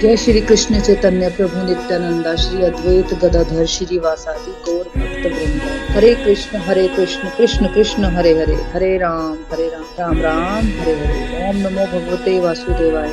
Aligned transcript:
जय 0.00 0.16
श्री 0.16 0.40
कृष्ण 0.40 0.80
चैतन्य 0.80 1.28
प्रभु 1.28 1.62
नित्यानंदा 1.66 2.34
श्री 2.36 2.62
अद्वैत 2.64 3.14
गदाधर 3.14 3.66
श्री 3.66 3.98
वासादि 3.98 4.52
गौर 4.66 4.84
भक्त 4.96 5.26
वृंद। 5.26 5.62
हरे 5.90 6.14
कृष्ण 6.14 6.58
हरे 6.58 6.86
कृष्ण 6.88 7.28
कृष्ण 7.28 7.66
कृष्ण 7.66 8.04
हरे 8.04 8.32
हरे 8.38 8.54
हरे 8.74 8.98
राम 8.98 9.36
हरे 9.52 9.68
राम 9.68 9.84
राम 9.98 10.20
राम 10.20 10.64
हरे 10.80 10.94
हरे। 10.94 11.48
ओम 11.48 11.56
नमो 11.56 11.86
भगवते 11.86 12.38
वासुदेवाय 12.40 13.12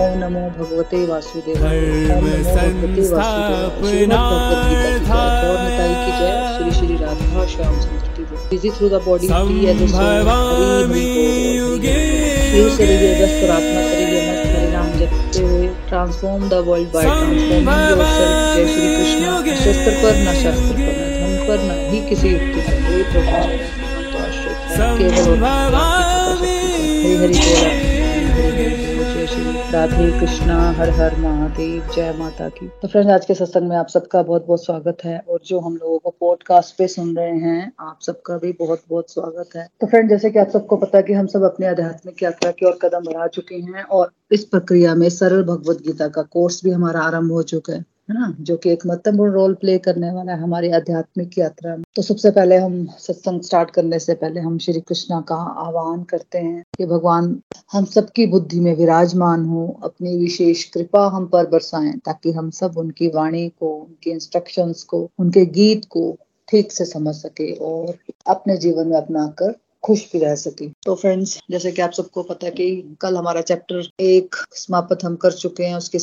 ओम 0.00 0.18
नमो 0.18 0.44
भगवते 0.58 1.06
वासुदेवाय 1.06 1.78
ओम 1.78 1.98
नमो 2.12 2.34
भगवते 2.36 3.08
वासुदेवाय। 3.12 3.88
और 5.48 5.58
निताई 5.62 5.94
की 6.04 6.12
जय। 6.20 6.30
Shri 6.58 6.70
Shri 6.78 6.96
Radha 7.04 7.46
Shyam 7.46 7.74
Chandra. 7.80 8.09
Through 8.50 8.88
the 8.88 9.00
body 9.04 9.28
free 9.28 9.66
as 9.66 9.82
a 9.82 9.86
soul 9.86 10.28
Hari 10.28 11.02
Hari 12.52 12.70
शरीर 12.76 13.02
व्यस्त 13.18 13.50
आत्मा 13.50 13.82
शरीर 13.90 14.16
मस्त 14.28 14.54
हरे 14.54 14.70
जपते 14.98 15.42
हुए 15.42 15.66
transform 15.88 16.48
the 16.48 16.62
world 16.68 16.88
by 16.94 17.04
transforming 17.04 17.68
yourself 17.90 18.56
जय 18.56 18.66
श्री 18.72 18.88
कृष्ण 18.96 19.54
शस्त्र 19.60 19.92
पर 20.02 20.18
न 20.24 20.34
शास्त्र 20.42 20.72
पर 20.72 20.88
न 20.88 21.06
धन 21.20 21.46
पर 21.46 21.62
न 21.68 21.78
ही 21.92 22.00
किसी 22.08 22.28
युक्ति 22.28 22.60
पर 22.60 23.54
आश्रित 24.24 24.58
है 24.80 24.90
केवल 24.98 25.38
हरि 25.44 27.14
हरि 27.16 27.38
बोला 27.38 27.89
राधे 29.72 30.20
कृष्णा, 30.20 30.70
हर 30.72 30.90
हर 30.90 31.16
महादेव, 31.16 31.82
जय 31.96 32.12
माता 32.18 32.48
की। 32.48 32.68
तो 32.68 32.88
फ्रेंड्स 32.88 33.12
आज 33.12 33.24
के 33.24 33.34
सत्संग 33.34 33.68
में 33.68 33.76
आप 33.76 33.88
सबका 33.88 34.22
बहुत 34.22 34.46
बहुत 34.46 34.64
स्वागत 34.64 34.96
है 35.04 35.24
और 35.28 35.40
जो 35.46 35.60
हम 35.60 35.76
लोगों 35.76 35.98
को 35.98 36.10
पॉडकास्ट 36.10 36.78
पे 36.78 36.88
सुन 36.88 37.16
रहे 37.16 37.38
हैं, 37.38 37.72
आप 37.80 37.98
सबका 38.02 38.38
भी 38.38 38.52
बहुत 38.52 38.82
बहुत 38.88 39.12
स्वागत 39.12 39.56
है। 39.56 39.68
तो 39.80 39.86
फ्रेंड 39.86 40.10
जैसे 40.10 40.30
कि 40.30 40.38
आप 40.38 40.48
सबको 40.48 40.76
पता 40.76 40.98
है 40.98 41.04
कि 41.04 41.12
हम 41.12 41.26
सब 41.26 41.42
अपने 41.42 41.66
आध्यात्मिक 41.66 42.22
यात्रा 42.22 42.50
की 42.50 42.66
और 42.66 42.78
कदम 42.82 43.00
बढ़ा 43.04 43.26
चुके 43.26 43.54
हैं 43.54 43.82
और 43.82 44.10
इस 44.32 44.44
प्रक्रिया 44.44 44.94
में 44.94 45.08
सरल 45.08 45.42
भगवत 45.42 45.78
गीता 45.86 46.08
का 46.08 46.22
कोर्स 46.22 46.60
भी 46.64 46.70
हमारा 46.70 47.00
आरंभ 47.00 47.32
हो 47.32 47.42
चुका 47.42 47.72
है। 47.72 47.84
है 48.10 48.20
ना, 48.20 48.36
जो 48.40 48.56
कि 48.56 48.70
एक 48.70 48.86
महत्वपूर्ण 48.86 49.32
रोल 49.32 49.54
प्ले 49.54 49.78
करने 49.78 50.10
वाला 50.10 50.32
है 50.32 50.40
हमारी 50.40 50.70
आध्यात्मिक 50.70 51.38
यात्रा 51.38 51.76
में। 51.76 51.84
तो 51.96 52.02
सबसे 52.02 52.30
पहले 52.30 52.56
हम 52.56 52.86
सत्संग 52.98 53.42
स्टार्ट 53.42 53.70
करने 53.70 53.98
से 53.98 54.14
पहले 54.14 54.40
हम 54.40 54.58
श्री 54.58 54.80
कृष्णा 54.80 55.20
का 55.20 55.34
आह्वान 55.34 56.02
करते 56.02 56.38
हैं 56.38 56.64
कि 56.78 56.86
भगवान, 56.86 57.40
हम 57.72 57.84
सबकी 57.84 58.26
बुद्धि 58.26 58.60
में 58.60 58.76
विराजमान 58.76 59.44
हो, 59.44 59.80
अपनी 59.84 60.18
विशेष 60.18 60.64
कृपा 60.64 61.06
हम 61.06 61.26
पर 61.26 61.46
बरसाएँ, 61.46 61.92
ताकि 61.92 62.32
हम 62.32 62.50
सब 62.50 62.78
उनकी 62.78 63.08
वाणी 63.08 63.48
को, 63.48 63.74
उनके 63.74 64.10
इंस्ट्रक्शंस 64.10 64.82
को, 64.82 65.10
उनके 65.18 65.46
गीत 65.46 65.84
को 65.84 66.18
ठीक 66.48 66.72
से 66.72 66.84
समझ 66.84 67.14
सके 67.14 67.52
और 67.52 67.98
अपने 68.26 68.56
जीवन 68.56 68.86
में 68.86 68.96
अपना 68.96 69.26
कर 69.26 69.54
खुश 69.82 70.12
भी 70.12 70.18
रह 70.18 70.34
सके। 70.34 70.68
तो 70.68 70.94
फ्रेंड्स 70.94 71.40
जैसे 71.50 71.72
कि 71.72 71.82
आप 71.82 71.92
सबको 71.92 72.22
पता 72.22 72.46
है 72.46 72.52
कि 72.52 72.96
कल 73.00 73.16
हमारा 73.16 73.40
चैप्टर 73.40 73.88
एक 74.00 74.34
समाप्त 74.50 75.04
हम 75.04 75.16
कर 75.16 75.32
चुके 75.32 75.64
हैं, 75.64 75.74
उसके 75.74 75.98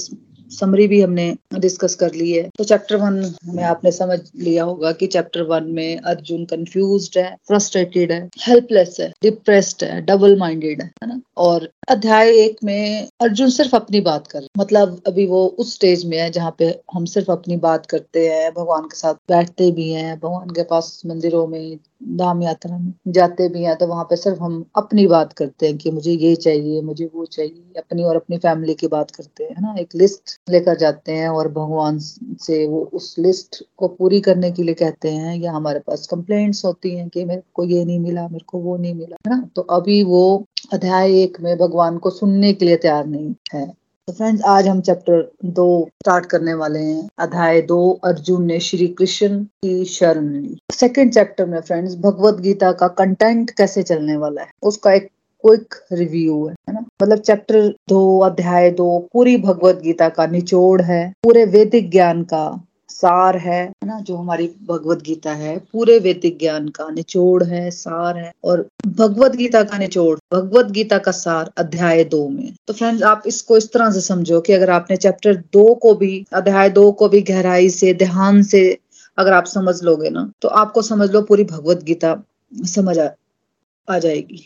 समरी 0.52 0.88
भी 0.88 1.02
हमने 1.02 1.36
डिस्कस 1.60 1.96
कर 1.96 2.14
ली 2.14 2.32
है। 2.32 2.44
तो 2.58 2.64
चैप्टर 2.64 2.96
वन 2.96 3.14
में 3.46 3.64
आपने 3.66 3.92
समझ 3.92 4.20
लिया 4.38 4.64
होगा 4.64 4.92
कि 4.92 5.08
चैप्टर 5.08 5.42
वन 5.44 5.72
में 5.72 5.98
अर्जुन 5.98 6.46
कंफ्यूज 6.46 7.10
है 7.18 7.30
फ्रस्ट्रेटेड 7.48 8.12
है 8.12 8.20
हेल्पलेस 8.42 8.98
है 9.00 9.12
डिप्रेस्ड 9.24 9.84
है 9.84 10.02
डबल 10.04 10.38
माइंडेड 10.40 10.82
है 10.82 10.90
ना? 11.04 11.20
और 11.38 11.70
अध्याय 11.90 12.30
एक 12.38 12.58
में 12.64 13.08
अर्जुन 13.22 13.50
सिर्फ़ 13.50 13.76
अपनी 13.76 14.02
बात 14.02 14.28
कर 14.28 14.48
मतलब 14.60 15.02
अभी 15.08 15.26
वो 15.26 15.46
उस 15.60 15.74
स्टेज 15.74 16.06
में 16.06 16.18
है 16.18 16.30
जहाँ 16.32 16.56
पे 16.60 16.66
हम 16.94 17.06
सिर्फ़ 17.08 17.32
अपनी 17.32 17.58
बात 17.58 17.86
करते 17.86 18.28
हैं, 18.28 18.52
भगवान 18.54 18.84
के 18.84 18.98
साथ 18.98 19.14
बैठते 19.30 19.72
भी 19.72 19.90
हैं, 19.92 20.18
भगवान 20.20 20.50
के 20.50 20.64
पास 20.64 21.02
मंदिरों 21.06 21.46
में, 21.48 21.78
धाम 22.18 22.42
यात्रा 22.44 22.78
में 22.78 22.92
जाते 23.10 23.48
भी 23.50 23.64
हैं 23.64 23.76
तो 23.78 23.88
वहाँ 23.88 24.04
पे 24.04 24.16
सिर्फ़ 24.16 24.40
हम 24.40 24.64
अपनी 24.76 25.06
बात 25.08 25.34
करते 25.34 25.68
हैं 25.68 25.78
कि 25.78 25.92
मुझे 25.92 26.12
ये 26.12 26.36
चाहिए, 26.36 26.82
मुझे 26.82 27.06
वो 27.16 27.26
चाहिए, 27.28 27.64
अपनी 27.78 28.04
और 28.04 28.16
अपनी 28.16 28.38
फैमिली 28.38 28.74
की 28.76 28.88
बात 28.88 29.12
करते 29.12 29.44
हैं 29.44 29.62
ना? 29.62 29.76
एक 29.80 29.96
लिस्ट 29.96 30.37
लेकर 30.50 30.76
जाते 30.76 31.12
हैं 31.12 31.30
और 31.30 31.48
भगवान 31.48 32.00
से 32.40 32.68
वो 32.68 32.90
उस 32.94 33.16
लिस्ट 33.20 33.64
को 33.78 33.88
पूरी 33.88 34.22
करने 34.22 34.52
के 34.52 34.64
लिए 34.64 34.76
कहते 34.76 35.10
हैं, 35.10 35.38
या 35.38 35.52
हमारे 35.52 35.80
पास 35.80 36.08
कंप्लेंट्स 36.08 36.66
होती 36.66 36.98
हैं 36.98 37.10
कि 37.10 37.26
मेरे 37.26 37.42
को 37.54 37.64
ये 37.64 37.86
नहीं 37.86 38.00
मिला, 38.00 38.28
मेरे 38.28 38.46
को 38.48 38.58
वो 38.58 38.78
नहीं 38.78 38.96
मिला। 38.96 39.16
है 39.28 39.38
ना? 39.38 39.50
तो 39.56 39.62
अभी 39.62 40.04
वो 40.04 40.46
अध्याय 40.74 41.22
एक 41.22 41.38
में 41.42 41.58
भगवान 41.58 41.98
को 41.98 42.10
सुनने 42.10 42.54
के 42.54 42.66
लिए 42.66 42.76
तैयार 42.76 43.06
नहीं 43.06 43.34
है। 43.54 43.74
तो 44.08 44.14
फ्रेंड्स 44.14 44.42
आज 44.44 44.68
हम 44.68 44.82
चैप्टर 44.82 45.32
दो 45.46 45.86
स्टार्ट 45.86 46.26
करने 46.26 46.54
वाले 46.54 46.80
हैं। 46.80 47.10
अध्याय 47.20 47.62
दो, 47.62 48.00
अर्जुन 48.04 48.44
ने 48.44 48.60
श्री 48.60 48.88
कृष्ण 48.88 49.44
की 49.44 49.86
शरण 49.86 50.34
ली। 50.34 50.58
सेकेंड 50.72 51.14
चैप्टर 51.14 51.46
में 51.46 51.62
फ्रेंड्स 51.62 51.96
भगवत 51.96 52.40
गीता 52.40 52.72
का 52.72 52.88
कंटेंट 52.88 53.50
कैसे 53.50 53.84
चलने 53.84 54.18
वाला 54.18 54.42
है? 54.42 54.48
उसका 54.62 54.94
एक 54.94 55.10
क्विक 55.48 55.76
रिव्यू 55.94 56.46
है 56.48 56.74
ना? 56.74 56.86
मतलब 57.02 57.20
चैप्टर 57.20 57.68
दो 57.90 58.20
अध्याय 58.20 58.70
दो 58.72 58.88
पूरी 59.14 59.36
भगवत 59.38 59.82
गीता 59.84 60.08
का 60.10 60.26
निचोड़ 60.28 60.82
है 60.82 61.04
पूरे 61.24 61.44
वैदिक 61.48 61.90
ज्ञान 61.92 62.24
का 62.24 62.64
सार 62.90 63.38
है 63.38 63.64
ना? 63.86 64.00
जो 64.00 64.16
हमारी 64.16 64.48
भगवत 64.68 65.02
गीता 65.04 65.32
है 65.34 65.58
पूरे 65.74 65.98
वैदिक 66.00 66.38
ज्ञान 66.40 66.68
का 66.70 66.90
निचोड़ 66.90 67.44
है 67.44 67.70
सार 67.72 68.18
है 68.18 68.32
और 68.44 68.66
भगवत 68.88 69.36
गीता 69.36 69.62
का 69.64 69.78
निचोड़ 69.78 70.18
भगवत 70.34 70.72
गीता 70.72 70.98
का 70.98 71.12
सार 71.12 71.52
अध्याय 71.58 72.04
दो 72.06 72.28
में। 72.30 72.54
तो 72.68 72.74
फ्रेंड्स 72.74 73.04
आप 73.04 73.24
इसको 73.28 73.58
इस 73.58 73.72
तरह 73.74 73.92
से 73.92 74.02
समझो 74.02 74.42
कि 74.42 74.54
अगर 74.54 74.70
आपने 74.70 74.98
चैप्टर 74.98 75.36
दो 75.54 75.74
को 75.76 75.94
भी 75.94 76.26
अध्याय 76.34 76.70
दो 76.70 76.92
को 76.92 77.10
भी 77.10 77.22
गहराई 77.22 77.70
से 77.70 77.94
ध्यान 77.94 78.44
से 78.44 78.68
अगर 79.18 79.34
आप 79.34 79.46
समझ 79.46 79.82
लोगे 79.84 80.10
ना 80.10 80.30
तो 80.42 80.48
आपको 80.58 80.82
समझ 80.82 81.10
लो 81.12 81.22
पूरी 81.22 81.44
भगवत 81.46 81.84
गीता 81.84 82.16
समझ 82.68 82.98
आ, 83.00 83.10
आ 83.88 84.00
जाएगी। 84.00 84.44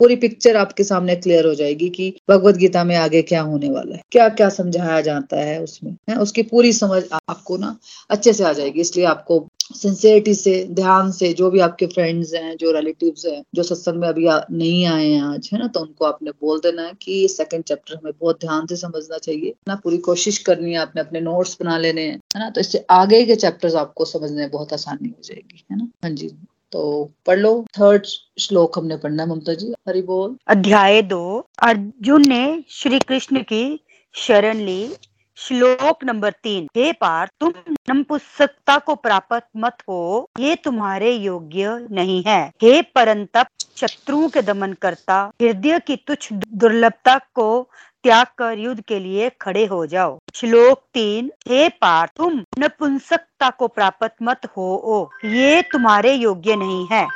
पूरी 0.00 0.16
पिक्चर 0.16 0.56
आपके 0.56 0.84
सामने 0.84 1.16
क्लियर 1.16 1.46
हो 1.46 1.54
जाएगी 1.54 1.88
कि 1.88 2.12
भगवत 2.30 2.56
गीता 2.56 2.84
में 2.84 2.96
आगे 2.96 3.22
क्या 3.22 3.40
होने 3.42 3.70
वाला 3.70 3.96
है 3.96 4.02
क्या 4.12 4.28
क्या 4.28 4.48
समझाया 4.48 5.00
जाता 5.00 5.40
है 5.40 5.62
उसमें 5.62 5.96
है? 6.10 6.16
उसकी 6.16 6.42
पूरी 6.42 6.72
समझ 6.72 7.02
आपको 7.30 7.56
ना 7.56 7.76
अच्छे 8.10 8.32
से 8.32 8.44
आ 8.44 8.52
जाएगी 8.52 8.80
इसलिए 8.80 9.04
आपको 9.04 9.46
सिंसियरिटी 9.74 10.34
से 10.34 10.52
ध्यान 10.70 11.10
से 11.12 11.32
जो 11.32 11.50
भी 11.50 11.60
आपके 11.60 11.86
फ्रेंड्स 11.86 12.34
हैं 12.34 12.56
जो 12.56 12.70
रिलेटिव्स 12.72 13.26
हैं 13.26 13.42
जो 13.54 13.62
सत्संग 13.62 14.00
में 14.00 14.08
अभी 14.08 14.26
आ, 14.26 14.40
नहीं 14.50 14.86
आए 14.86 15.06
हैं 15.08 15.22
आज 15.22 15.50
है 15.52 15.58
ना 15.58 15.66
तो 15.66 15.80
उनको 15.80 16.04
आपने 16.04 16.30
बोल 16.30 16.58
देना 16.58 16.82
है 16.82 16.92
कि 17.02 17.28
सेकंड 17.28 17.64
चैप्टर 17.64 17.94
हमें 17.94 18.12
बहुत 18.20 18.40
ध्यान 18.40 18.66
से 18.66 18.76
समझना 18.76 19.18
चाहिए 19.18 19.54
ना 19.68 19.74
पूरी 19.74 19.98
कोशिश 19.98 20.38
करनी 20.38 20.72
है 20.72 20.78
आपने 20.78 21.00
अपने 21.00 21.20
नोट्स 21.20 21.56
बना 21.62 21.78
लेने 21.78 22.02
हैं 22.02 22.20
है 22.36 22.38
ना 22.38 22.50
तो 22.50 22.60
इससे 22.60 22.84
आगे 22.90 23.24
के 23.26 23.36
चैप्टर्स 23.36 23.74
आपको 23.74 24.04
समझने 24.04 24.36
में 24.36 24.50
बहुत 24.50 24.72
आसानी 24.72 25.08
हो 25.08 25.22
जाएगी 25.24 25.64
है 25.72 25.78
ना? 25.78 25.88
हाँ 26.04 26.10
जी। 26.10 26.30
तो 26.72 27.10
पढ़ 27.26 27.38
लो। 27.38 27.66
थर्ड 27.78 28.06
श्लोक 28.38 28.78
हमने 28.78 28.96
पढ़ना 28.96 29.22
है, 29.22 29.28
ममता 29.28 29.54
जी। 29.54 29.74
हरि 29.88 30.02
बोल। 30.02 30.36
अध्याय 30.46 31.02
दो। 31.02 31.46
अर्जुन 31.62 32.28
ने 32.28 32.64
श्री 32.68 32.98
कृष्ण 32.98 33.42
की 33.42 33.80
शरण 34.14 34.56
ली। 34.56 34.96
श्लोक 35.36 36.04
नंबर 36.04 36.30
तीन। 36.30 36.68
हे 36.76 36.92
पार 36.92 37.30
तुम 37.40 37.52
नपुंसकता 37.90 38.78
को 38.78 38.94
प्राप्त 38.94 39.46
मत 39.56 39.76
हो। 39.88 40.30
ये 40.40 40.56
तुम्हारे 40.56 41.12
योग्य 41.12 41.86
नहीं 41.90 42.24
है। 42.26 42.52
हे 42.62 42.82
परंतप, 42.82 43.46
शत्रुओं 43.76 44.28
के 44.28 44.42
दमन 44.42 44.72
करता, 44.72 45.32
हृदय 45.42 45.78
की 45.78 45.96
तुच्छ 45.96 46.32
दुर्लभता 46.32 47.18
को 47.18 47.68
त्याग 48.02 48.26
कर 48.38 48.58
युद्ध 48.58 48.80
के 48.80 48.98
लिए 48.98 49.30
खड़े 49.40 49.66
हो 49.66 49.86
जाओ। 49.86 50.18
श्लोक 50.34 50.78
तीन, 50.94 51.30
हे 51.48 51.68
पार्थ, 51.68 52.12
तुम 52.16 52.42
नपुंसकता 52.58 53.50
को 53.50 53.68
प्राप्त 53.68 54.14
मत 54.22 54.40
हो, 54.56 54.82
ओ। 54.84 55.08
ये 55.24 55.62
तुम्हारे 55.62 56.12
योग्य 56.12 56.56
नहीं 56.56 56.86
है। 56.92 57.06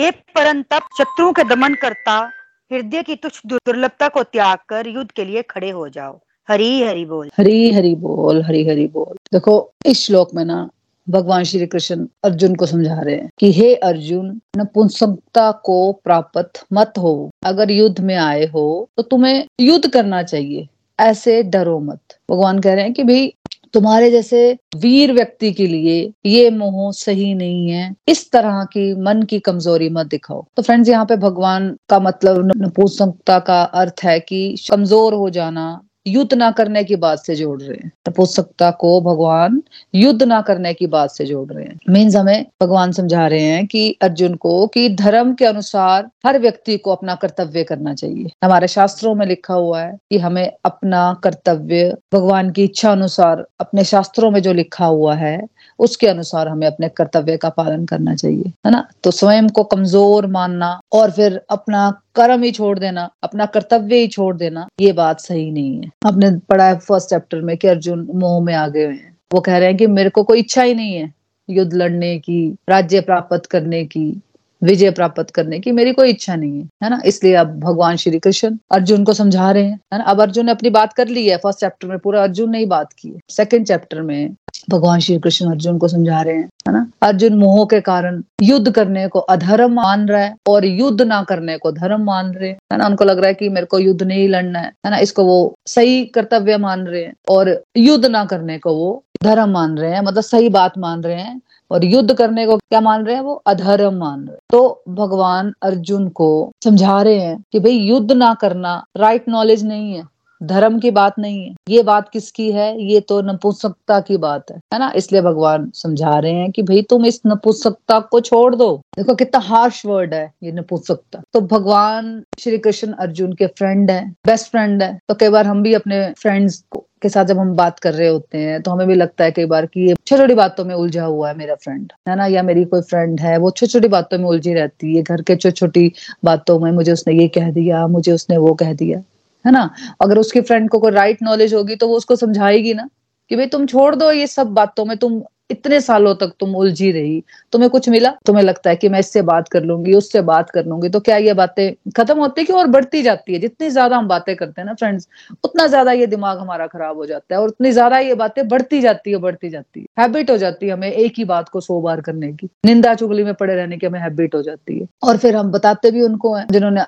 हे 0.00 0.10
परंतप 0.10 0.80
शत्रुओं 0.98 1.32
के 1.32 1.44
दमन 1.44 1.74
करता, 1.74 2.30
हृदय 2.72 3.02
की 3.02 3.16
तुच्छ 3.16 3.40
दुर्लभता 3.46 4.08
को 4.08 4.22
त्याग 4.22 4.58
कर 4.68 4.86
युद्ध 4.86 5.10
के 5.10 5.24
लिए 5.24 5.42
खड़े 5.42 5.70
हो 5.70 5.88
जाओ। 5.88 6.20
हरी 6.48 6.82
हरी 6.82 7.04
बोल। 7.04 7.30
हरी 7.38 7.72
हरी 7.72 7.94
बोल, 7.94 8.42
हरी 8.42 8.68
हरि 8.68 8.86
बोल। 8.86 9.16
देखो, 9.32 9.72
इस 9.86 10.06
श्लोक 10.06 10.34
में 10.34 10.44
ना 10.44 10.70
भगवान 11.06 11.44
श्री 11.44 11.66
कृष्ण 11.66 12.06
अर्जुन 12.24 12.54
को 12.54 12.66
समझा 12.66 13.00
रहे 13.00 13.14
हैं 13.14 13.28
कि 13.38 13.52
हे 13.52 13.74
अर्जुन, 13.74 14.40
नपुंसकता 14.56 15.50
को 15.64 15.92
प्राप्त 16.04 16.64
मत 16.72 16.92
हो। 16.98 17.30
अगर 17.46 17.70
युद्ध 17.70 18.00
में 18.00 18.16
आए 18.16 18.46
हो 18.46 18.88
तो 18.96 19.02
तुम्हें 19.02 19.44
युद्ध 19.60 19.88
करना 19.88 20.22
चाहिए। 20.22 20.68
ऐसे 20.98 21.42
डरो 21.44 21.78
मत। 21.80 22.18
भगवान 22.30 22.58
कह 22.60 22.74
रहे 22.74 22.84
हैं 22.84 22.92
कि 22.92 23.04
भाई, 23.04 23.32
तुम्हारे 23.74 24.10
जैसे 24.10 24.56
वीर 24.76 25.12
व्यक्ति 25.12 25.52
के 25.52 25.66
लिए 25.66 26.12
ये 26.26 26.50
मोह 26.50 26.90
सही 26.92 27.32
नहीं 27.34 27.70
है। 27.70 27.94
इस 28.08 28.30
तरह 28.32 28.62
की 28.64 28.94
मन 28.96 29.22
की 29.22 29.38
कमज़ोरी 29.40 29.88
मत 29.88 30.06
दिखाओ। 30.06 30.44
तो 30.56 30.62
फ्रेंड्स 30.62 30.88
यहाँ 30.88 31.04
पे 31.04 31.16
भगवान 31.18 31.68
का 31.88 31.98
मतलब 32.00 32.52
नपुंसकता 32.56 33.38
का 33.38 33.62
अर्थ 33.62 34.04
है 34.04 34.18
कि 34.20 34.56
कमज़ोर 34.70 35.14
हो 35.14 35.28
जाना 35.30 35.66
युद्ध 36.06 36.34
ना 36.34 36.50
करने 36.50 36.84
की 36.84 36.96
बात 36.96 37.18
से 37.18 37.34
जोड़ 37.34 37.62
रहे 37.62 37.76
हैं। 37.84 37.92
तपोसकता 38.04 38.70
को 38.70 39.00
भगवान 39.00 39.62
युद्ध 39.94 40.22
ना 40.22 40.40
करने 40.40 40.74
की 40.74 40.86
बात 40.86 41.10
से 41.10 41.24
जोड़ 41.24 41.52
रहे 41.52 41.64
हैं। 41.64 41.78
मीन्स 41.90 42.16
हमें 42.16 42.46
भगवान 42.62 42.92
समझा 42.92 43.26
रहे 43.26 43.42
हैं 43.42 43.66
कि 43.66 43.98
अर्जुन 44.02 44.34
को 44.34 44.66
कि 44.66 44.88
धर्म 44.88 45.34
के 45.34 45.44
अनुसार 45.44 46.10
हर 46.26 46.38
व्यक्ति 46.38 46.78
को 46.78 46.92
अपना 46.92 47.14
कर्तव्य 47.14 47.64
करना 47.64 47.94
चाहिए। 47.94 48.26
हमारे 48.44 48.68
शास्त्रों 48.68 49.14
में 49.14 49.26
लिखा 49.26 49.54
हुआ 49.54 49.82
है 49.82 49.98
कि 50.10 50.18
हमें 50.18 50.52
अपना 50.64 51.20
कर्तव्य 51.22 51.96
भगवान 52.14 52.50
की 52.50 52.64
इच्छा 52.64 52.92
अनुसार, 52.92 53.46
अपने 53.60 53.84
शास्त्रों 53.84 54.30
में 54.30 54.42
जो 54.42 54.52
लिखा 54.52 54.86
हुआ 54.86 55.14
है 55.14 55.46
उसके 55.78 56.06
अनुसार 56.06 56.48
हमें 56.48 56.66
अपने 56.66 56.88
कर्तव्य 56.88 57.36
का 57.36 57.48
पालन 57.48 57.84
करना 57.84 58.14
चाहिए, 58.14 58.52
है 58.66 58.70
ना? 58.70 58.88
तो 59.04 59.10
स्वयं 59.10 59.48
को 59.48 59.64
कमज़ोर 59.64 60.26
मानना 60.26 60.80
और 60.92 61.10
फिर 61.10 61.40
अपना 61.50 61.90
कर्म 62.14 62.42
ही 62.42 62.50
छोड़ 62.50 62.78
देना, 62.78 63.10
अपना 63.22 63.46
कर्तव्य 63.46 63.96
ही 63.96 64.06
छोड़ 64.06 64.36
देना, 64.36 64.66
ये 64.80 64.92
बात 64.92 65.20
सही 65.20 65.50
नहीं 65.50 65.82
है। 65.82 65.90
आपने 66.06 66.30
पढ़ा 66.30 66.68
है 66.68 66.78
फ़र्स्ट 66.78 67.10
चैप्टर 67.10 67.40
में 67.40 67.56
कि 67.56 67.68
अर्जुन 67.68 68.08
मोह 68.14 68.44
में 68.44 68.54
आ 68.54 68.68
गए 68.68 68.84
हुए 68.84 68.94
हैं। 68.94 69.16
वो 69.34 69.40
कह 69.40 69.58
रहे 69.58 69.68
हैं 69.68 69.76
कि 69.76 69.86
मेरे 69.86 70.10
को 70.10 70.22
कोई 70.22 70.38
इच्छा 70.38 70.62
ही 70.62 70.74
नहीं 70.74 70.94
है 70.94 71.14
युद्ध 71.50 71.74
लड़ने 71.74 72.18
की, 72.18 72.56
राज्य 72.68 73.00
प्राप्त 73.00 73.46
करने 73.46 73.84
की। 73.84 74.22
विजय 74.64 74.90
प्राप्त 74.90 75.30
करने 75.30 75.58
की 75.60 75.72
मेरी 75.72 75.92
कोई 75.92 76.10
इच्छा 76.10 76.34
नहीं 76.36 76.58
है 76.58 76.68
है 76.82 76.90
ना? 76.90 77.00
इसलिए 77.06 77.34
अब 77.34 77.58
भगवान 77.60 77.96
श्री 77.96 78.18
कृष्ण 78.18 78.56
अर्जुन 78.72 79.04
को 79.04 79.12
समझा 79.12 79.50
रहे 79.50 79.64
हैं, 79.64 79.78
है 79.92 79.98
ना? 79.98 80.04
अब 80.04 80.20
अर्जुन 80.22 80.46
ने 80.46 80.52
अपनी 80.52 80.70
बात 80.70 80.92
कर 80.92 81.08
ली 81.08 81.26
है 81.28 81.36
फ़र्स्ट 81.36 81.60
चैप्टर 81.60 81.88
में 81.88 81.98
पूरा 81.98 82.22
अर्जुन 82.22 82.50
ने 82.50 82.58
ही 82.58 82.66
बात 82.66 82.92
की 82.92 83.08
है। 83.08 83.20
सेकेंड 83.30 83.66
चैप्टर 83.66 84.00
में 84.02 84.34
भगवान 84.70 85.00
श्री 85.00 85.18
कृष्ण 85.18 85.50
अर्जुन 85.50 85.78
को 85.78 85.88
समझा 85.88 86.20
रहे 86.22 86.34
हैं, 86.34 86.48
है 86.68 86.72
ना? 86.72 86.86
अर्जुन 87.02 87.34
मोह 87.34 87.64
के 87.64 87.80
कारण 87.80 88.22
युद्ध 88.42 88.70
करने 88.70 89.06
को 89.08 89.18
अधर्म 89.18 89.72
मान 89.72 90.06
रहा 90.08 90.20
है 90.20 90.34
और 90.46 90.64
युद्ध 90.64 91.02
ना 91.02 91.22
करने 91.22 91.56
को 91.58 91.72
धर्म 91.72 92.02
मान 92.02 92.32
रहे 92.32 92.48
हैं, 92.48 92.56
है 92.72 92.78
ना? 92.78 92.86
उनको 92.86 93.04
लग 93.04 93.18
रहा 93.18 93.28
है 93.28 93.34
कि 93.34 93.48
मेरे 93.48 93.66
को 93.66 93.78
युद्ध 93.78 94.02
नहीं 94.02 94.28
लड़ना 94.28 94.58
है 94.58 94.72
है 94.86 94.90
ना? 94.90 94.98
इसको 94.98 95.24
वो 95.24 95.54
सही 95.66 96.04
कर्तव्य 96.04 96.56
मान 96.58 96.86
रहे 96.86 97.02
हैं 97.02 97.14
और 97.28 97.62
युद्ध 97.76 98.06
ना 98.06 98.24
करने 98.24 98.58
को 98.58 98.74
वो 98.74 99.02
धर्म 99.24 99.50
मान 99.50 99.76
रहे 99.78 99.92
हैं 99.92 100.00
मतलब 100.00 100.22
सही 100.22 100.48
बात 100.48 100.78
मान 100.78 101.02
रहे 101.02 101.20
हैं 101.20 101.40
और 101.74 101.84
युद्ध 101.84 102.14
करने 102.14 102.46
को 102.46 102.56
क्या 102.56 102.80
मान 102.80 103.04
रहे 103.04 103.14
हैं 103.14 103.22
वो? 103.22 103.34
अधर्म 103.34 103.94
मान 103.94 104.20
रहे 104.20 104.32
हैं। 104.32 104.40
तो 104.50 104.82
भगवान 104.88 105.54
अर्जुन 105.62 106.08
को 106.08 106.52
समझा 106.64 107.02
रहे 107.02 107.20
हैं 107.20 107.44
कि 107.52 107.60
भाई, 107.60 107.72
युद्ध 107.72 108.12
ना 108.12 108.34
करना 108.34 108.84
राइट 108.96 109.24
नॉलेज 109.28 109.64
नहीं 109.64 109.92
है। 109.92 110.13
धर्म 110.46 110.78
की 110.78 110.90
बात 110.90 111.18
नहीं 111.18 111.44
है। 111.44 111.54
ये 111.68 111.82
बात 111.82 112.08
किसकी 112.08 112.50
है? 112.52 112.82
ये 112.82 113.00
तो 113.00 113.20
नपुंसकता 113.22 114.00
की 114.00 114.16
बात 114.16 114.50
है। 114.50 114.56
है 114.72 114.78
ना? 114.78 114.92
इसलिए 114.96 115.22
भगवान 115.22 115.70
समझा 115.74 116.18
रहे 116.18 116.32
हैं 116.32 116.50
कि 116.52 116.62
भाई 116.62 116.82
तुम 116.82 117.06
इस 117.06 117.20
नपुंसकता 117.26 117.98
को 118.00 118.20
छोड़ 118.20 118.54
दो। 118.54 118.76
देखो 118.96 119.14
कितना 119.14 119.40
हार्श 119.40 119.84
वर्ड 119.86 120.14
है 120.14 120.32
ये 120.42 120.52
नपुंसकता। 120.52 121.22
तो 121.32 121.40
भगवान 121.40 122.22
श्री 122.38 122.58
कृष्ण 122.58 122.92
अर्जुन 122.92 123.32
के 123.32 123.46
फ्रेंड 123.46 123.90
है 123.90 124.08
बेस्ट 124.26 124.50
फ्रेंड 124.50 124.82
है। 124.82 124.98
तो 125.08 125.14
कई 125.14 125.28
बार 125.28 125.46
हम 125.46 125.62
भी 125.62 125.74
अपने 125.74 126.08
फ्रेंड्स 126.18 126.64
को 126.70 126.86
के 127.02 127.08
साथ 127.08 127.24
जब 127.24 127.38
हम 127.38 127.52
बात 127.56 127.78
कर 127.78 127.94
रहे 127.94 128.08
होते 128.08 128.38
हैं 128.38 128.60
तो 128.62 128.70
हमें 128.70 128.86
भी 128.86 128.94
लगता 128.94 129.24
है 129.24 129.30
कई 129.30 129.44
बार 129.44 129.66
कि 129.66 129.80
ये 129.80 129.94
छोटी 130.06 130.20
छोटी 130.20 130.34
बातों 130.34 130.64
में 130.64 130.74
उलझा 130.74 131.04
हुआ 131.04 131.28
है 131.28 131.36
मेरा 131.38 131.54
फ्रेंड 131.54 131.92
है 132.08 132.16
ना? 132.16 132.26
या 132.26 132.42
मेरी 132.42 132.64
कोई 132.64 132.80
फ्रेंड 132.80 133.20
है, 133.20 133.36
वो 133.38 133.50
छोटी 133.50 133.72
छोटी 133.72 133.88
बातों 133.88 134.18
में 134.18 134.24
उलझी 134.24 134.54
रहती 134.54 134.96
है। 134.96 135.02
घर 135.02 135.22
के 135.22 135.36
छोटी 135.36 135.50
छोटी 135.50 135.92
बातों 136.24 136.58
में 136.60 136.70
मुझे 136.72 136.92
उसने 136.92 137.14
ये 137.14 137.28
कह 137.28 137.50
दिया, 137.50 137.86
मुझे 137.86 138.12
उसने 138.12 138.36
वो 138.36 138.54
कह 138.54 138.72
दिया। 138.72 139.02
है 139.44 139.52
ना? 139.52 139.70
अगर 140.02 140.18
उसके 140.18 140.40
फ्रेंड 140.40 140.68
को 140.70 140.78
कोई 140.78 140.90
राइट 140.92 141.22
नॉलेज 141.22 141.54
होगी 141.54 141.76
तो 141.76 141.88
वो 141.88 141.96
उसको 141.96 142.16
समझाएगी 142.16 142.74
ना 142.74 142.88
कि 143.30 143.36
भाई 143.36 143.46
तुम 143.46 143.66
छोड़ 143.66 143.94
दो 143.94 144.10
ये 144.12 144.26
सब 144.26 144.46
बातों 144.54 144.84
में, 144.84 144.96
तुम 144.98 145.22
इतने 145.50 145.80
सालों 145.80 146.14
तक 146.14 146.32
तुम 146.40 146.54
उलझी 146.56 146.90
रही, 146.92 147.22
तुम्हें 147.52 147.70
कुछ 147.70 147.88
मिला? 147.88 148.10
तुम्हें 148.26 148.42
लगता 148.44 148.70
है 148.70 148.76
कि 148.76 148.88
मैं 148.88 148.98
इससे 149.00 149.22
बात 149.22 149.48
कर 149.48 149.62
लूँगी, 149.64 149.94
उससे 149.94 150.20
बात 150.22 150.50
कर 150.50 150.64
लूँगी 150.66 150.88
तो 150.88 151.00
क्या 151.00 151.16
ये 151.16 151.32
बातें 151.34 151.90
खत्म 151.96 152.18
होती 152.18 152.44
कि 152.44 152.52
और 152.52 152.66
बढ़ती 152.68 153.02
जाती 153.02 153.32
है? 153.32 153.38
जितनी 153.40 153.68
ज़्यादा 153.70 153.96
हम 153.96 154.08
बातें 154.08 154.34
करते 154.36 154.60
हैं 154.60 154.66
ना 154.66 154.74
फ्रेंड्स 154.74 155.08
उतना 155.44 155.66
ज़्यादा 155.66 155.92
ये 155.92 156.06
दिमाग 156.06 156.38
हमारा 156.38 156.66
खराब 156.66 156.96
हो 156.96 157.06
जाता 157.06 157.34
है 157.34 157.40
और 157.40 157.48
उतनी 157.48 157.72
ज़्यादा 157.72 157.98
ये 157.98 158.14
बातें 158.14 158.46
बढ़ती 158.48 158.80
जाती 158.80 159.10
है, 159.10 159.16
बढ़ती 159.18 159.50
जाती 159.50 159.80
है। 159.80 159.86
हैबिट 159.98 160.30
हो 160.30 160.36
जाती 160.36 160.66
है 160.66 160.72
हमें 160.72 160.90
एक 160.90 161.12
ही 161.18 161.24
बात 161.24 161.48
को 161.48 161.60
सौ 161.60 161.80
बार 161.80 162.00
करने 162.00 162.32
की। 162.32 162.48
निंदा 162.66 162.94
चुगली 162.94 163.24
में 163.24 163.32
पड़े 163.34 163.54
रहने 163.54 163.76
की 163.78 163.86
हमें 163.86 164.00
हैबिट 164.00 164.34
हो 164.34 164.42
जाती 164.42 164.78
है। 164.78 164.86
और 165.02 165.16
फिर 165.16 165.36
हम 165.36 165.50
बताते 165.52 165.90
भी 165.90 166.02
उनको 166.02 166.34
हैं, 166.34 166.46
जिन्होंने 166.52 166.80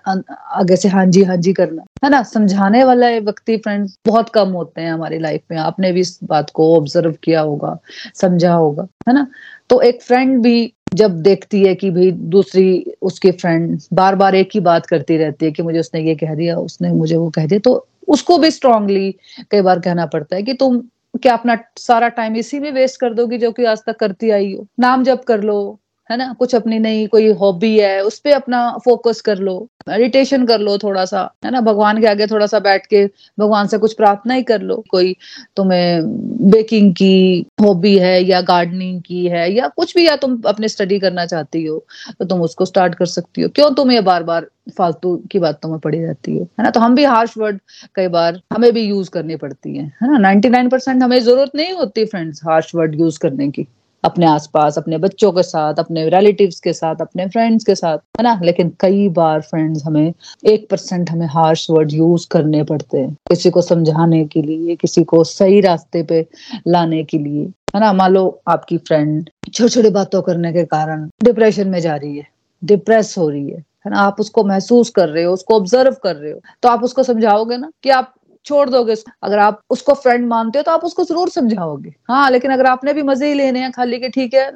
आगे 0.52 0.76
से 0.76 0.88
हाँ 0.88 1.04
जी 1.06 1.22
हाँ 1.24 1.36
जी 1.36 1.52
करना 1.52 1.82
है। 2.04 2.10
ना? 2.10 2.22
समझाने 2.24 2.82
वाला 2.84 3.08
व्यक्ति 3.20 3.56
फ्रेंड्स 3.56 3.96
बहुत 4.06 4.28
कम 4.28 4.48
होते 4.52 4.80
हैं 4.80 4.92
हमारी 4.92 5.18
लाइफ 5.18 5.42
में। 5.50 5.58
आपने 5.58 5.92
भी 5.92 6.00
इस 6.00 6.18
बात 6.24 6.50
को 6.54 6.74
ऑब्ज़र्व 6.76 7.14
किया 7.22 7.40
होगा। 7.40 7.76
समझा 8.16 8.45
होगा, 8.54 8.86
है 9.08 9.14
ना? 9.14 9.26
तो 9.70 9.80
एक 9.80 10.02
फ्रेंड 10.02 10.42
भी 10.42 10.72
जब 10.94 11.20
देखती 11.22 11.62
है 11.62 11.74
कि 11.74 11.90
भाई 11.90 12.10
दूसरी 12.10 12.92
उसकी 13.02 13.30
फ्रेंड 13.30 13.80
बार 13.92 14.14
बार 14.14 14.34
एक 14.34 14.48
ही 14.54 14.60
बात 14.60 14.86
करती 14.86 15.16
रहती 15.16 15.46
है 15.46 15.52
कि 15.52 15.62
मुझे 15.62 15.78
उसने 15.78 16.00
ये 16.00 16.14
कह 16.14 16.34
दिया, 16.34 16.56
उसने 16.56 16.92
मुझे 16.92 17.16
वो 17.16 17.30
कह 17.30 17.46
दिया 17.46 17.60
तो 17.60 17.86
उसको 18.08 18.38
भी 18.38 18.50
स्ट्रांगली 18.50 19.16
कई 19.50 19.60
बार 19.60 19.80
कहना 19.80 20.06
पड़ता 20.06 20.36
है 20.36 20.42
कि 20.42 20.54
तुम 20.54 20.78
क्या 21.22 21.32
अपना 21.32 21.58
सारा 21.76 22.08
टाइम 22.08 22.36
इसी 22.36 22.58
में 22.60 22.70
वेस्ट 22.72 23.00
कर 23.00 23.14
दोगी 23.14 23.38
जो 23.38 23.52
कि 23.52 23.64
आज 23.64 23.78
तक 23.86 23.96
करती 23.96 24.30
आई 24.30 24.54
हो? 24.54 24.66
नाम 24.80 25.04
जब 25.04 25.24
कर 25.24 25.42
लो 25.42 25.80
है 26.10 26.16
ना? 26.16 26.32
कुछ 26.38 26.54
अपनी 26.54 26.78
नई 26.78 27.06
कोई 27.06 27.32
हॉबी 27.34 27.76
है, 27.78 28.00
उस 28.02 28.18
पर 28.20 28.30
अपना 28.32 28.60
फोकस 28.84 29.20
कर 29.20 29.38
लो 29.38 29.66
मेडिटेशन 29.88 30.44
कर 30.46 30.60
लो 30.60 30.76
थोड़ा 30.78 31.04
सा 31.04 31.20
है 31.44 31.50
ना? 31.50 31.60
भगवान 31.60 32.00
के 32.00 32.06
आगे 32.06 32.26
थोड़ा 32.26 32.46
सा 32.46 32.58
बैठ 32.60 32.86
के 32.86 33.04
भगवान 33.38 33.66
से 33.66 33.78
कुछ 33.78 33.92
प्रार्थना 33.94 34.34
ही 34.34 34.42
कर 34.42 34.60
लो, 34.62 34.76
कोई 34.90 35.14
तुम्हें 35.56 36.02
बेकिंग 36.50 36.92
की 36.94 37.46
हॉबी 37.62 37.96
है 37.98 38.22
या 38.24 38.40
गार्डनिंग 38.42 39.00
की 39.02 39.26
है 39.26 39.50
या 39.52 39.68
कुछ 39.76 39.94
भी, 39.96 40.06
या 40.06 40.16
तुम 40.16 40.40
अपने 40.46 40.68
स्टडी 40.68 40.98
करना 41.00 41.26
चाहती 41.26 41.64
हो 41.64 41.78
तो 42.18 42.24
तुम 42.24 42.42
उसको 42.42 42.64
स्टार्ट 42.64 42.94
कर 42.94 43.06
सकती 43.06 43.42
हो। 43.42 43.48
क्यों 43.54 43.70
तुम 43.74 43.92
ये 43.92 44.00
बार 44.02 44.22
बार 44.22 44.46
फालतू 44.78 45.16
की 45.32 45.38
बातों 45.38 45.70
में 45.70 45.78
पड़ी 45.80 45.98
रहती 45.98 46.36
हो? 46.36 46.42
है 46.58 46.64
ना? 46.64 46.70
तो 46.70 46.80
हम 46.80 46.94
भी 46.94 47.04
हार्श 47.04 47.36
वर्ड 47.38 47.60
कई 47.96 48.08
बार 48.08 48.40
हमें 48.52 48.72
भी 48.72 48.82
यूज़ 48.82 49.10
करनी 49.10 49.36
पड़ती 49.36 49.76
है 49.76 49.84
है 50.02 50.10
ना? 50.12 50.18
नाइनटी 50.18 50.48
नाइन 50.48 50.68
परसेंट 50.68 51.02
हमें 51.02 51.18
ज़रूरत 51.20 51.50
नहीं 51.56 51.72
होती 51.74 52.04
फ्रेंड्स 52.06 52.40
हार्श 52.46 52.74
वर्ड 52.74 53.00
यूज़ 53.00 53.18
करने 53.20 53.48
की। 53.50 53.66
अपने 54.04 54.26
आसपास, 54.26 54.78
अपने 54.78 54.98
बच्चों 54.98 55.30
के 55.32 55.42
साथ, 55.42 55.74
अपने 55.78 56.08
रिलेटिव्स 56.08 56.60
के 56.60 56.72
साथ, 56.72 57.00
अपने 57.00 57.26
फ्रेंड्स 57.26 57.64
के 57.64 57.74
साथ, 57.74 57.98
है 57.98 58.22
ना? 58.22 58.38
लेकिन 58.44 58.72
कई 58.80 59.08
बार 59.08 59.40
फ्रेंड्स 59.40 59.84
हमें 59.84 60.12
एक 60.46 60.68
परसेंट 60.70 61.10
हमें 61.10 61.26
हार्श 61.26 61.66
वर्ड 61.70 61.92
यूज़ 61.92 62.26
करने 62.30 62.62
पड़ते 62.64 62.98
हैं, 62.98 63.12
किसी 63.28 63.50
को 63.50 63.62
समझाने 63.62 64.24
के 64.24 64.42
लिए, 64.42 64.76
किसी 64.76 65.04
को 65.04 65.22
सही 65.24 65.60
रास्ते 65.60 66.02
पे 66.02 66.26
लाने 66.68 67.02
के 67.04 67.18
लिए, 67.18 67.44
है 67.74 67.80
ना? 67.80 67.92
मान 67.92 68.12
लो 68.12 68.40
आपकी 68.48 68.78
फ्रेंड 68.78 69.30
छोटी 69.52 69.68
छोटी 69.68 69.90
बातों 69.90 70.22
करने 70.22 70.52
के 70.52 70.64
कारण 70.64 71.08
डिप्रेशन 71.24 71.68
में 71.68 71.80
जा 71.80 71.96
रही 71.96 72.16
है 72.16 72.26
डिप्रेस 72.62 73.14
हो 73.18 73.28
रही 73.30 73.48
है 73.50 73.64
है 73.86 73.90
ना? 73.90 73.98
आप 73.98 74.20
उसको 74.20 74.44
महसूस 74.44 74.90
कर 74.90 75.08
रहे 75.08 75.24
हो, 75.24 75.32
उसको 75.32 75.56
ऑब्ज़र्व 75.56 75.96
कर 76.02 76.16
रहे 76.16 76.32
हो 76.32 76.40
तो 76.62 76.68
आप 76.68 76.84
उसको 76.84 77.02
समझाओगे 77.02 77.56
ना 77.56 77.70
कि 77.82 77.90
आप 77.90 78.12
छोड़ 78.46 78.68
दोगे 78.70 78.94
अगर 79.22 79.38
आप 79.40 79.60
उसको 79.70 79.94
फ्रेंड 79.96 80.26
मानते 80.28 80.58
हो 80.58 80.62
तो 80.62 80.70
आप 80.70 80.84
उसको 80.84 81.04
ज़रूर 81.04 81.28
समझाओगे। 81.30 81.94
हाँ 82.08 82.30
लेकिन 82.30 82.52
अगर 82.52 82.66
आपने 82.68 82.92
भी 82.92 83.02
मज़े 83.04 83.28
ही 83.28 83.34
लेने 83.34 83.60
हैं 83.60 83.70
खाली 83.72 83.98
के 83.98 84.08
ठीक 84.10 84.34
है, 84.34 84.50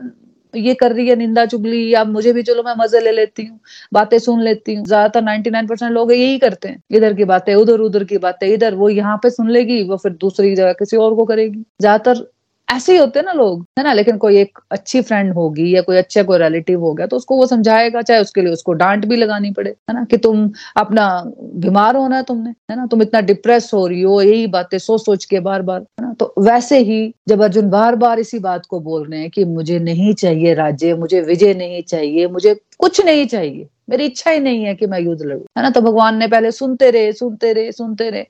ये 0.54 0.74
कर 0.74 0.92
रही 0.92 1.08
है, 1.08 1.14
निंदा 1.16 1.44
चुगली, 1.46 1.92
या 1.92 2.02
मुझे 2.06 2.32
भी 2.32 2.42
चलो 2.42 2.62
मैं 2.62 2.74
मज़े 2.78 3.00
ले 3.00 3.10
लेती 3.12 3.44
हूँ, 3.44 3.58
बातें 3.92 4.18
सुन 4.18 4.40
लेती 4.42 4.74
हूँ। 4.74 4.84
ज़्यादातर 4.86 5.22
नाइनटी 5.22 5.50
नाइन 5.50 5.66
परसेंट 5.66 5.92
लोग 5.92 6.12
यही 6.12 6.38
करते 6.38 6.68
हैं। 6.68 6.82
इधर 6.92 7.14
की 7.14 7.24
बातें, 7.26 7.54
उधर 7.54 7.80
उधर 7.80 8.04
की 8.04 8.18
बातें, 8.18 8.46
इधर, 8.48 8.74
वो 8.74 8.88
यहाँ 8.90 9.16
पे 9.22 9.30
सुन 9.30 9.50
लेगी, 9.50 9.82
वो 9.84 9.96
फिर 9.96 10.12
दूसरी 10.14 10.54
जगह 10.54 10.72
किसी 10.74 10.96
और 10.98 11.14
को 11.14 11.24
करेगी। 11.24 11.64
ज़्यादातर 11.80 12.24
ऐसे 12.70 12.92
ही 12.92 12.98
होते 12.98 13.18
हैं 13.18 13.24
ना 13.26 13.32
लोग, 13.32 13.64
है 13.78 13.84
ना? 13.84 13.92
लेकिन 13.92 14.16
कोई 14.16 14.36
एक 14.38 14.58
अच्छी 14.70 15.00
फ्रेंड 15.02 15.32
होगी 15.34 15.74
या 15.76 15.82
कोई 15.82 15.96
अच्छा 15.96 16.22
कोई 16.22 16.38
रिलेटिव 16.38 16.80
हो 16.80 16.92
गया 16.94 17.06
तो 17.06 17.16
उसको 17.16 17.36
वो 17.36 17.46
समझाएगा, 17.46 18.02
चाहे 18.02 18.20
उसके 18.20 18.40
लिए 18.42 18.52
उसको 18.52 18.72
डांट 18.72 19.06
भी 19.06 19.16
लगानी 19.16 19.50
पड़े, 19.50 19.70
है 19.70 19.94
ना? 19.94 20.04
कि 20.04 20.16
तुम 20.16 20.50
अपना 20.76 21.08
बीमार 21.54 21.96
होना 21.96 22.16
है 22.16 22.22
तुमने, 22.22 22.50
है 22.70 22.76
ना? 22.76 22.86
तुम 22.86 23.02
इतना 23.02 23.20
डिप्रेस 23.20 23.70
हो 23.74 23.86
रही 23.86 24.02
हो, 24.02 24.20
यही 24.22 24.46
बातें 24.46 24.78
सोच 24.78 25.04
सोच 25.04 25.24
के 25.24 25.40
बार 25.40 25.62
बार 25.62 25.80
है 25.80 26.06
ना? 26.06 26.12
तो 26.12 26.34
वैसे 26.38 26.78
ही 26.78 27.14
जब 27.28 27.42
अर्जुन 27.42 27.70
बार 27.70 27.96
बार 27.96 28.18
इसी 28.18 28.38
बात 28.38 28.66
को 28.66 28.80
बोल 28.80 29.08
रहे 29.10 29.20
हैं 29.20 29.30
कि 29.30 29.44
मुझे 29.44 29.78
नहीं 29.78 30.14
चाहिए 30.14 30.54
राज्य, 30.54 30.94
मुझे 30.94 31.20
विजय 31.20 31.54
नहीं 31.54 31.82
चाहिए, 31.82 32.26
मुझे 32.28 32.54
कुछ 32.78 33.04
नहीं 33.04 33.26
चाहिए 33.26 33.68
मेरी 33.90 34.04
इच्छा 34.04 34.30
ही 34.30 34.40
नहीं 34.40 34.64
है 34.64 34.74
कि 34.74 34.86
मैं 34.86 35.00
युद्ध 35.00 35.22
लड़ू। 35.22 35.40
है 35.58 35.62
ना? 35.62 35.70
तो 35.70 35.80
भगवान 35.80 36.16
ने 36.16 36.28
पहले 36.28 36.50
सुनते 36.52 36.90
रहे 36.90 37.12
सुनते 37.12 37.52
रहे 37.52 37.72
सुनते 37.72 38.10
रहे। 38.10 38.26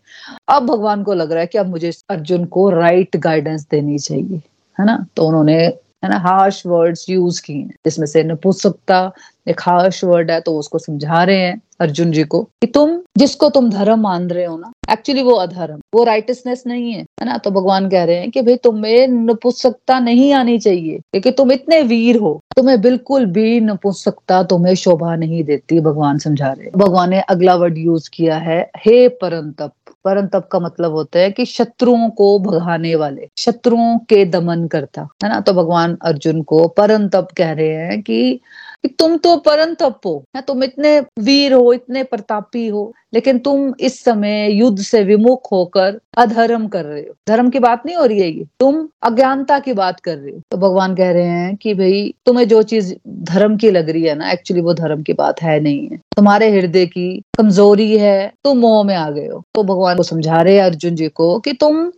अब 0.48 0.66
भगवान 0.66 1.02
को 1.02 1.14
लग 1.14 1.32
रहा 1.32 1.40
है 1.40 1.46
कि 1.46 1.58
अब 1.58 1.68
मुझे 1.68 1.92
अर्जुन 2.10 2.44
को 2.44 2.70
राइट 2.70 3.16
गाइडेंस 3.16 3.66
देनी 3.70 3.98
चाहिए। 3.98 4.40
है 4.78 4.86
ना? 4.86 5.06
तो 5.16 5.26
उन्होंने, 5.26 5.58
है 6.04 6.08
ना 6.10 6.16
हार्श 6.16 6.62
वर्ड्स 6.66 7.08
यूज़ 7.10 7.42
किए 7.42 7.62
जिसमें 7.62 8.06
से 8.06 8.22
नपुंसकता 8.24 9.12
एक 9.48 9.60
हार्श 9.60 10.04
वर्ड 10.04 10.30
है 10.30 10.40
तो 10.40 10.58
उसको 10.58 10.78
समझा 10.78 11.24
रहे 11.24 11.36
हैं 11.36 11.60
अर्जुन 11.80 12.10
जी 12.12 12.24
को 12.24 12.42
कि 12.42 12.66
तुम, 12.66 13.00
जिसको 13.18 13.48
तुम 13.50 13.70
धर्म 13.70 14.00
मान 14.00 14.28
रहे 14.28 14.44
हो 14.44 14.58
ना 14.58 14.72
एक्चुअली 14.90 15.22
वो 15.22 15.32
अधर्म, 15.32 15.80
वो 15.94 16.04
राइटसनेस 16.04 16.62
नहीं 16.66 16.92
है। 16.92 17.00
है 17.00 17.24
ना? 17.24 17.36
तो 17.38 17.50
भगवान 17.50 17.88
कह 17.90 18.04
रहे 18.04 18.16
हैं 18.16 18.30
कि 18.30 18.42
भाई 18.42 18.56
तुम्हें 18.56 19.08
नपुंसकता 19.08 19.98
नहीं 20.00 20.32
आनी 20.32 20.58
चाहिए, 20.58 20.98
क्योंकि 20.98 21.30
तुम 21.30 21.52
इतने 21.52 21.82
वीर 21.82 22.16
हो। 22.16 22.39
तुम्हें 22.56 22.80
बिल्कुल 22.80 23.26
भी 23.26 23.60
नपुंसकता 23.60 24.42
तुम्हें 24.42 24.74
शोभा 24.74 25.16
नहीं 25.16 25.44
देती, 25.44 25.80
भगवान 25.80 26.18
समझा 26.18 26.52
रहे 26.52 26.70
भगवान 26.76 27.10
ने 27.10 27.20
अगला 27.20 27.54
वर्ड 27.54 27.78
यूज़ 27.78 28.10
किया 28.14 28.36
है, 28.36 28.70
हे 28.76 29.08
परंतप। 29.08 29.72
परंतप 30.04 30.48
का 30.52 30.58
मतलब 30.58 30.92
होता 30.92 31.18
है 31.18 31.30
कि 31.30 31.44
शत्रुओं 31.44 32.10
को 32.10 32.38
भगाने 32.38 32.94
वाले, 32.94 33.28
शत्रुओं 33.38 33.98
के 33.98 34.24
दमन 34.24 34.66
करता, 34.66 35.08
है 35.24 35.28
ना? 35.28 35.40
तो 35.40 35.52
भगवान 35.52 35.98
अर्जुन 36.02 36.42
को 36.42 36.68
परंतप 36.68 37.28
कह 37.36 37.52
रहे 37.52 37.68
हैं 37.68 38.02
कि 38.02 38.40
कि 38.84 38.88
तुम 38.88 39.16
तो 39.16 39.36
परम 39.36 39.74
तप 39.74 40.00
हो, 40.06 40.24
ना 40.34 40.40
तुम 40.40 40.64
इतने 40.64 40.98
वीर 41.00 41.52
हो, 41.52 41.72
इतने 41.72 42.02
प्रतापी 42.02 42.66
हो, 42.68 42.92
लेकिन 43.14 43.38
तुम 43.38 43.72
इस 43.80 44.04
समय 44.04 44.50
युद्ध 44.52 44.78
से 44.80 45.02
विमुख 45.04 45.52
होकर 45.52 45.98
अधर्म 46.18 46.66
कर 46.68 46.84
रहे 46.84 47.00
हो। 47.00 47.14
धर्म 47.28 47.50
की 47.50 47.58
बात 47.58 47.82
नहीं 47.86 47.96
हो 47.96 48.04
रही 48.04 48.20
है 48.20 48.28
ये, 48.28 48.46
तुम 48.60 48.88
अज्ञानता 49.02 49.58
की 49.58 49.72
बात 49.72 50.00
कर 50.00 50.16
रहे 50.16 50.32
हो। 50.32 50.40
तो 50.50 50.56
भगवान 50.56 50.94
कह 50.94 51.10
रहे 51.10 51.24
हैं 51.24 51.56
कि 51.56 51.74
भाई, 51.74 52.14
तुम्हें 52.26 52.48
जो 52.48 52.62
चीज़ 52.62 52.94
धर्म 53.08 53.56
की 53.56 53.70
लग 53.70 53.90
रही 53.90 54.02
है 54.02 54.14
ना 54.14 54.30
एक्चुअली 54.30 54.62
वो 54.62 54.74
धर्म 54.74 55.02
की 55.02 55.12
बात 55.12 55.42
है 55.42 55.58
नहीं 55.60 55.88
है। 55.88 55.96
तुम्हारे 56.16 56.50
हृदय 56.50 56.86
की 56.86 57.22
कमज़ोरी 57.38 57.96
है, 57.98 58.32
तुम 58.44 58.58
मोह 58.58 58.82
में 58.84 58.94
आ 58.94 59.10
गए 59.10 59.26
हो। 59.26 59.42
तो 59.54 59.62
भगवान 59.62 59.96
को 59.96 60.02
समझा 60.02 60.42
रहे 60.42 60.58
अर्जुन 60.58 60.94
जी 60.94 61.08
को 61.08 61.38
कि 61.38 61.52
तुम 61.52 61.90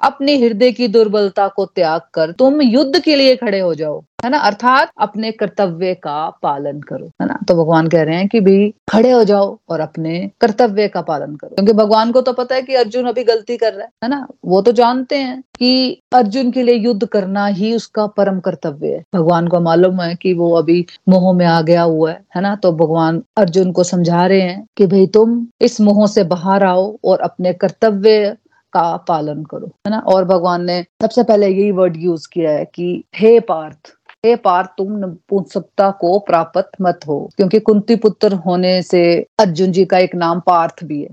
अपनी 0.00 0.36
हृदय 0.42 0.72
की 0.72 0.88
दुर्बलता 0.88 1.46
को 1.48 1.64
त्याग 1.66 2.00
कर 2.14 2.30
तुम 2.32 2.60
युद्ध 2.62 3.00
के 3.00 3.16
लिए 3.16 3.34
खड़े 3.36 3.58
हो 3.60 3.74
जाओ, 3.74 3.98
है 4.24 4.30
ना? 4.30 4.38
अर्थात 4.38 4.90
अपने 4.98 5.30
कर्तव्य 5.32 5.94
का 5.94 6.28
पालन 6.42 6.80
करो, 6.80 7.06
है 7.22 7.26
ना? 7.26 7.38
तो 7.48 7.54
भगवान 7.54 7.88
कह 7.88 8.02
रहे 8.02 8.16
हैं 8.16 8.28
कि 8.28 8.40
भाई 8.40 8.72
खड़े 8.90 9.10
हो 9.10 9.22
जाओ 9.24 9.56
और 9.68 9.80
अपने 9.80 10.30
कर्तव्य 10.40 10.88
का 10.88 11.02
पालन 11.02 11.36
करो। 11.36 11.54
क्योंकि 11.54 11.72
भगवान 11.72 12.12
को 12.12 12.20
तो 12.20 12.32
पता 12.32 12.54
है 12.54 12.62
कि 12.62 12.74
अर्जुन 12.74 13.06
अभी 13.06 13.24
गलती 13.24 13.56
कर 13.56 13.72
रहा 13.72 13.82
है 13.82 13.90
है 14.04 14.10
ना? 14.10 14.26
वो 14.44 14.62
तो 14.62 14.72
जानते 14.72 15.16
हैं 15.16 15.40
कि 15.58 16.00
अर्जुन 16.14 16.50
के 16.50 16.62
लिए 16.62 16.74
युद्ध 16.74 17.06
करना 17.06 17.46
ही 17.46 17.74
उसका 17.74 18.06
परम 18.06 18.40
कर्तव्य 18.40 18.88
है। 18.88 19.04
भगवान 19.14 19.48
को 19.48 19.60
मालूम 19.60 20.00
है 20.00 20.14
कि 20.14 20.32
वो 20.34 20.52
अभी 20.54 20.84
मोह 21.08 21.32
में 21.32 21.46
आ 21.46 21.60
गया 21.62 21.82
हुआ 21.82 22.10
है 22.10 22.20
है 22.36 22.42
ना? 22.42 22.54
तो 22.56 22.72
भगवान 22.72 23.22
अर्जुन 23.36 23.72
को 23.72 23.84
समझा 23.84 24.26
रहे 24.26 24.40
हैं 24.40 24.64
कि 24.76 24.86
भाई 24.86 25.06
तुम 25.06 25.46
इस 25.60 25.80
मोह 25.80 26.06
से 26.06 26.24
बाहर 26.24 26.64
आओ 26.64 26.96
और 27.04 27.20
अपने 27.20 27.52
कर्तव्य 27.54 28.36
का 28.72 28.96
पालन 28.96 29.44
करो, 29.44 29.66
है 29.66 29.90
ना? 29.90 29.98
और 29.98 30.24
भगवान 30.24 30.64
ने 30.64 30.84
सबसे 31.02 31.22
पहले 31.22 31.48
यही 31.48 31.70
वर्ड 31.70 31.96
यूज़ 31.96 32.28
किया 32.32 32.50
है 32.50 32.64
कि, 32.64 33.04
हे 33.16 33.40
पार्थ, 33.40 33.76
हे 34.26 34.36
पार 34.36 34.64
तुम 34.78 34.92
नपुंसकता 34.92 35.90
को 35.90 36.18
प्राप्त 36.18 36.70
मत 36.80 37.00
हो, 37.06 37.30
क्योंकि 37.36 37.60
कुंती 37.60 37.96
पुत्र 37.96 38.34
होने 38.34 38.82
से 38.82 39.26
अर्जुन 39.38 39.72
जी 39.72 39.84
का 39.84 39.98
एक 39.98 40.14
नाम 40.14 40.40
पार्थ 40.40 40.84
भी 40.84 41.00
है। 41.00 41.08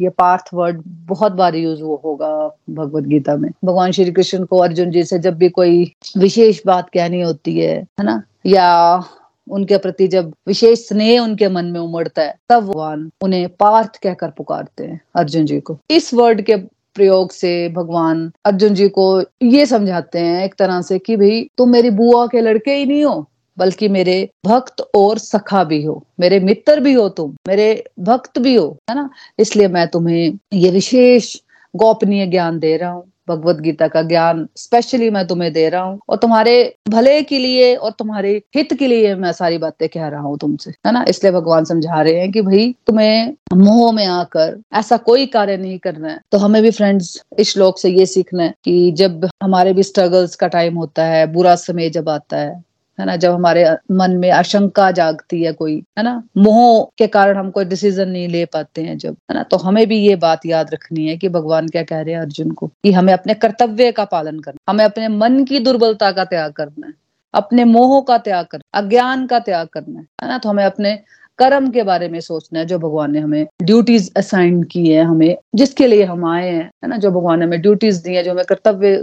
ये 0.00 0.08
पार्थ 0.08 0.44
वर्ड 0.54 0.82
बहुत 0.86 1.32
बार 1.32 1.54
यूज़ 1.54 1.82
वो 1.82 2.02
होगा 2.04 2.56
भगवत 2.70 3.04
गीता 3.04 3.36
में। 3.36 3.50
भगवान 3.64 3.92
श्री 3.92 4.12
कृष्ण 4.12 4.44
को 4.44 4.58
अर्जुन 4.58 4.90
जी 4.90 5.04
से 5.04 5.18
जब 5.18 5.34
भी 5.34 5.48
कोई 5.48 5.92
विशेष 6.16 6.60
बात 6.66 6.88
कहनी 6.88 7.20
होती 7.20 7.60
है 7.60 7.74
है 7.74 8.04
ना? 8.04 8.22
या 8.46 9.02
उनके 9.50 9.78
प्रति 9.78 10.08
जब 10.08 10.32
विशेष 10.46 10.88
स्नेह 10.88 11.20
उनके 11.20 11.48
मन 11.48 11.64
में 11.64 11.80
उमड़ता 11.80 12.22
है, 12.22 12.38
तब 12.48 12.60
भगवान 12.60 13.10
उन्हें 13.22 13.48
पार्थ 13.48 13.96
कहकर 13.96 14.30
पुकारते 14.30 14.84
हैं 14.84 15.00
अर्जुन 15.16 15.44
जी 15.44 15.60
को। 15.60 15.78
इस 15.90 16.14
वर्ड 16.14 16.42
के 16.42 16.56
प्रयोग 16.94 17.32
से 17.32 17.68
भगवान 17.68 18.30
अर्जुन 18.44 18.74
जी 18.74 18.88
को 18.88 19.22
ये 19.42 19.66
समझाते 19.66 20.18
हैं 20.18 20.44
एक 20.44 20.54
तरह 20.54 20.80
से 20.80 20.98
कि 20.98 21.16
भाई, 21.16 21.48
तुम 21.58 21.70
मेरी 21.70 21.90
बुआ 21.90 22.26
के 22.26 22.40
लड़के 22.40 22.74
ही 22.74 22.86
नहीं 22.86 23.04
हो, 23.04 23.26
बल्कि 23.58 23.88
मेरे 23.88 24.28
भक्त 24.46 24.80
और 24.94 25.18
सखा 25.18 25.64
भी 25.64 25.82
हो, 25.84 26.04
मेरे 26.20 26.40
मित्र 26.40 26.80
भी 26.80 26.92
हो 26.92 27.08
तुम, 27.08 27.34
मेरे 27.48 27.84
भक्त 28.00 28.38
भी 28.38 28.54
हो, 28.54 28.78
है 28.90 28.96
ना? 28.96 29.10
इसलिए 29.38 29.68
मैं 29.68 29.88
तुम्हें 29.88 30.38
ये 30.52 30.70
विशेष 30.70 31.36
गोपनीय 31.74 32.26
ज्ञान 32.26 32.58
दे 32.58 32.76
रहा 32.76 32.90
हूँ। 32.90 33.04
भगवत 33.30 33.60
गीता 33.60 33.88
का 33.88 34.02
ज्ञान 34.02 34.46
स्पेशली 34.56 35.10
मैं 35.10 35.26
तुम्हें 35.26 35.52
दे 35.52 35.68
रहा 35.68 35.82
हूँ 35.82 35.98
और 36.08 36.16
तुम्हारे 36.16 36.54
भले 36.88 37.20
के 37.22 37.38
लिए 37.38 37.74
और 37.74 37.90
तुम्हारे 37.98 38.30
हित 38.56 38.72
के 38.74 38.86
लिए 38.86 39.14
मैं 39.14 39.32
सारी 39.32 39.58
बातें 39.58 39.88
कह 39.88 40.08
रहा 40.08 40.20
हूँ 40.20 40.38
तुमसे, 40.38 40.70
है 40.86 40.92
ना? 40.92 41.04
इसलिए 41.08 41.32
भगवान 41.32 41.64
समझा 41.64 42.02
रहे 42.02 42.14
हैं 42.14 42.30
कि 42.32 42.42
भाई, 42.42 42.74
तुम्हें 42.86 43.34
मोह 43.54 43.92
में 43.92 44.04
आकर 44.06 44.56
ऐसा 44.74 44.96
कोई 44.96 45.26
कार्य 45.26 45.56
नहीं 45.56 45.78
करना 45.78 46.08
है। 46.08 46.20
तो 46.32 46.38
हमें 46.38 46.62
भी 46.62 46.70
फ्रेंड्स 46.70 47.22
इस 47.38 47.52
श्लोक 47.52 47.78
से 47.78 47.90
ये 47.90 48.06
सीखना 48.06 48.42
है 48.42 48.54
कि 48.64 48.92
जब 48.92 49.28
हमारे 49.42 49.72
भी 49.72 49.82
स्ट्रगल्स 49.82 50.34
का 50.36 50.46
टाइम 50.48 50.74
होता 50.74 51.04
है, 51.04 51.26
बुरा 51.32 51.54
समय 51.56 51.90
जब 51.90 52.08
आता 52.08 52.36
है 52.36 52.69
है 53.00 53.06
ना, 53.06 53.16
जब 53.16 53.32
हमारे 53.32 53.64
मन 53.92 54.16
में 54.16 54.30
आशंका 54.32 54.90
जागती 54.92 55.42
है 55.42 55.52
कोई, 55.52 55.76
है 55.98 56.04
ना, 56.04 56.22
मोह 56.38 56.90
के 56.98 57.06
कारण 57.08 57.36
हम 57.36 57.50
कोई 57.50 57.64
डिसीज़न 57.66 58.08
नहीं 58.08 58.28
ले 58.28 58.44
पाते 58.46 58.82
हैं 58.82 58.96
जब, 58.98 59.16
है 59.30 59.34
ना 59.34 59.42
तो 59.42 59.56
हमें 59.58 59.86
भी 59.88 59.98
ये 59.98 60.16
बात 60.18 60.46
याद 60.46 60.74
रखनी 60.74 61.06
है 61.08 61.16
कि 61.16 61.28
भगवान 61.30 61.68
क्या 61.68 61.82
कह 61.82 62.00
रहे 62.00 62.14
हैं 62.14 62.20
अर्जुन 62.20 62.50
को 62.52 62.66
कि 62.66 62.92
हमें 62.92 63.12
अपने 63.12 63.34
कर्तव्य 63.36 63.92
का 63.92 64.04
पालन 64.06 64.40
करना, 64.40 64.72
हमें 64.72 64.84
अपने 64.84 65.08
मन 65.08 65.44
की 65.44 65.58
दुर्बलता 65.60 66.12
का 66.12 66.24
त्याग 66.24 66.52
करना 66.52 66.86
है, 66.86 66.92
अपने 67.34 67.64
मोह 67.66 68.00
का 68.00 68.18
त्याग 68.18 68.46
करना 68.46 68.78
अज्ञान 68.78 69.26
का 69.26 69.38
त्याग 69.40 69.66
करना 69.66 70.00
है 70.00 70.28
ना 70.28 70.38
तो 70.38 70.48
हमें 70.48 70.64
अपने 70.64 70.98
कर्म 71.38 71.70
के 71.70 71.82
बारे 71.82 72.08
में 72.08 72.18
सोचना 72.20 72.58
है 72.58 72.64
जो 72.66 72.78
भगवान 72.78 73.12
ने 73.12 73.20
हमें 73.20 73.46
ड्यूटीज़ 73.62 74.10
असाइन 74.16 74.62
की 74.62 74.86
है 74.86 75.04
हमें, 75.04 75.36
जिसके 75.54 75.86
लिए 75.86 76.04
हम 76.04 76.24
आए 76.26 76.48
हैं, 76.50 76.64
है 76.64 76.88
ना, 76.88 76.96
जो 76.96 77.10
भगवान 77.10 77.38
ने 77.38 77.44
हमें 77.44 77.60
ड्यूटीज़ 77.60 78.02
दी 78.04 78.14
है, 78.14 78.22
जो 78.22 78.30
हमें 78.30 78.44
कर्तव्य 78.44 78.96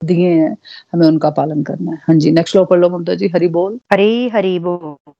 दिए 0.00 0.28
हैं, 0.28 0.56
हमें 0.92 1.06
उनका 1.06 1.30
पालन 1.30 1.62
करना 1.62 1.92
है। 1.92 1.98
हाँ 2.04 2.16
जी 2.16 2.30
नेक्स्ट 2.30 2.52
श्लोक 2.52 2.68
पढ़ 2.70 2.78
लो 2.78 2.88
ममता 2.88 3.14
जी, 3.14 3.28
हरि 3.28 3.48
बोल। 3.48 3.78
हरी, 3.92 4.28
हरि 4.28 4.58
बोल। 4.58 5.12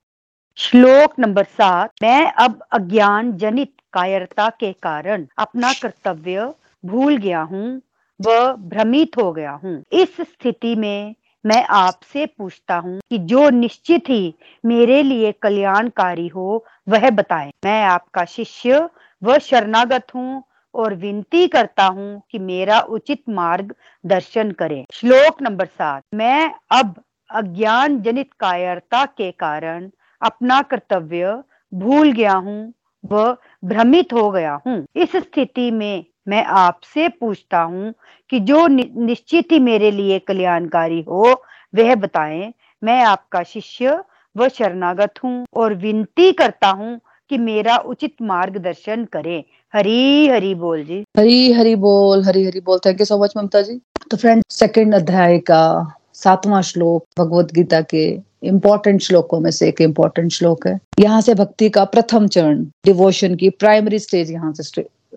श्लोक 0.56 1.18
नंबर 1.18 1.44
सात, 1.44 1.90
मैं 2.02 2.32
अब 2.32 2.60
अज्ञान 2.72 3.32
जनित 3.36 3.72
कायरता 3.92 4.48
के 4.60 4.72
कारण 4.72 5.26
अपना 5.38 5.72
कर्तव्य 5.72 6.52
भूल 6.84 7.16
गया 7.16 7.40
हूँ 7.42 7.80
व 8.20 8.52
भ्रमित 8.68 9.16
हो 9.16 9.32
गया 9.32 9.52
हूँ। 9.52 9.82
इस 9.92 10.16
स्थिति 10.20 10.74
में 10.76 11.14
मैं 11.44 11.62
आपसे 11.64 12.26
पूछता 12.26 12.76
हूँ 12.76 12.98
कि 13.10 13.18
जो 13.18 13.48
निश्चित 13.50 14.08
ही 14.08 14.34
मेरे 14.64 15.02
लिए 15.02 15.32
कल्याणकारी 15.32 16.26
हो, 16.28 16.64
वह 16.88 17.10
बताएँ। 17.10 17.50
मैं 17.64 17.82
आपका 17.84 18.24
शिष्य 18.24 18.88
व 19.22 19.38
शरणागत 19.38 20.14
हूँ 20.14 20.42
और 20.74 20.94
विनती 20.94 21.46
करता 21.48 21.84
हूँ 21.86 22.22
कि 22.30 22.38
मेरा 22.38 22.80
उचित 22.80 23.22
मार्ग 23.28 23.74
दर्शन 24.04 24.50
करें। 24.50 24.84
श्लोक 24.92 25.42
नंबर 25.42 25.66
सात। 25.66 26.02
मैं 26.14 26.52
अब 26.72 26.94
अज्ञान 27.30 28.00
जनित 28.02 28.30
कायरता 28.40 29.04
के 29.06 29.30
कारण 29.30 29.90
अपना 30.22 30.60
कर्तव्य 30.62 31.42
भूल 31.72 32.12
गया 32.12 32.32
हूँ 32.34 32.72
व 33.04 33.34
भ्रमित 33.64 34.12
हो 34.12 34.30
गया 34.30 34.60
हूँ। 34.66 34.84
इस 34.96 35.16
स्थिति 35.16 35.70
में 35.70 36.04
मैं 36.28 36.44
आपसे 36.44 37.08
पूछता 37.10 37.60
हूँ 37.60 37.92
कि 38.32 38.40
जो 38.40 38.66
निश्चित 38.66 39.52
ही 39.52 39.58
मेरे 39.58 39.90
लिए 39.90 40.18
कल्याणकारी 40.18 41.00
हो, 41.02 41.22
वह 41.74 41.94
बताएँ, 41.94 42.52
मैं 42.82 43.02
आपका 43.04 43.42
शिष्य 43.42 43.98
व 44.36 44.48
शरणागत 44.48 45.14
हूँ 45.24 45.44
और 45.54 45.74
विनती 45.74 46.32
करता 46.32 46.68
हूँ 46.70 46.98
कि 47.30 47.38
मेरा 47.38 47.76
उचित 47.76 48.14
मार्गदर्शन 48.22 49.04
करें। 49.04 49.42
हरी 49.74 50.28
हरी 50.28 50.54
बोल 50.54 50.84
जी। 50.84 51.02
हरी 51.18 51.52
हरी 51.52 51.74
बोल 51.76 52.24
हरी 52.24 52.44
हरी 52.44 52.60
बोल। 52.60 52.78
Thank 52.86 53.00
you 53.00 53.04
so 53.04 53.22
much 53.22 53.34
Mamta 53.36 53.62
ji. 53.62 53.80
तो 54.10 54.16
फ्रेंड 54.16 54.42
सेकंड 54.50 54.94
अध्याय 54.94 55.38
का 55.38 55.62
सातवां 56.14 56.62
श्लोक 56.62 57.04
भगवत 57.18 57.52
गीता 57.52 57.80
के 57.80 58.04
इम्पोर्टेंट 58.44 59.00
श्लोकों 59.00 59.40
में 59.40 59.50
से 59.50 59.68
एक 59.68 59.80
इम्पोर्टेंट 59.80 60.32
श्लोक 60.32 60.66
है। 60.66 60.78
यहाँ 61.00 61.20
से 61.20 61.34
भक्ति 61.34 61.68
का 61.70 61.84
प्रथम 61.84 62.26
चरण 62.26 62.64
डिवोशन 62.84 63.34
की 63.34 63.50
प्राइमरी 63.50 63.98
स्टेज 63.98 64.30
यहाँ 64.30 64.52
से 64.52 64.62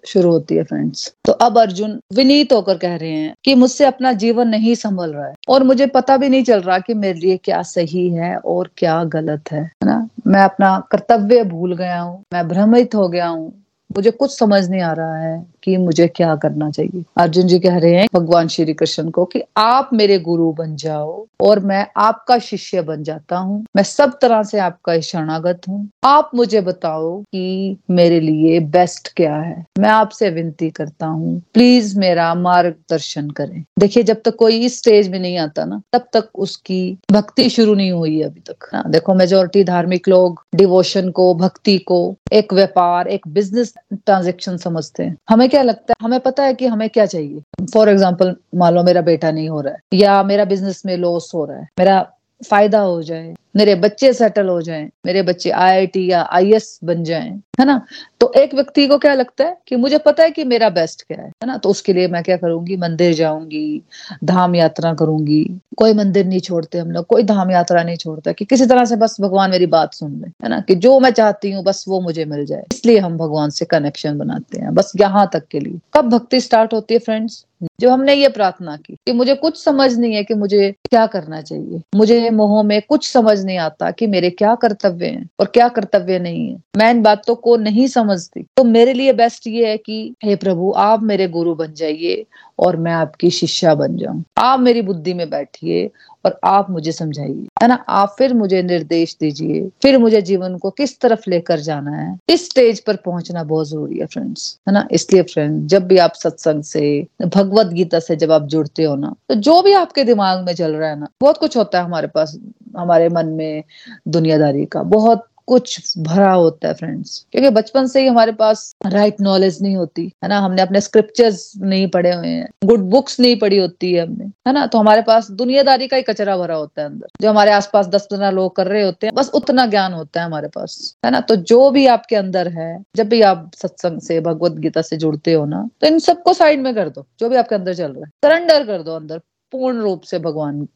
शुरू 0.08 0.32
होती 0.32 0.56
है 0.56 0.64
फ्रेंड्स 0.64 1.14
तो 1.26 1.32
अब 1.32 1.60
अर्जुन 1.60 2.00
विनीत 2.14 2.54
होकर 2.54 2.78
कह 2.78 2.96
रहे 2.96 3.12
हैं 3.12 3.34
कि 3.46 3.56
मुझसे 3.56 3.86
अपना 3.86 4.12
जीवन 4.14 4.48
नहीं 4.48 4.76
संभल 4.76 5.14
रहा 5.14 5.28
है 5.28 5.34
और 5.50 5.64
मुझे 5.64 5.88
पता 5.88 6.18
भी 6.18 6.30
नहीं 6.30 6.44
चल 6.44 6.62
रहा 6.62 6.80
कि 6.80 6.94
मेरे 6.94 7.20
लिए 7.20 7.38
क्या 7.38 7.62
सही 7.62 8.10
है 8.10 8.36
और 8.38 8.70
क्या 8.78 9.04
गलत 9.04 9.52
है 9.52 9.72
ना? 9.86 10.10
मैं 10.28 10.42
अपना 10.42 10.88
कर्तव्य 10.92 11.44
भूल 11.44 11.76
गया 11.76 12.00
हूँ, 12.02 12.24
मैं 12.34 12.48
भ्रमित 12.48 12.96
हो 12.96 13.08
गया 13.10 13.28
हूँ, 13.28 13.54
मुझे 13.96 14.12
कुछ 14.12 14.38
समझ 14.40 14.70
नहीं 14.70 14.82
आ 14.82 14.94
रहा 14.94 15.18
है। 15.18 15.53
कि 15.64 15.78
मुझे 15.78 16.08
क्या 16.08 16.36
करना 16.36 16.70
चाहिए। 16.70 17.04
अर्जुन 17.18 17.48
जी 17.48 17.60
कह 17.60 17.78
रहे 17.78 17.94
हैं 17.94 18.08
भगवान 18.14 18.48
श्री 18.48 18.74
कृष्ण 18.74 19.10
को 19.10 19.26
कि 19.26 19.42
आप 19.58 19.90
मेरे 19.94 20.20
गुरु 20.20 20.52
बन 20.52 20.76
जाओ 20.76 21.26
और 21.42 21.60
मैं 21.60 21.86
आपका 21.98 22.38
शिष्य 22.40 22.82
बन 22.82 23.04
जाता 23.04 23.38
हूँ। 23.38 23.64
मैं 23.76 23.84
सब 23.84 24.18
तरह 24.22 24.44
से 24.44 24.60
आपका 24.60 25.00
शरणागत 25.00 25.62
हूँ। 25.70 25.88
आप 26.06 26.32
मुझे 26.36 26.62
बताओ 26.62 27.22
कि 27.22 27.78
मेरे 27.92 28.20
लिए 28.20 28.60
बेस्ट 28.60 29.12
क्या 29.16 29.36
है। 29.36 29.66
मैं 29.80 29.90
आपसे 29.90 30.30
विनती 30.30 30.70
करता 30.70 31.06
हूँ 31.06 31.40
प्लीज़ 31.54 31.98
मेरा 32.00 32.34
मार्गदर्शन 32.36 33.30
करें। 33.30 33.64
देखिए 33.80 34.04
जब 34.04 34.22
तक 34.26 34.36
कोई 34.36 34.60
इस 34.66 34.78
स्टेज 34.78 35.10
में 35.10 35.20
नहीं 35.20 35.38
आता 35.38 35.66
ना 35.66 35.82
तब 35.94 36.08
तक 36.14 36.30
उसकी 36.36 36.82
भक्ति 37.12 37.50
शुरू 37.50 37.74
नहीं 37.74 37.92
हुई 37.92 38.22
अभी 38.22 38.40
तक। 38.40 38.70
हाँ, 38.74 38.84
देखो 38.92 39.14
मेजोरिटी 39.14 39.64
धार्मिक 39.64 40.08
लोग 40.10 40.44
डिवोशन 40.56 41.10
को 41.12 41.34
भक्ति 41.36 41.78
को 41.78 42.00
एक 42.34 42.54
व्यापार 42.54 43.08
एक 43.08 43.28
बिज़नेस 43.28 43.74
ट्रांजेक्शन 43.94 44.58
समझते 44.58 45.04
हैं। 45.04 45.16
हमें 45.30 45.48
क्या 45.54 45.62
लगता 45.64 45.92
है? 45.92 45.96
हमें 46.04 46.20
पता 46.22 46.44
है 46.44 46.54
कि 46.54 46.68
हमें 46.68 46.90
क्या 46.90 47.06
चाहिए। 47.06 47.66
फॉर 47.74 47.90
एग्ज़ाम्पल 47.90 48.36
मान 48.56 48.74
लो 48.74 48.84
मेरा 48.84 49.02
बेटा 49.04 49.32
नहीं 49.32 49.50
हो 49.50 49.62
रहा 49.62 49.74
है, 49.74 50.00
या 50.00 50.22
मेरा 50.24 50.46
बिज़नेस 50.46 50.82
में 50.86 50.96
लॉस 50.98 51.32
हो 51.36 51.46
रहा 51.46 51.58
है, 51.58 51.68
मेरा 51.80 52.02
फ़ायदा 52.42 52.80
हो 52.82 53.02
जाए 53.04 53.34
मेरे 53.56 53.76
बच्चे 53.76 54.12
सेटल 54.14 54.48
हो 54.48 54.62
जाएँ, 54.62 54.90
मेरे 55.06 55.22
बच्चे 55.22 55.50
आईआईटी 55.50 56.06
या 56.12 56.22
आईएएस 56.32 56.80
बन 56.84 57.04
जाएँ, 57.04 57.30
है 57.60 57.66
ना? 57.66 57.82
तो 58.20 58.32
एक 58.38 58.54
व्यक्ति 58.56 58.88
को 58.88 58.98
क्या 58.98 59.14
लगता 59.14 59.44
है 59.44 59.58
कि 59.68 59.76
मुझे 59.76 59.98
पता 59.98 60.24
है 60.24 60.32
कि 60.32 60.44
मेरा 60.44 60.70
बेस्ट 60.70 61.02
क्या 61.02 61.22
है 61.22 61.28
है 61.28 61.48
ना? 61.48 61.58
तो 61.58 61.70
उसके 61.70 61.94
लिए 61.94 62.08
मैं 62.08 62.24
क्या 62.24 62.38
करूँगी? 62.38 62.78
मंदिर 62.78 63.14
जाऊँगी, 63.14 63.82
धाम 64.24 64.56
यात्रा 64.56 64.94
करूँगी। 64.94 65.44
कोई 65.78 65.94
मंदिर 65.94 66.26
नहीं 66.26 66.40
छोड़ते 66.40 66.78
हम 66.78 66.92
लोग, 66.92 67.06
कोई 67.06 67.24
धाम 67.24 67.52
यात्रा 67.52 67.84
नहीं 67.84 67.98
छोड़ता 67.98 68.32
कि 68.32 68.46
किसी 68.46 68.66
तरह 68.66 68.86
से 68.86 68.96
बस 68.96 69.18
भगवान 69.22 69.52
मेरी 69.52 69.66
बात 69.68 69.94
सुन 69.94 70.12
ले, 70.12 70.28
है 70.44 70.50
ना? 70.50 70.60
कि 70.60 70.76
जो 70.76 71.00
मैं 71.00 71.12
चाहती 71.12 71.52
हूँ, 71.52 71.64
बस 71.64 71.86
वो 71.88 72.02
मुझे 72.02 72.26
मिल 72.26 72.46
जाए। 72.46 72.66
इसलिए 72.74 73.00
हम 73.00 73.18
भगवान 73.18 73.50
से 73.50 73.66
कनेक्शन 73.66 74.18
बनाते 74.18 74.60
हैं, 74.60 74.74
बस 74.76 74.92
यहाँ 75.02 75.30
तक 75.34 75.48
के 75.52 75.60
लिए। 75.60 75.80
कब 75.94 76.10
भक्ति 76.10 76.40
स्टार्ट 76.42 76.74
होती 76.74 76.94
है 76.94 77.00
फ्रेंड्स 77.00 77.46
जो 77.80 77.90
हमने 77.90 78.14
ये 78.14 78.28
प्रार्थना 78.28 78.76
की 78.78 78.94
कि 79.06 79.12
मुझे 79.12 79.34
कुछ 79.36 79.64
समझ 79.64 79.92
नहीं 79.98 80.14
है 80.16 80.24
कि 80.24 80.34
मुझे 80.34 80.72
क्या 80.90 81.06
करना 81.08 81.42
चाहिए, 81.42 81.82
मुझे 81.96 82.30
मोह 82.30 82.62
में 82.64 82.82
कुछ 82.82 83.08
समझ 83.10 83.43
नहीं 83.44 83.58
आता 83.58 83.92
कि 83.92 84.08
मेरे 84.08 84.30
क्या 84.30 84.56
कर्तव्य 84.56 85.06
हैं 85.06 85.30
और 85.40 85.46
क्या 85.46 85.68
कर्तव्य 85.68 86.20
नहीं 86.20 86.52
है। 86.52 86.62
मैं 86.78 86.92
इन 86.92 87.02
बातों 87.02 87.36
को 87.36 87.58
नहीं 87.58 87.88
समझती। 87.88 88.46
तो 88.58 88.64
मेरे 88.64 88.94
लिए 88.94 89.14
बेस्ट 89.14 89.48
ये 89.48 89.70
है 89.70 89.78
कि, 89.78 90.16
हे 90.24 90.36
प्रभु, 90.36 90.74
आप 90.78 91.04
मेरे 91.04 91.28
गुरु 91.28 91.56
बन 91.56 91.74
जाइए 91.74 92.26
और 92.60 92.78
मैं 92.78 92.92
आपकी 92.92 93.30
शिष्या 93.30 93.76
बन 93.76 93.98
जाऊँ। 93.98 94.24
आप 94.38 94.60
मेरी 94.60 94.82
बुद्धि 94.82 95.14
में 95.14 95.30
बैठिए 95.30 95.90
और 96.26 96.40
आप 96.44 96.70
मुझे 96.70 96.92
समझाइए। 96.92 97.48
है 97.62 97.68
ना? 97.68 97.76
आप 97.90 98.16
फिर 98.18 98.34
मुझे 98.34 98.62
निर्देश 98.64 99.16
दीजिए, 99.20 99.68
फिर 99.82 99.98
मुझे 99.98 100.22
जीवन 100.22 100.58
को 100.58 100.70
किस 100.72 101.00
तरफ़ 101.02 101.30
लेकर 101.30 101.60
जाना 101.60 101.92
है। 101.92 102.18
इस 102.30 102.46
स्टेज 102.46 102.80
पर 102.80 102.96
पहुँचना 102.96 103.44
बहुत 103.44 103.70
ज़रूरी 103.70 104.00
है 104.00 104.06
फ्रेंड्स 104.06 104.58
है 104.68 104.74
ना? 104.74 104.88
इसलिए 104.92 105.24
फ्रेंड 105.24 105.68
जब 105.68 105.88
भी 105.88 105.98
आप 105.98 106.14
सत्संग 106.16 106.64
से, 106.64 107.06
भगवत 107.26 107.68
गीता 107.74 108.00
से 108.00 108.16
जब 108.16 108.32
आप 108.32 108.48
जुड़ते 108.48 108.84
हो 108.84 108.96
ना 108.96 109.14
तो 109.30 109.36
जो 109.38 109.62
भी 109.62 109.74
आपके 109.74 110.04
दिमाग 110.04 110.46
में 110.46 110.54
चल 110.56 110.76
रहा 110.76 110.90
है 110.90 111.00
ना, 111.00 111.08
बहुत 111.22 111.38
कुछ 111.38 111.58
होता 111.58 111.80
है 111.80 111.86
हमारे 111.86 112.08
पास, 112.08 112.38
हमारे 112.78 113.10
मन 113.10 113.28
में 113.28 113.64
दुनियादारी 114.08 114.66
का। 114.66 114.84
बहुत 114.84 115.26
कुछ 115.48 115.98
भरा 115.98 116.32
होता 116.32 116.68
है 116.68 116.74
फ्रेंड्स 116.74 117.26
क्योंकि 117.32 117.50
बचपन 117.50 117.88
से 117.88 118.02
ही 118.02 118.08
हमारे 118.08 118.32
पास 118.32 118.76
राइट 118.86 119.22
नॉलेज 119.22 119.62
नहीं 119.62 119.76
होती, 119.76 120.06
है 120.24 120.30
ना? 120.30 120.40
हमने 120.40 120.62
अपने 120.62 120.82
स्क्रिप्चर्स 120.82 121.52
नहीं 121.58 121.88
पढ़े 121.88 122.14
हुए 122.14 122.28
हैं 122.28 122.48
गुड 122.66 122.80
बुक्स 122.90 123.20
नहीं 123.20 123.36
पढ़ी 123.40 123.58
होती 123.58 123.92
है 123.94 124.02
हमने, 124.02 124.26
है 124.48 124.54
ना? 124.54 124.66
तो 124.66 124.78
हमारे 124.78 125.02
पास 125.02 125.30
दुनियादारी 125.34 125.88
का 125.88 125.98
ही 125.98 126.04
कचरा 126.04 126.38
भरा 126.38 126.56
होता 126.56 126.82
है 126.82 126.88
अंदर। 126.88 127.08
जो 127.22 127.30
हमारे 127.30 127.52
आसपास 127.52 127.88
दस 127.88 128.08
पंद्रह 128.12 128.30
लोग 128.32 128.56
कर 128.56 128.68
रहे 128.68 128.84
होते 128.84 129.08
हैं, 129.08 129.14
बस 129.16 129.32
उतना 129.34 129.66
ज्ञान 129.66 129.94
होता 129.94 130.20
है 130.20 130.26
हमारे 130.26 130.48
पास, 130.48 130.96
है 131.06 131.12
ना? 131.12 131.20
तो 131.22 131.36
जो 131.36 131.70
भी 131.72 131.86
आपके 131.88 132.16
अंदर 132.16 132.48
है, 132.50 132.72
जब 132.96 133.10
भी 133.10 133.22
आप 133.24 133.52
सत्संग 133.56 134.02
से, 134.02 134.20
भगवत 134.22 134.60
गीता 134.60 134.82
से 134.82 134.98
जुड़ते 134.98 135.34
हो 135.34 135.46
ना 135.46 135.68
तो 135.82 135.88
इन 135.88 136.00
सबको 136.00 136.34
साइड 136.34 136.62
में 136.62 136.74
कर 136.76 136.90
दो, 136.90 137.06
जो 137.20 137.30
भी 137.30 137.36
आपके 137.36 137.56
अंदर 137.56 137.74
चल 137.74 137.92
रहा 137.92 138.06
है। 138.06 138.12
सरेंडर 138.26 138.66
कर 138.66 138.82
दो 138.84 138.96
अंदर। 138.96 139.22
पूर्ण 139.54 139.82
रूप 139.82 140.02
से 140.02 140.20
भगवान 140.20 140.68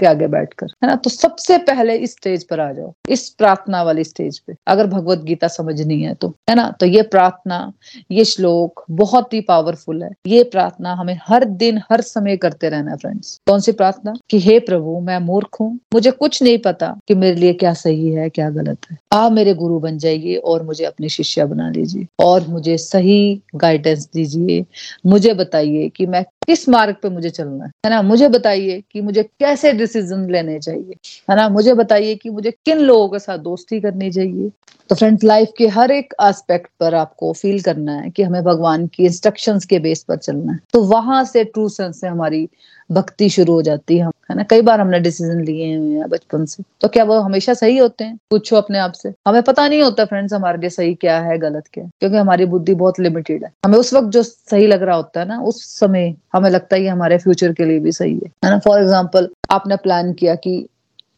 के 0.00 0.06
आगे 0.06 0.26
बैठकर, 0.26 0.66
है 0.84 0.86
ना? 0.86 0.94
तो 0.96 1.10
सबसे 1.10 1.58
पहले 1.58 1.96
इस 1.96 2.12
स्टेज 2.12 2.44
पर 2.44 2.60
आ 2.60 2.72
जाओ, 2.72 2.92
इस 3.08 3.28
प्रार्थना 3.28 3.82
वाली 3.82 4.04
स्टेज 4.04 4.38
पे। 4.38 4.54
अगर 4.66 4.86
भगवत 4.86 5.18
गीता 5.18 5.48
समझनी 5.48 6.00
है 6.02 6.14
तो 6.14 6.28
है 6.50 6.54
ना? 6.54 6.70
तो 6.80 6.86
ये 6.86 7.02
प्रार्थना, 7.02 7.72
ये 8.10 8.24
श्लोक 8.24 8.84
बहुत 8.90 9.34
ही 9.34 9.40
पावरफुल 9.40 10.02
है। 10.02 10.10
ये 10.26 10.42
प्रार्थना 10.44 10.92
हमें 10.92 11.18
हर 11.28 11.44
दिन, 11.44 11.80
हर 11.90 12.00
समय 12.00 12.36
करते 12.36 12.68
रहना 12.68 12.90
है 12.90 12.96
फ्रेंड्स 12.96 13.40
कौन 13.46 13.60
सी 13.60 13.72
प्रार्थना? 13.72 14.14
कि 14.30 14.40
हे 14.40 14.58
प्रभु, 14.60 14.98
मैं 15.00 15.18
मूर्ख 15.18 15.60
हूँ। 15.60 15.78
मुझे 15.94 16.10
कुछ 16.10 16.42
नहीं 16.42 16.58
पता 16.58 16.94
कि 17.08 17.14
मेरे 17.14 17.36
लिए 17.36 17.52
क्या 17.52 17.72
सही 17.74 18.08
है, 18.08 18.28
क्या 18.28 18.50
गलत 18.50 18.78
है। 18.90 18.98
आप 19.12 19.32
मेरे 19.32 19.54
गुरु 19.54 19.78
बन 19.78 19.98
जाइए 19.98 20.36
और 20.36 20.62
मुझे 20.62 20.84
अपनी 20.84 21.08
शिष्या 21.08 21.46
बना 21.46 21.70
लीजिए। 21.70 22.06
और 22.20 22.46
मुझे 22.48 22.76
सही 22.78 23.40
गाइडेंस 23.54 24.08
दीजिए। 24.14 24.64
मुझे 25.06 25.34
बताइए 25.34 25.88
कि 25.88 26.06
मैं 26.06 26.24
किस 26.46 26.68
मार्ग 26.68 26.96
पे 27.02 27.08
मुझे 27.08 27.30
चलना 27.30 27.64
है? 27.64 27.70
ना? 27.90 28.02
मुझे 28.02 28.28
बताइए 28.28 28.82
कि 28.92 29.00
मुझे 29.00 29.22
कैसे 29.22 29.72
डिसीज़न 29.72 30.30
लेने 30.30 30.58
चाहिए? 30.58 30.94
है 31.30 31.36
ना? 31.36 31.48
मुझे 31.48 31.74
बताइए 31.74 32.14
कि 32.14 32.30
मुझे 32.30 32.50
किन 32.50 32.78
लोगों 32.78 33.08
के 33.08 33.18
साथ 33.18 33.38
दोस्ती 33.38 33.80
करनी 33.80 34.10
चाहिए? 34.10 34.50
तो 34.88 34.94
फ्रेंड्स 34.94 35.24
लाइफ 35.24 35.50
के 35.58 35.66
हर 35.66 35.90
एक 35.90 36.14
एस्पेक्ट 36.22 36.66
पर 36.80 36.94
आपको 36.94 37.32
फील 37.32 37.60
करना 37.60 37.92
है 37.92 38.10
कि 38.10 38.22
हमें 38.22 38.44
भगवान 38.44 38.86
की 38.86 39.04
इंस्ट्रक्शंस 39.04 39.64
के 39.64 39.78
बेस 39.78 40.02
पर 40.02 40.16
चलना 40.16 40.52
है। 40.52 40.60
तो 40.72 40.82
वहाँ 40.82 41.24
से 41.24 41.44
ट्रू 41.44 41.68
सेंस 41.68 42.00
से 42.00 42.06
हमारी 42.06 42.48
भक्ति 42.90 43.28
शुरू 43.28 43.52
हो 43.52 43.62
जाती 43.62 43.98
है। 43.98 44.08
है 44.30 44.36
ना? 44.36 44.42
कई 44.42 44.62
बार 44.62 44.80
हमने 44.80 45.00
डिसीज़न 45.00 45.40
लिए 45.40 45.76
हुए 45.76 45.96
हैं 45.96 46.08
बचपन 46.08 46.44
से। 46.44 46.62
तो 46.80 46.88
क्या 46.88 47.04
वो 47.04 47.18
हमेशा 47.20 47.54
सही 47.54 47.76
होते 47.78 48.04
हैं? 48.04 48.16
पूछो 48.30 48.56
अपने 48.56 48.78
आप 48.78 48.92
से। 48.92 49.12
हमें 49.28 49.42
पता 49.42 49.66
नहीं 49.68 49.82
होता 49.82 50.04
फ्रेंड्स 50.04 50.32
हमारे 50.32 50.58
लिए 50.58 50.70
सही 50.70 50.94
क्या 50.94 51.18
है, 51.20 51.38
गलत 51.38 51.64
क्या 51.72 51.84
है, 51.84 51.90
क्योंकि 52.00 52.16
हमारी 52.16 52.44
बुद्धि 52.46 52.74
बहुत 52.74 53.00
लिमिटेड 53.00 53.44
है। 53.44 53.52
हमें 53.64 53.78
उस 53.78 53.94
वक्त 53.94 54.08
जो 54.08 54.22
सही 54.22 54.66
लग 54.66 54.82
रहा 54.82 54.96
होता 54.96 55.20
है 55.20 55.28
ना, 55.28 55.40
उस 55.40 55.64
समय 55.78 56.14
हमें 56.32 56.50
लगता 56.50 56.76
है 56.76 56.82
ये 56.82 56.88
हमारे 56.88 57.18
फ्यूचर 57.18 57.52
के 57.52 57.64
लिए 57.64 57.78
भी 57.78 57.92
सही 57.92 58.14
है। 58.14 58.30
है 58.44 58.50
ना? 58.50 58.58
फॉर 58.58 58.80
एग्ज़ाम्पल 58.80 59.28
आपने 59.50 59.76
प्लान 59.76 60.12
किया 60.12 60.34
कि 60.34 60.66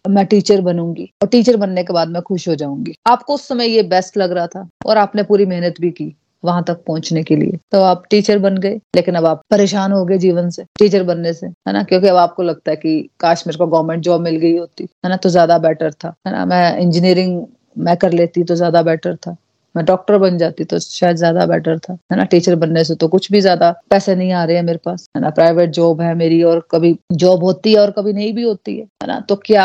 मैं 0.09 0.25
टीचर 0.27 0.61
बनूँगी 0.61 1.11
और 1.23 1.29
टीचर 1.29 1.57
बनने 1.57 1.83
के 1.85 1.93
बाद 1.93 2.09
मैं 2.09 2.23
खुश 2.23 2.49
हो 2.49 2.55
जाऊँगी। 2.55 2.95
आपको 3.07 3.35
उस 3.35 3.49
समय 3.49 3.67
ये 3.67 3.83
बेस्ट 3.83 4.17
लग 4.17 4.33
रहा 4.33 4.47
था 4.47 4.69
और 4.87 4.99
आपने 4.99 5.23
पूरी 5.23 5.47
मेहनत 5.47 5.75
भी 5.81 5.91
की। 5.91 6.15
वहाँ 6.43 6.63
तक 6.65 6.83
पहुँचने 6.87 7.23
के 7.23 7.37
लिए। 7.37 7.59
तो 7.73 7.81
आप 7.83 8.03
टीचर 8.11 8.39
बन 8.39 8.57
गए, 8.59 8.81
लेकिन 8.97 9.15
अब 9.15 9.27
आप 9.27 9.43
परेशान 9.51 9.93
हो 9.93 10.05
गए 10.05 10.19
जीवन 10.19 10.51
से 10.51 10.65
टीचर 10.79 11.03
बनने 11.05 11.33
से, 11.33 11.47
है 11.47 11.73
ना? 11.73 11.83
क्योंकि 11.83 12.09
अब 12.09 12.17
आपको 12.17 12.43
लगता 12.43 12.71
है 12.71 12.77
कि 12.77 13.01
काश 13.21 13.47
मेरे 13.47 13.59
को 13.59 13.67
गवर्नमेंट 13.67 14.03
जॉब 14.05 14.21
मिल 14.21 14.37
गई 14.37 14.57
होती, 14.57 14.85
है 15.05 15.11
ना? 15.11 15.17
तो 15.17 15.29
ज़्यादा 15.29 15.59
बेटर 15.59 15.93
था, 15.95 16.15
है 16.27 16.33
ना? 16.33 16.45
मैं 16.45 16.79
इंजीनियरिंग 16.79 17.45
मैं 17.79 17.97
कर 17.97 18.13
लेती 18.13 18.43
तो 18.45 18.55
ज़्यादा 18.55 18.83
बेटर 18.83 19.17
था। 19.17 19.37
मैं 19.79 19.85
डॉक्टर 19.85 20.17
बन 20.19 20.39
जाती 20.39 20.65
तो 20.65 20.79
शायद 20.79 21.17
ज़्यादा 21.17 21.45
बेटर 21.47 21.79
था। 21.79 21.93
है 21.93 22.17
ना? 22.17 22.25
टीचर 22.25 22.55
बनने 22.57 22.83
से 22.85 22.95
तो 22.95 23.09
कुछ 23.09 23.31
भी 23.33 23.41
ज़्यादा 23.41 23.71
पैसे 23.91 24.15
नहीं 24.17 24.33
आ 24.33 24.45
रहे 24.45 24.57
हैं 24.57 24.63
मेरे 24.63 24.79
पास। 24.85 25.09
है 25.17 25.23
ना? 25.23 25.31
प्राइवेट 25.31 25.71
जॉब 25.71 26.01
है 26.01 26.15
मेरी 26.15 26.43
और 26.45 26.67
कभी 26.71 26.95
जॉब 27.15 27.45
होती 27.45 27.73
है 27.73 27.81
और 27.81 27.91
कभी 27.91 28.13
नहीं 28.13 28.33
भी 28.35 28.43
होती 28.43 28.77
है। 28.77 28.85
है 29.03 29.07
ना? 29.07 29.19
तो 29.21 29.37
क्या 29.45 29.65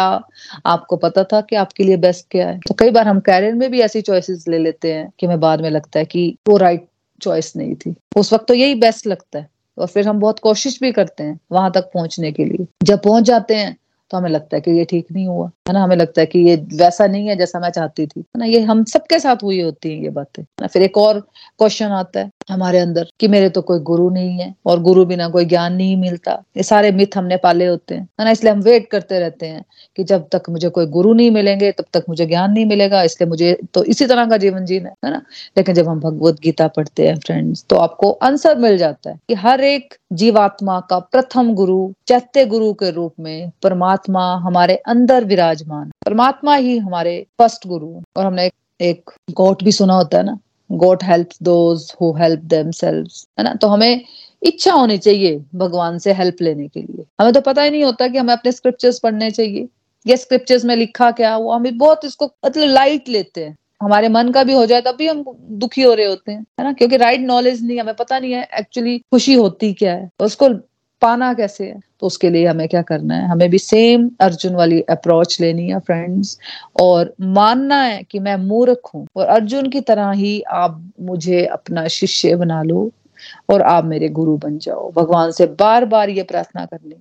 आपको 0.68 0.96
पता 0.98 1.24
था 1.24 1.42
कि 1.42 1.56
आपके 1.56 1.84
लिए 1.84 1.98
बेस्ट 2.00 2.26
क्या 2.32 2.48
है? 2.48 2.60
तो 2.60 2.74
कई 2.74 2.92
बार 2.92 3.08
हम 3.08 3.20
कैरियर 3.22 3.54
में 3.54 3.70
भी 3.72 3.82
ऐसी 3.82 4.02
चॉइसेस 4.04 4.46
ले 4.48 4.58
लेते 4.60 4.94
हैं 4.94 5.10
कि 5.20 5.26
हमें 5.26 5.40
बाद 5.40 5.62
में 5.62 5.70
लगता 5.70 6.00
है 6.00 6.06
कि 6.06 6.36
वो 6.50 6.58
राइट 6.58 6.88
चॉइस 7.22 7.56
नहीं 7.58 7.76
थी। 7.76 7.96
उस 8.18 8.34
वक्त 8.34 8.48
तो 8.48 8.54
यही 8.54 8.76
बेस्ट 8.78 9.08
लगता 9.08 9.40
है 9.40 9.48
और 9.78 9.88
फिर 9.88 10.08
हम 10.08 10.20
बहुत 10.20 10.40
कोशिश 10.40 10.80
भी 10.82 10.92
करते 10.92 11.24
हैं 11.24 11.40
वहाँ 11.52 11.72
तक 11.72 11.90
पहुँचने 11.94 12.32
के 12.32 12.46
लिए। 12.46 12.66
जब 12.84 13.02
पहुँच 13.02 13.24
जाते 13.26 13.56
हैं 13.56 13.78
तो 14.12 14.18
हमें 14.18 14.30
लगता 14.30 14.56
है 14.56 14.62
कि 14.62 14.72
ये 14.72 14.86
ठीक 14.86 15.06
नहीं 15.12 15.28
हुआ। 15.28 15.50
है 15.68 15.74
ना, 15.74 15.84
हमें 15.84 15.96
लगता 15.96 16.22
है 16.22 16.26
कि 16.26 16.40
ये 16.40 16.56
वैसा 16.74 17.06
नहीं 17.08 17.28
है 17.28 17.36
जैसा 17.36 17.60
मैं 17.60 17.70
चाहती 17.70 18.06
थी। 18.06 18.20
है 18.20 18.40
ना, 18.40 18.46
ये 18.46 18.60
हम 18.62 18.84
सबके 18.84 19.20
साथ 19.20 19.44
हुई 19.44 19.62
होती 19.62 19.90
है 19.90 20.04
ये 20.04 20.10
बातें। 20.10 20.44
ना, 20.62 20.68
फिर 20.68 20.82
एक 20.82 20.98
और 20.98 21.20
क्वेश्चन 21.60 21.86
आता 21.86 22.20
है 22.20 22.30
हमारे 22.50 22.80
अंदर 22.80 23.08
कि 23.20 23.28
मेरे 23.28 23.50
तो 23.50 23.62
कोई 23.62 23.80
गुरु 23.80 24.10
नहीं 24.10 24.40
है 24.40 24.54
और 24.66 24.82
गुरु 24.82 25.06
बिना 25.06 25.28
कोई 25.30 25.46
ज्ञान 25.46 25.74
नहीं 25.74 25.96
मिलता। 25.98 26.32
ये 26.58 26.64
सारे 26.64 26.92
मिथ 26.92 27.18
हमने 27.18 27.38
पाले 27.38 27.66
होते 27.66 27.96
हैं। 27.96 28.08
है 28.20 28.26
ना, 28.26 28.32
इसलिए 28.32 28.54
हम 28.54 28.60
वेट 28.60 28.90
करते 28.90 29.20
रहते 29.20 29.46
हैं 29.46 29.64
कि 29.96 30.04
जब 30.04 30.28
तक 30.32 30.50
मुझे 30.50 30.70
कोई 30.70 30.86
गुरु 30.88 31.14
नहीं 31.14 31.32
मिलेंगे, 31.32 31.72
तब 31.72 31.86
तक 31.94 32.04
मुझे 32.10 32.26
ज्ञान 32.26 32.52
नहीं 32.52 32.66
मिलेगा, 32.66 33.04
इसलिए 33.04 33.30
मुझे 33.30 33.58
तो 33.74 33.84
इसी 33.84 34.06
तरह 34.06 34.26
का 34.26 34.38
जीवन 34.38 34.66
जीना 34.66 34.90
है। 35.06 35.12
ना, 35.12 35.22
लेकिन 35.58 35.76
जब 35.76 35.88
हम 35.88 36.00
भगवत 36.00 36.40
गीता 36.44 36.68
पढ़ते 36.68 37.08
हैं 37.08 37.18
फ्रेंड्स 37.20 37.66
तो 37.70 37.76
आपको 37.78 38.12
आंसर 38.24 38.58
मिल 38.58 38.78
जाता 38.78 39.10
है 39.10 39.20
कि 39.28 39.34
हर 39.36 39.64
एक 39.64 39.94
जीवात्मा 40.14 40.80
का 40.80 41.00
प्रथम 41.00 41.54
गुरु, 41.54 41.92
चैत्य 42.08 42.46
गुरु 42.46 42.74
के 42.74 42.92
रूप 42.92 43.14
में 43.20 43.52
परमात्मा 43.64 44.26
हमारे 44.38 44.76
अंदर 44.88 45.24
विराजमान। 45.54 45.92
परमात्मा 46.06 46.56
ही 46.56 46.78
हमारे 46.78 47.26
फ़र्स्ट 47.40 47.68
गुरु। 47.68 48.02
और 48.18 48.26
हमने 48.26 48.52
एक, 48.82 49.12
कोट 49.36 49.64
भी 49.64 49.72
सुना 49.72 49.94
होता 49.94 50.18
है 50.18 50.24
ना? 50.24 50.40
God 50.72 51.04
help 51.04 51.30
those 51.44 51.94
who 52.02 52.12
help 52.18 52.40
them 52.40 52.72
है 52.84 53.44
ना? 53.44 53.54
तो 53.54 53.68
हमें 53.68 54.06
इच्छा 54.44 54.74
होनी 54.74 54.98
चाहिए 54.98 55.46
भगवान 55.56 55.98
से 55.98 56.14
हेल्प 56.14 56.42
लेने 56.42 56.68
के 56.68 56.80
लिए। 56.80 57.06
हमें 57.22 57.34
तो 57.34 57.42
पता 57.42 57.64
ही 57.64 57.72
नहीं 57.72 57.84
होता 57.84 58.08
कि 58.08 58.18
हमें 58.18 58.34
अपने 58.34 58.52
स्क्रिप्चर्स 58.52 59.00
पढ़ने 59.00 59.32
चाहिए। 59.32 59.68
ये 60.08 60.18
स्क्रिप्चर्स 60.18 60.66
में 60.66 60.76
लिखा 60.76 61.12
क्या 61.12 61.38
वो 61.38 61.52
हम 61.52 61.78
बहुत 61.78 62.06
इसको 62.06 62.32
मतलब 62.46 62.68
लाइट 62.68 63.10
लेते 63.10 63.46
हैं। 63.46 63.56
हमारे 63.82 64.10
मन 64.10 64.32
का 64.32 64.44
भी 64.44 64.54
हो 64.54 64.66
जाए 64.66 64.82
तब 64.82 64.96
भी 64.96 65.08
हम 65.08 65.24
दुखी 65.52 65.82
हो 65.82 65.94
रहे 65.94 66.06
होते 66.06 66.32
हैं 66.32 66.46
है 66.60 66.64
ना? 66.64 66.74
क्योंकि 66.74 66.98
राइट 66.98 67.22
नॉलेज 67.22 67.64
नहीं 67.64 67.80
हमें 67.80 67.96
पता 67.96 68.20
नहीं 68.20 68.34
है 68.34 68.48
एक्चुअली 68.60 68.98
खुशी 69.00 69.34
होती 69.34 69.74
क्या 69.74 69.94
है। 69.94 70.10
उसको 70.20 70.50
पाना 71.04 71.34
कैसे 71.34 71.66
है? 71.66 71.80
तो 72.00 72.08
उसके 72.08 72.30
लिए 72.30 72.46
हमें 72.48 72.68
क्या 72.68 72.82
करना 72.82 73.16
है? 73.16 73.28
हमें 73.28 73.50
भी 73.50 73.58
सेम 73.58 74.10
अर्जुन 74.22 74.56
वाली 74.56 74.82
अप्रोच 74.82 75.40
लेनी 75.42 75.70
है 75.70 75.80
फ्रेंड्स 75.80 76.38
और 76.82 77.14
मानना 77.22 77.82
है 77.84 78.04
कि 78.04 78.20
मैं 78.20 78.36
मूर्ख 78.38 78.90
हूँ। 78.96 79.06
और 79.16 79.28
अर्जुन 79.28 79.70
की 79.70 79.82
तरह 79.82 80.12
ही 80.12 80.42
आप 80.42 80.84
मुझे 81.02 81.46
अपना 81.46 81.88
शिष्य 81.88 82.36
बना 82.36 82.62
लो 82.64 82.90
और 83.50 83.62
आप 83.62 83.86
मेरे 83.86 84.10
गुरु 84.10 84.38
बन 84.38 84.58
जाओ। 84.58 84.92
भगवान 84.92 85.32
से 85.32 85.46
बार 85.60 85.86
बार 85.86 86.10
ये 86.10 86.24
प्रार्थना 86.24 86.66
करनी 86.66 86.96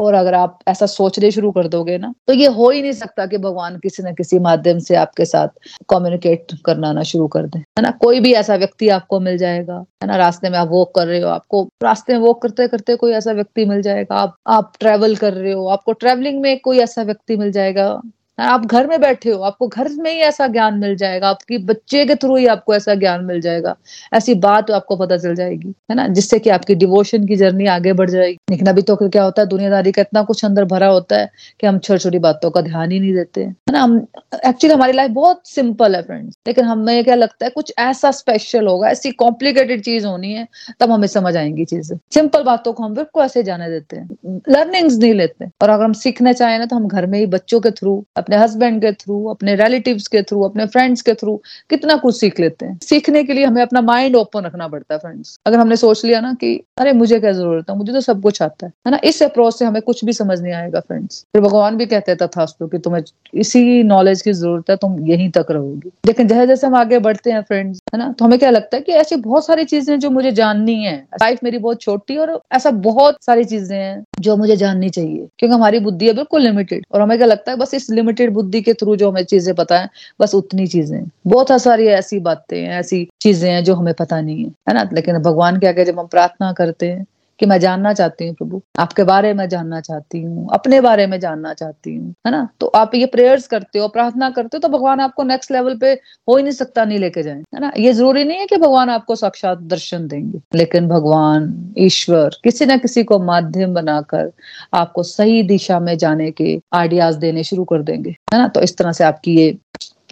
और 0.00 0.14
अगर 0.14 0.34
आप 0.34 0.58
ऐसा 0.68 0.86
सोचने 0.86 1.30
शुरू 1.30 1.50
कर 1.50 1.68
दोगे 1.68 1.98
ना 1.98 2.14
तो 2.26 2.32
ये 2.32 2.46
हो 2.46 2.70
ही 2.70 2.82
नहीं 2.82 2.92
सकता 2.92 3.26
कि 3.26 3.38
भगवान 3.38 3.76
किसी 3.76 4.02
न 4.02 4.14
किसी 4.14 4.38
माध्यम 4.38 4.78
से 4.78 4.94
आपके 4.96 5.24
साथ 5.24 5.48
कम्युनिकेट 5.88 6.46
करना 6.64 6.92
ना 6.92 7.02
शुरू 7.02 7.26
कर 7.28 7.46
दे। 7.46 7.58
है 7.58 7.82
ना? 7.82 7.90
कोई 7.90 8.20
भी 8.20 8.32
ऐसा 8.32 8.56
व्यक्ति 8.56 8.88
आपको 8.88 9.20
मिल 9.20 9.38
जाएगा, 9.38 9.74
है 9.74 10.06
ना? 10.06 10.16
रास्ते 10.16 10.50
में 10.50 10.58
आप 10.58 10.68
वॉक 10.68 10.94
कर 10.94 11.06
रहे 11.06 11.20
हो, 11.20 11.28
आपको 11.28 11.68
रास्ते 11.82 12.12
में 12.12 12.20
वॉक 12.20 12.42
करते 12.42 12.68
करते 12.68 12.96
कोई 12.96 13.12
ऐसा 13.12 13.32
व्यक्ति 13.32 13.64
मिल 13.64 13.82
जाएगा, 13.82 14.16
आप 14.16 14.36
आप 14.46 14.72
ट्रेवल 14.80 15.16
कर 15.16 15.32
रहे 15.32 15.52
हो, 15.52 15.66
आपको 15.68 15.92
ट्रेवलिंग 15.92 16.40
में 16.40 16.60
कोई 16.60 16.78
ऐसा 16.78 17.02
व्यक्ति 17.02 17.36
मिल 17.36 17.52
जाएगा 17.52 18.00
आप 18.38 18.66
घर 18.66 18.86
में 18.86 19.00
बैठे 19.00 19.30
हो, 19.30 19.42
आपको 19.42 19.68
घर 19.68 19.88
में 19.88 20.12
ही 20.12 20.18
ऐसा 20.18 20.46
ज्ञान 20.46 20.74
मिल 20.74 20.96
जाएगा, 20.96 21.28
आपकी 21.28 21.58
बच्चे 21.58 22.04
के 22.06 22.14
थ्रू 22.14 22.36
ही 22.36 22.46
आपको 22.46 22.74
ऐसा 22.74 22.94
ज्ञान 22.94 23.24
मिल 23.24 23.40
जाएगा। 23.40 23.76
ऐसी 24.12 24.34
बात 24.34 24.70
आपको 24.70 24.96
पता 24.96 25.16
चल 25.16 25.34
जाएगी, 25.34 25.74
है 25.90 25.94
ना? 25.94 26.08
जिससे 26.08 26.38
कि 26.38 26.50
आपकी 26.50 26.74
डिवोशन 26.74 27.26
की 27.26 27.36
जर्नी 27.36 27.66
आगे 27.66 27.92
बढ़ 27.92 28.10
जाएगी। 28.10 28.38
लेकिन 28.50 28.66
अभी 28.66 28.82
तो 28.82 28.96
क्या 28.96 29.22
होता 29.22 29.42
है, 29.42 29.48
दुनियादारी 29.48 29.92
का 29.92 30.02
इतना 30.02 30.22
कुछ 30.22 30.44
अंदर 30.44 30.64
भरा 30.64 30.86
होता 30.86 31.16
है 31.16 31.30
कि 31.60 31.66
हम 31.66 31.78
छोटी 31.78 31.98
छोटी 31.98 32.18
बातों 32.18 32.50
का 32.50 32.60
ध्यान 32.60 32.90
ही 32.90 33.00
नहीं 33.00 33.14
देते, 33.14 33.40
है 33.40 33.54
ना? 33.70 33.82
हम 33.82 34.06
एक्चुअली 34.46 34.74
हमारी 34.74 34.92
लाइफ 34.92 35.10
बहुत 35.10 35.48
सिंपल 35.48 35.96
है 35.96 36.02
फ्रेंड्स 36.02 36.34
लेकिन 36.46 36.64
हमें 36.64 37.04
क्या 37.04 37.14
लगता 37.14 37.44
है, 37.44 37.50
कुछ 37.50 37.72
ऐसा 37.78 38.10
स्पेशल 38.10 38.66
होगा, 38.66 38.88
ऐसी 38.88 39.10
कॉम्प्लिकेटेड 39.10 39.82
चीज़ 39.82 40.06
होनी 40.06 40.32
है, 40.32 40.48
तब 40.80 40.90
हमें 40.90 41.08
समझ 41.08 41.36
आएँगी 41.36 41.64
चीज़ें। 41.64 41.98
सिंपल 42.14 42.42
बातों 42.42 42.72
को 42.72 42.82
हम 42.82 42.94
बिल्कुल 42.94 43.24
ऐसे 43.24 43.42
जाने 43.42 43.70
देते 43.70 43.96
हैं। 43.96 44.40
लर्निंग्स 44.48 44.96
नहीं 44.96 45.14
लेते। 45.14 45.44
और 45.62 45.68
अगर 45.68 45.84
हम 45.84 45.92
सीखना 45.92 46.32
चाहें 46.32 46.58
ना 46.58 46.66
तो 46.66 46.76
हम 46.76 46.88
घर 46.88 47.06
में 47.06 47.18
ही 47.18 47.26
बच्चों 47.26 47.60
के 47.60 47.70
थ्रू 47.70 48.04
अपने 48.22 48.36
हस्बैंड 48.36 48.80
के 48.80 48.92
थ्रू 48.92 49.24
अपने 49.26 49.54
रिलेटिव्स 49.56 50.06
के 50.08 50.22
थ्रू 50.22 50.42
अपने 50.42 50.66
फ्रेंड्स 50.66 51.02
के 51.02 51.14
थ्रू 51.14 51.36
कितना 51.70 51.96
कुछ 51.96 52.18
सीख 52.20 52.40
लेते 52.40 52.66
हैं। 52.66 52.78
सीखने 52.82 53.24
के 53.24 53.32
लिए 53.32 53.44
हमें 53.44 53.62
अपना 53.62 53.80
माइंड 53.80 54.16
ओपन 54.16 54.40
रखना 54.40 54.68
पड़ता 54.68 54.94
है 54.94 54.98
फ्रेंड्स 54.98 55.38
अगर 55.46 55.58
हमने 55.58 55.76
सोच 55.76 56.04
लिया 56.04 56.20
ना 56.20 56.32
कि, 56.34 56.54
अरे, 56.78 56.92
मुझे 56.92 57.20
क्या 57.20 57.32
ज़रूरत 57.32 57.70
है? 57.70 57.76
मुझे 57.76 57.92
तो 57.92 58.00
सब 58.00 58.22
कुछ 58.22 58.42
आता 58.42 58.66
है। 58.66 58.72
ना? 58.90 58.98
इस 59.04 59.22
अप्रोच 59.22 59.58
से 59.58 59.64
हमें 59.64 59.82
कुछ 59.82 60.04
भी 60.04 60.12
समझ 60.12 60.40
नहीं 60.40 60.52
आएगा 60.52 60.80
फ्रेंड्स 60.80 61.20
फिर 61.32 61.42
भगवान 61.42 61.76
भी 61.76 61.86
कहते 61.86 62.14
तथास्तु 62.14 62.66
कि 62.66 62.78
तुम्हें 62.78 63.02
इसी 63.34 63.82
नॉलेज 63.82 64.22
की 64.22 64.32
ज़रूरत 64.32 64.70
है, 64.70 64.76
तुम 64.76 65.06
यहीं 65.06 65.30
तक 65.30 65.46
रहोगी। 65.50 65.90
लेकिन 66.06 66.28
जैसे 66.28 66.46
जैसे 66.46 66.66
हम 66.66 66.74
आगे 66.74 66.98
बढ़ते 66.98 67.30
हैं 67.30 67.42
फ्रेंड्स 67.42 67.78
है 67.92 67.98
ना? 67.98 68.12
तो 68.12 68.24
हमें 68.24 68.38
क्या 68.38 68.50
लगता 68.50 68.76
है 68.76 68.82
कि 68.82 68.92
ऐसी 68.94 69.16
बहुत 69.18 69.46
सारी 69.46 69.64
चीज़ें 69.64 69.98
जो 69.98 70.10
मुझे 70.10 70.30
जाननी 70.32 70.74
है 70.84 70.94
लाइफ 71.14 71.38
मेरी 71.44 71.58
बहुत 71.58 71.80
छोटी 71.80 72.16
और 72.16 72.40
ऐसा 72.52 72.70
बहुत 72.82 73.16
सारी 73.24 73.44
चीज़ें 73.44 73.76
हैं 73.76 74.02
जो 74.20 74.36
मुझे 74.36 74.56
जाननी 74.56 74.88
चाहिए, 74.90 75.26
क्योंकि 75.38 75.54
हमारी 75.54 75.78
बुद्धि 75.80 76.06
है 76.06 76.12
बिल्कुल 76.14 76.42
लिमिटेड 76.42 76.84
और 76.92 77.00
हमें 77.00 77.16
क्या 77.18 77.26
लगता 77.26 77.50
है 77.52 77.56
बस 77.58 77.74
इस 77.74 77.90
लिमिटेड 77.90 78.32
बुद्धि 78.34 78.60
के 78.62 78.74
थ्रू 78.74 78.96
जो 78.96 79.10
हमें 79.10 79.24
चीज़ें 79.24 79.54
पता 79.56 79.78
है, 79.80 79.88
बस 80.20 80.34
उतनी 80.34 80.66
चीज़ें 80.68 81.02
बहुत 81.26 81.52
सारी 81.62 81.86
ऐसी 81.90 82.20
बातें 82.20 82.58
हैं, 82.60 82.78
ऐसी 82.80 83.06
चीज़ें 83.22 83.50
हैं 83.50 83.62
जो 83.64 83.74
हमें 83.74 83.94
पता 83.94 84.20
नहीं 84.20 84.44
है 84.68 84.74
ना? 84.74 84.88
लेकिन 84.92 85.18
भगवान 85.20 85.58
के 85.60 85.66
आगे 85.66 85.84
जब 85.84 85.98
हम 85.98 86.06
प्रार्थना 86.08 86.52
करते 86.52 86.90
हैं 86.90 87.04
कि 87.40 87.46
मैं 87.46 87.58
जानना 87.60 87.92
चाहती 87.92 88.26
हूँ 88.26 88.34
प्रभु। 88.34 88.60
आपके 88.78 89.04
बारे 89.04 89.32
में 89.34 89.48
जानना 89.48 89.80
चाहती 89.80 90.22
हूँ, 90.22 90.48
अपने 90.52 90.80
बारे 90.80 91.06
में 91.06 91.18
जानना 91.20 91.52
चाहती 91.54 91.94
हूँ, 91.96 92.14
है 92.26 92.32
ना? 92.32 92.48
तो 92.60 92.66
आप 92.66 92.94
ये 92.94 93.06
प्रेयर्स 93.06 93.46
करते 93.46 93.78
हो, 93.78 93.88
प्रार्थना 93.88 94.30
करते 94.30 94.56
हो 94.56 94.60
तो 94.60 94.68
भगवान 94.68 95.00
आपको 95.00 95.22
नेक्स्ट 95.22 95.52
लेवल 95.52 95.76
पे 95.78 95.92
हो 96.28 96.36
ही 96.36 96.42
नहीं 96.42 96.52
सकता, 96.52 96.84
नहीं 96.84 96.98
लेके 96.98 97.22
जाए, 97.22 97.42
है 97.54 97.60
ना? 97.60 97.72
ये 97.78 97.92
ज़रूरी 97.92 98.24
नहीं 98.24 98.38
है 98.38 98.46
कि 98.46 98.56
भगवान 98.56 98.90
आपको 98.90 99.16
साक्षात 99.16 99.58
दर्शन 99.58 100.06
देंगे, 100.08 100.40
लेकिन 100.54 100.88
भगवान, 100.88 101.74
ईश्वर, 101.78 102.36
किसी 102.44 102.66
ना 102.66 102.76
किसी 102.76 103.04
को 103.04 103.18
माध्यम 103.24 103.74
बनाकर 103.74 104.30
आपको 104.74 105.02
सही 105.02 105.42
दिशा 105.42 105.80
में 105.80 105.96
जाने 105.98 106.30
के 106.30 106.58
आइडियाज़ 106.74 107.18
देने 107.18 107.44
शुरू 107.44 107.64
कर 107.64 107.82
देंगे, 107.82 108.10
है 108.34 108.38
ना? 108.38 108.48
तो 108.48 108.60
इस 108.60 108.76
तरह 108.76 108.92
से 108.92 109.04
आपकी 109.04 109.36
ये 109.36 109.56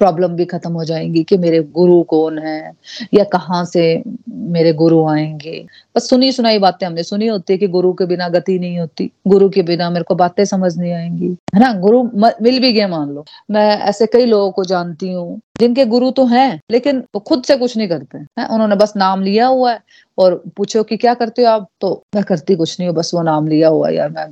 प्रॉब्लम 0.00 0.34
भी 0.36 0.44
खत्म 0.44 0.72
हो 0.72 0.84
जाएँगी 0.84 1.22
कि 1.24 1.36
मेरे 1.38 1.60
गुरु 1.74 2.02
कौन 2.02 2.38
है 2.38 2.72
या 3.14 3.24
कहाँ 3.24 3.64
से 3.64 3.82
मेरे 4.28 4.72
गुरु 4.72 5.04
आएँगे। 5.08 5.64
बस 5.96 6.08
सुनी 6.10 6.32
सुनाई 6.32 6.58
बातें 6.58 6.86
हमने, 6.86 7.02
सुनी 7.02 7.26
होती 7.26 7.52
है 7.52 7.58
कि 7.58 7.68
गुरु 7.68 7.92
के 7.92 8.06
बिना 8.06 8.28
गति 8.28 8.58
नहीं 8.58 8.78
होती, 8.78 9.10
गुरु 9.28 9.48
के 9.48 9.62
बिना 9.62 9.90
मेरे 9.90 10.04
को 10.04 10.14
बातें 10.14 10.44
समझ 10.44 10.76
नहीं 10.78 10.92
आएँगी। 10.92 11.36
है 11.54 11.60
ना? 11.60 11.72
गुरु 11.74 12.02
मिल 12.42 12.60
भी 12.60 12.72
गए 12.72 12.86
मान 12.86 13.08
लो। 13.10 13.24
मैं 13.50 13.68
ऐसे 13.80 14.06
कई 14.06 14.26
लोगों 14.26 14.50
को 14.52 14.64
जानती 14.64 15.12
हूँ 15.12 15.40
जिनके 15.60 15.84
गुरु 15.86 16.10
तो 16.10 16.24
हैं, 16.26 16.60
लेकिन 16.70 16.98
वो 17.14 17.20
खुद 17.20 17.42
से 17.44 17.56
कुछ 17.56 17.76
नहीं 17.76 17.88
करते 17.88 18.18
हैं। 18.18 18.46
उन्होंने 18.48 18.76
बस 18.76 18.92
नाम 18.96 19.22
लिया 19.22 19.46
हुआ 19.46 19.72
है 19.72 19.80
और 20.18 20.42
पूछो 20.56 20.82
कि 20.82 20.96
क्या 20.96 21.14
करते 21.14 21.42
हो 21.42 21.48
आप? 21.48 21.66
तो 21.80 22.02
मैं 22.14 22.24
करती 22.24 22.54
कुछ 22.56 22.80
नहीं 22.80 22.88
हूँ, 22.88 22.96
बस 22.96 23.10
वो 23.14 23.22
नाम 23.22 23.48
लिया 23.48 23.68
हुआ 23.68 23.88
यार 23.90 24.10
मैं 24.10 24.26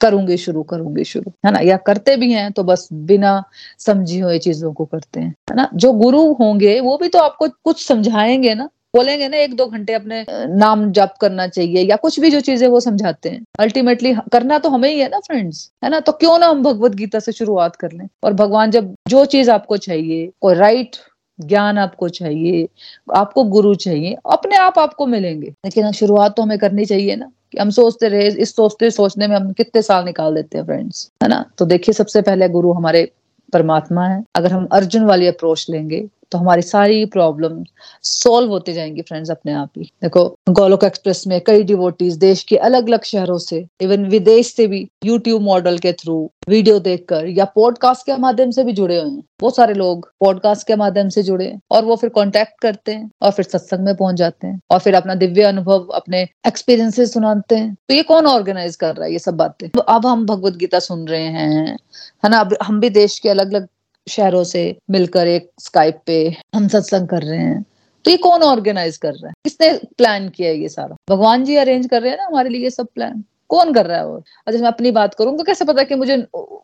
करूँगी 0.00 0.36
शुरू 0.36 0.62
करूँगी 0.62 1.04
शुरू। 1.04 1.32
है 1.46 1.52
ना? 1.52 1.60
या 1.60 1.76
करते 1.76 2.16
भी 2.16 2.32
हैं 2.32 2.50
तो 2.52 2.62
बस 2.64 2.88
बिना 2.92 3.42
समझी 3.78 4.18
हुई 4.18 4.38
चीज़ों 4.38 4.72
को 4.72 4.84
करते 4.84 5.20
हैं। 5.20 5.34
है 5.50 5.56
ना? 5.56 5.68
जो 5.74 5.92
गुरु 5.92 6.32
होंगे, 6.32 6.80
वो 6.80 6.98
भी 6.98 7.08
तो 7.08 7.18
आपको 7.18 7.48
कुछ 7.48 7.86
समझाएँगे 7.86 8.54
ना। 8.54 8.68
बोलेंगे 8.94 9.28
ना, 9.28 9.36
एक 9.36 9.54
दो 9.56 9.66
घंटे 9.66 9.92
अपने 9.92 10.24
नाम 10.30 10.92
जप 10.92 11.14
करना 11.20 11.46
चाहिए, 11.48 11.82
या 11.82 11.96
कुछ 11.96 12.20
भी 12.20 12.30
जो 12.30 12.40
चीज़ें 12.40 12.68
वो 12.68 12.80
समझाते 12.80 13.28
हैं। 13.28 13.42
अल्टीमेटली 13.58 14.14
करना 14.32 14.58
तो 14.58 14.68
हमें 14.68 14.88
ही 14.90 15.00
है 15.00 15.08
ना 15.08 15.18
फ्रेंड्स 15.18 15.70
है 15.84 15.90
ना? 15.90 16.00
तो 16.00 16.12
क्यों 16.12 16.38
ना 16.38 16.46
हम 16.46 16.62
भगवत 16.62 16.94
गीता 16.94 17.18
से 17.18 17.32
शुरुआत 17.32 17.76
कर 17.76 17.92
लें? 17.92 18.08
और 18.24 18.32
भगवान, 18.32 18.70
जब 18.70 18.94
जो 19.08 19.24
चीज़ 19.24 19.50
आपको 19.50 19.76
चाहिए, 19.76 20.30
कोई 20.40 20.54
राइट 20.54 20.96
ज्ञान 21.40 21.78
आपको 21.78 22.08
चाहिए, 22.08 22.68
आपको 23.14 23.44
गुरु 23.44 23.74
चाहिए, 23.74 24.16
अपने 24.32 24.56
आप 24.56 24.78
आपको 24.78 25.06
मिलेंगे। 25.06 25.46
लेकिन 25.46 25.90
शुरुआत 25.92 26.36
तो 26.36 26.42
हमें 26.42 26.58
करनी 26.58 26.84
चाहिए 26.84 27.16
ना, 27.16 27.30
कि 27.52 27.58
हम 27.58 27.70
सोचते 27.70 28.08
रहे, 28.08 28.28
इस 28.28 28.54
सोचते, 28.56 28.90
सोचने 28.90 29.26
में 29.26 29.36
हम 29.36 29.52
कितने 29.52 29.82
साल 29.82 30.04
निकाल 30.04 30.34
देते 30.34 30.58
हैं 30.58 30.64
फ्रेंड्स 30.64 31.10
है 31.22 31.28
ना? 31.28 31.44
तो 31.58 31.64
देखिए, 31.64 31.92
सबसे 31.92 32.22
पहले 32.22 32.48
गुरु 32.48 32.72
हमारे 32.72 33.12
परमात्मा 33.52 34.06
है। 34.06 34.22
अगर 34.34 34.52
हम 34.52 34.66
अर्जुन 34.72 35.04
वाली 35.04 35.26
अप्रोच 35.26 35.66
लेंगे 35.70 36.06
तो 36.30 36.38
हमारी 36.38 36.62
सारी 36.62 37.04
प्रॉब्लम 37.06 37.62
सॉल्व 38.02 38.50
होते 38.50 38.72
जाएँगी 38.72 39.02
फ्रेंड्स 39.02 39.30
अपने 39.30 39.52
आप 39.52 39.70
ही। 39.78 39.90
देखो 40.02 40.24
गोलोक 40.50 40.84
एक्सप्रेस 40.84 41.24
में 41.26 41.40
कई 41.40 41.62
डिवोटीज 41.62 42.16
देश 42.16 42.42
के 42.42 42.56
अलग 42.58 42.88
अलग 42.88 43.04
शहरों 43.04 43.38
से 43.38 43.64
इवन 43.80 44.06
विदेश 44.06 44.54
से 44.54 44.66
भी 44.66 44.88
यूट्यूब 45.04 45.42
मॉडल 45.42 45.78
के 45.78 45.92
थ्रू 45.92 46.18
वीडियो 46.48 46.78
देखकर 46.78 47.26
या 47.28 47.44
पॉडकास्ट 47.54 48.06
के 48.06 48.16
माध्यम 48.16 48.50
से 48.50 48.64
भी 48.64 48.72
जुड़े 48.72 49.00
हुए 49.00 49.10
हैं। 49.10 49.22
बहुत 49.40 49.56
सारे 49.56 49.74
लोग 49.74 50.10
पॉडकास्ट 50.20 50.66
के 50.66 50.76
माध्यम 50.76 51.08
से 51.08 51.22
जुड़े 51.22 51.52
और 51.70 51.84
वो 51.84 51.96
फिर 51.96 52.10
कांटेक्ट 52.10 52.60
करते 52.62 52.92
हैं 52.92 53.10
और 53.22 53.30
फिर 53.30 53.44
सत्संग 53.44 53.84
में 53.84 53.94
पहुँच 53.96 54.16
जाते 54.16 54.46
हैं 54.46 54.60
और 54.70 54.78
फिर 54.78 54.94
अपना 54.94 55.14
दिव्य 55.14 55.42
अनुभव, 55.42 55.86
अपने 55.94 56.22
एक्सपीरियंसेस 56.46 57.12
सुनाते 57.14 57.56
हैं। 57.56 57.74
तो 57.88 57.94
ये 57.94 58.02
कौन 58.02 58.26
ऑर्गेनाइज 58.26 58.76
कर 58.76 58.94
रहा 58.94 59.06
है, 59.06 59.12
ये 59.12 59.18
सब 59.18 59.36
बातें? 59.36 59.68
अब 59.88 60.06
हम 60.06 60.26
भगवत 60.26 60.56
गीता 60.56 60.78
सुन 60.78 61.06
रहे 61.08 61.22
हैं, 61.22 61.76
है 62.24 62.30
ना? 62.30 62.38
अब 62.38 62.56
हम 62.62 62.80
भी 62.80 62.90
देश 62.90 63.18
के 63.18 63.28
अलग 63.28 63.52
अलग 63.54 63.68
शहरों 64.06 64.42
से 64.44 64.64
मिलकर 64.90 65.26
एक 65.26 65.50
स्काइप 65.60 66.00
पे 66.06 66.16
हम 66.54 66.68
सत्संग 66.68 67.08
कर 67.08 67.22
रहे 67.22 67.38
हैं। 67.38 67.64
तो 68.04 68.10
ये 68.10 68.16
कौन 68.16 68.42
ऑर्गेनाइज 68.42 68.96
कर 68.96 69.12
रहा 69.12 69.28
है? 69.28 69.32
किसने 69.44 69.72
प्लान 69.98 70.28
किया 70.28 70.48
है 70.48 70.58
ये 70.58 70.68
सारा? 70.68 70.96
भगवान 71.10 71.44
जी 71.44 71.56
अरेंज 71.56 71.86
कर 71.86 72.02
रहे 72.02 72.10
हैं 72.10 72.18
ना 72.18 72.26
हमारे 72.26 72.50
लिए 72.50 72.70
सब 72.70 72.86
प्लान 72.94 73.24
कौन 73.50 73.72
कर 73.74 73.86
रहा 73.86 73.98
है 73.98 74.06
वो? 74.06 74.22
अच्छा 74.46 74.60
मैं 74.60 74.68
अपनी 74.68 74.90
बात 74.90 75.14
करूँ? 75.14 75.36
तो 75.38 75.44
कैसे 75.44 75.64
पता 75.64 75.82
कि 75.82 75.94
मुझे 75.94 76.16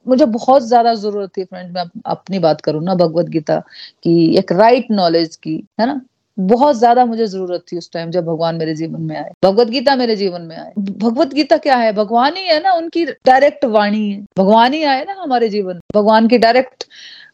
मुझे 0.08 0.24
बहुत 0.26 0.62
ज़्यादा 0.62 0.94
ज़रूरत 0.94 1.30
थी 1.36 1.44
फ्रेंड 1.44 1.74
मैं 1.74 1.84
अपनी 2.06 2.38
बात 2.38 2.60
करूँ 2.60 2.82
ना 2.84 2.94
भगवत 2.94 3.26
गीता 3.28 3.58
की, 3.58 4.36
एक 4.38 4.52
राइट 4.52 4.86
नॉलेज 4.90 5.36
की, 5.36 5.54
है 5.80 5.86
ना? 5.86 6.00
बहुत 6.38 6.76
ज़्यादा 6.76 7.04
मुझे 7.04 7.26
ज़रूरत 7.26 7.64
थी 7.72 7.76
उस 7.78 7.90
टाइम 7.92 8.10
जब 8.10 8.24
भगवान 8.24 8.56
मेरे 8.56 8.74
जीवन 8.74 9.00
में 9.00 9.16
आए। 9.16 9.30
भगवत 9.44 9.68
गीता 9.68 9.96
मेरे 9.96 10.16
जीवन 10.16 10.42
में 10.42 10.56
आए। 10.56 10.72
भगवत 10.78 11.34
गीता 11.34 11.56
क्या 11.56 11.76
है? 11.76 11.92
भगवान 11.92 12.36
ही 12.36 12.44
है 12.44 12.60
ना, 12.62 12.72
उनकी 12.72 13.04
डायरेक्ट 13.04 13.64
वाणी 13.66 14.10
है। 14.10 14.20
भगवान 14.38 14.72
ही 14.72 14.82
आए 14.84 15.04
ना 15.04 15.16
हमारे 15.22 15.48
जीवन 15.48 15.80
भगवान 15.94 16.28
की 16.28 16.38
डायरेक्ट 16.38 16.84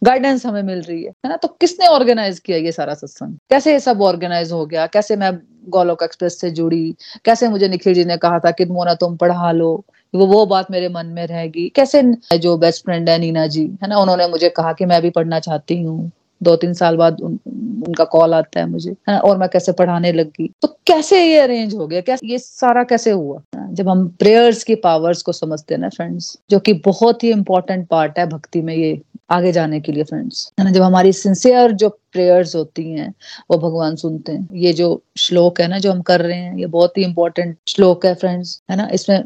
गाइडेंस 0.03 0.45
हमें 0.47 0.63
मिल 0.63 0.81
रही 0.81 1.03
है 1.03 1.11
है 1.11 1.29
ना? 1.29 1.37
तो 1.37 1.49
किसने 1.61 1.87
ऑर्गेनाइज 1.87 2.39
किया 2.39 2.59
ये 2.59 2.73
सारा 2.73 2.95
सत्संग? 2.95 3.37
कैसे 3.51 3.73
ये 3.73 3.81
सब 3.81 4.03
ऑर्गेनाइज 4.03 4.53
हो 4.53 4.65
गया? 4.67 4.87
कैसे 4.87 5.17
मैं 5.17 5.33
गोलोक 5.69 6.03
एक्सप्रेस 6.03 6.41
से 6.41 6.51
जुड़ी? 6.51 6.95
कैसे 7.25 7.49
मुझे 7.49 7.69
निखिल 7.69 7.95
जी 7.95 8.05
ने 8.05 8.17
कहा 8.17 8.39
था 8.39 8.51
कि 8.51 8.65
मोना 8.67 8.95
तुम 8.95 9.17
पढ़ा 9.17 9.53
लो 9.53 9.85
वो 10.15 10.27
वो 10.27 10.45
बात 10.47 10.71
मेरे 10.71 10.89
मन 10.89 11.07
में 11.07 11.27
रहेगी। 11.27 11.69
कैसे 11.77 12.03
जो 12.39 12.57
बेस्ट 12.57 12.85
फ्रेंड 12.85 13.09
है 13.11 13.19
नीना 13.19 13.47
जी 13.47 13.65
है 13.83 13.89
ना? 13.89 13.99
उन्होंने 13.99 14.29
मुझे 14.29 14.49
कहा 14.49 14.73
कि 14.73 14.85
मैं 14.85 15.01
भी 15.03 15.11
पढ़ना 15.11 15.41
चाहती 15.41 15.83
हूँ। 15.83 16.11
दो 16.41 16.55
तीन 16.57 16.73
साल 16.75 16.97
बाद 16.97 17.21
उन, 17.21 17.39
उनका 17.87 18.05
कॉल 18.05 18.35
आता 18.35 18.61
है 18.61 18.67
मुझे 18.67 18.91
है 18.91 19.15
ना? 19.15 19.19
और 19.19 19.39
मैं 19.39 19.49
कैसे 19.49 19.73
पढ़ाने 19.73 20.13
लगी 20.13 20.51
तो 20.63 20.69
कैसे 20.87 21.23
ये 21.25 21.39
अरेंज 21.39 21.75
हो 21.75 21.87
गया? 21.87 22.01
कैसे 22.01 22.27
ये 22.27 22.39
सारा 22.39 22.85
कैसे 22.85 23.11
हुआ? 23.11 23.41
जब 23.77 23.89
हम 23.89 24.09
प्रेयर्स 24.09 24.65
की 24.65 24.75
पावर्स 24.75 25.23
को 25.23 25.33
समझते 25.33 25.75
हैं 25.75 25.81
ना 25.81 25.89
फ्रेंड्स 25.89 26.39
जो 26.51 26.59
कि 26.59 26.73
बहुत 26.73 27.25
ही 27.25 27.31
इंपॉर्टेंट 27.31 27.89
पार्ट 27.89 28.19
है 28.19 28.27
भक्ति 28.27 28.62
में 28.62 28.75
ये 28.75 29.01
आगे 29.31 29.53
जाने 29.53 29.81
के 29.81 29.93
लिए 29.93 30.05
फ्रेंड्स 30.05 30.53
है 30.61 30.65
ना, 30.65 30.71
जब 30.71 30.83
हमारी 30.83 31.12
सिंसियर 31.12 31.73
जो 31.73 31.89
प्रेयर्स 32.12 32.55
होती 32.57 32.91
हैं, 32.93 33.15
वो 33.51 33.59
भगवान 33.59 33.97
सुनते 33.97 34.33
हैं, 34.33 34.49
ये 34.53 34.73
जो 34.73 35.03
श्लोक 35.17 35.61
है 35.61 35.69
ना, 35.69 35.79
जो 35.79 35.93
हम 35.93 36.03
कर 36.03 36.21
रहे 36.21 36.37
हैं, 36.37 36.57
ये 36.59 36.67
बहुत 36.67 36.99
ही 36.99 37.05
इंपॉर्टेंट 37.05 37.57
श्लोक 37.69 38.07
है 38.07 38.15
फ्रेंड्स 38.15 38.62
है 38.71 38.77
ना, 38.77 38.89
इसमें 38.93 39.25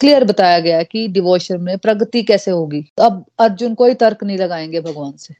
क्लियर 0.00 0.24
बताया 0.24 0.58
गया 0.58 0.78
है 0.78 0.84
कि 0.84 1.08
डिवोशन 1.08 1.60
में 1.60 1.78
प्रगति 1.78 2.22
कैसे 2.22 2.50
होगी। 2.50 2.84
अब 3.00 3.24
अर्जुन 3.38 3.74
कोई 3.74 3.94
तर्क 3.94 4.24
नहीं 4.24 4.38
लगाएँगे 4.38 4.80
भगवान 4.80 5.12
से। 5.18 5.34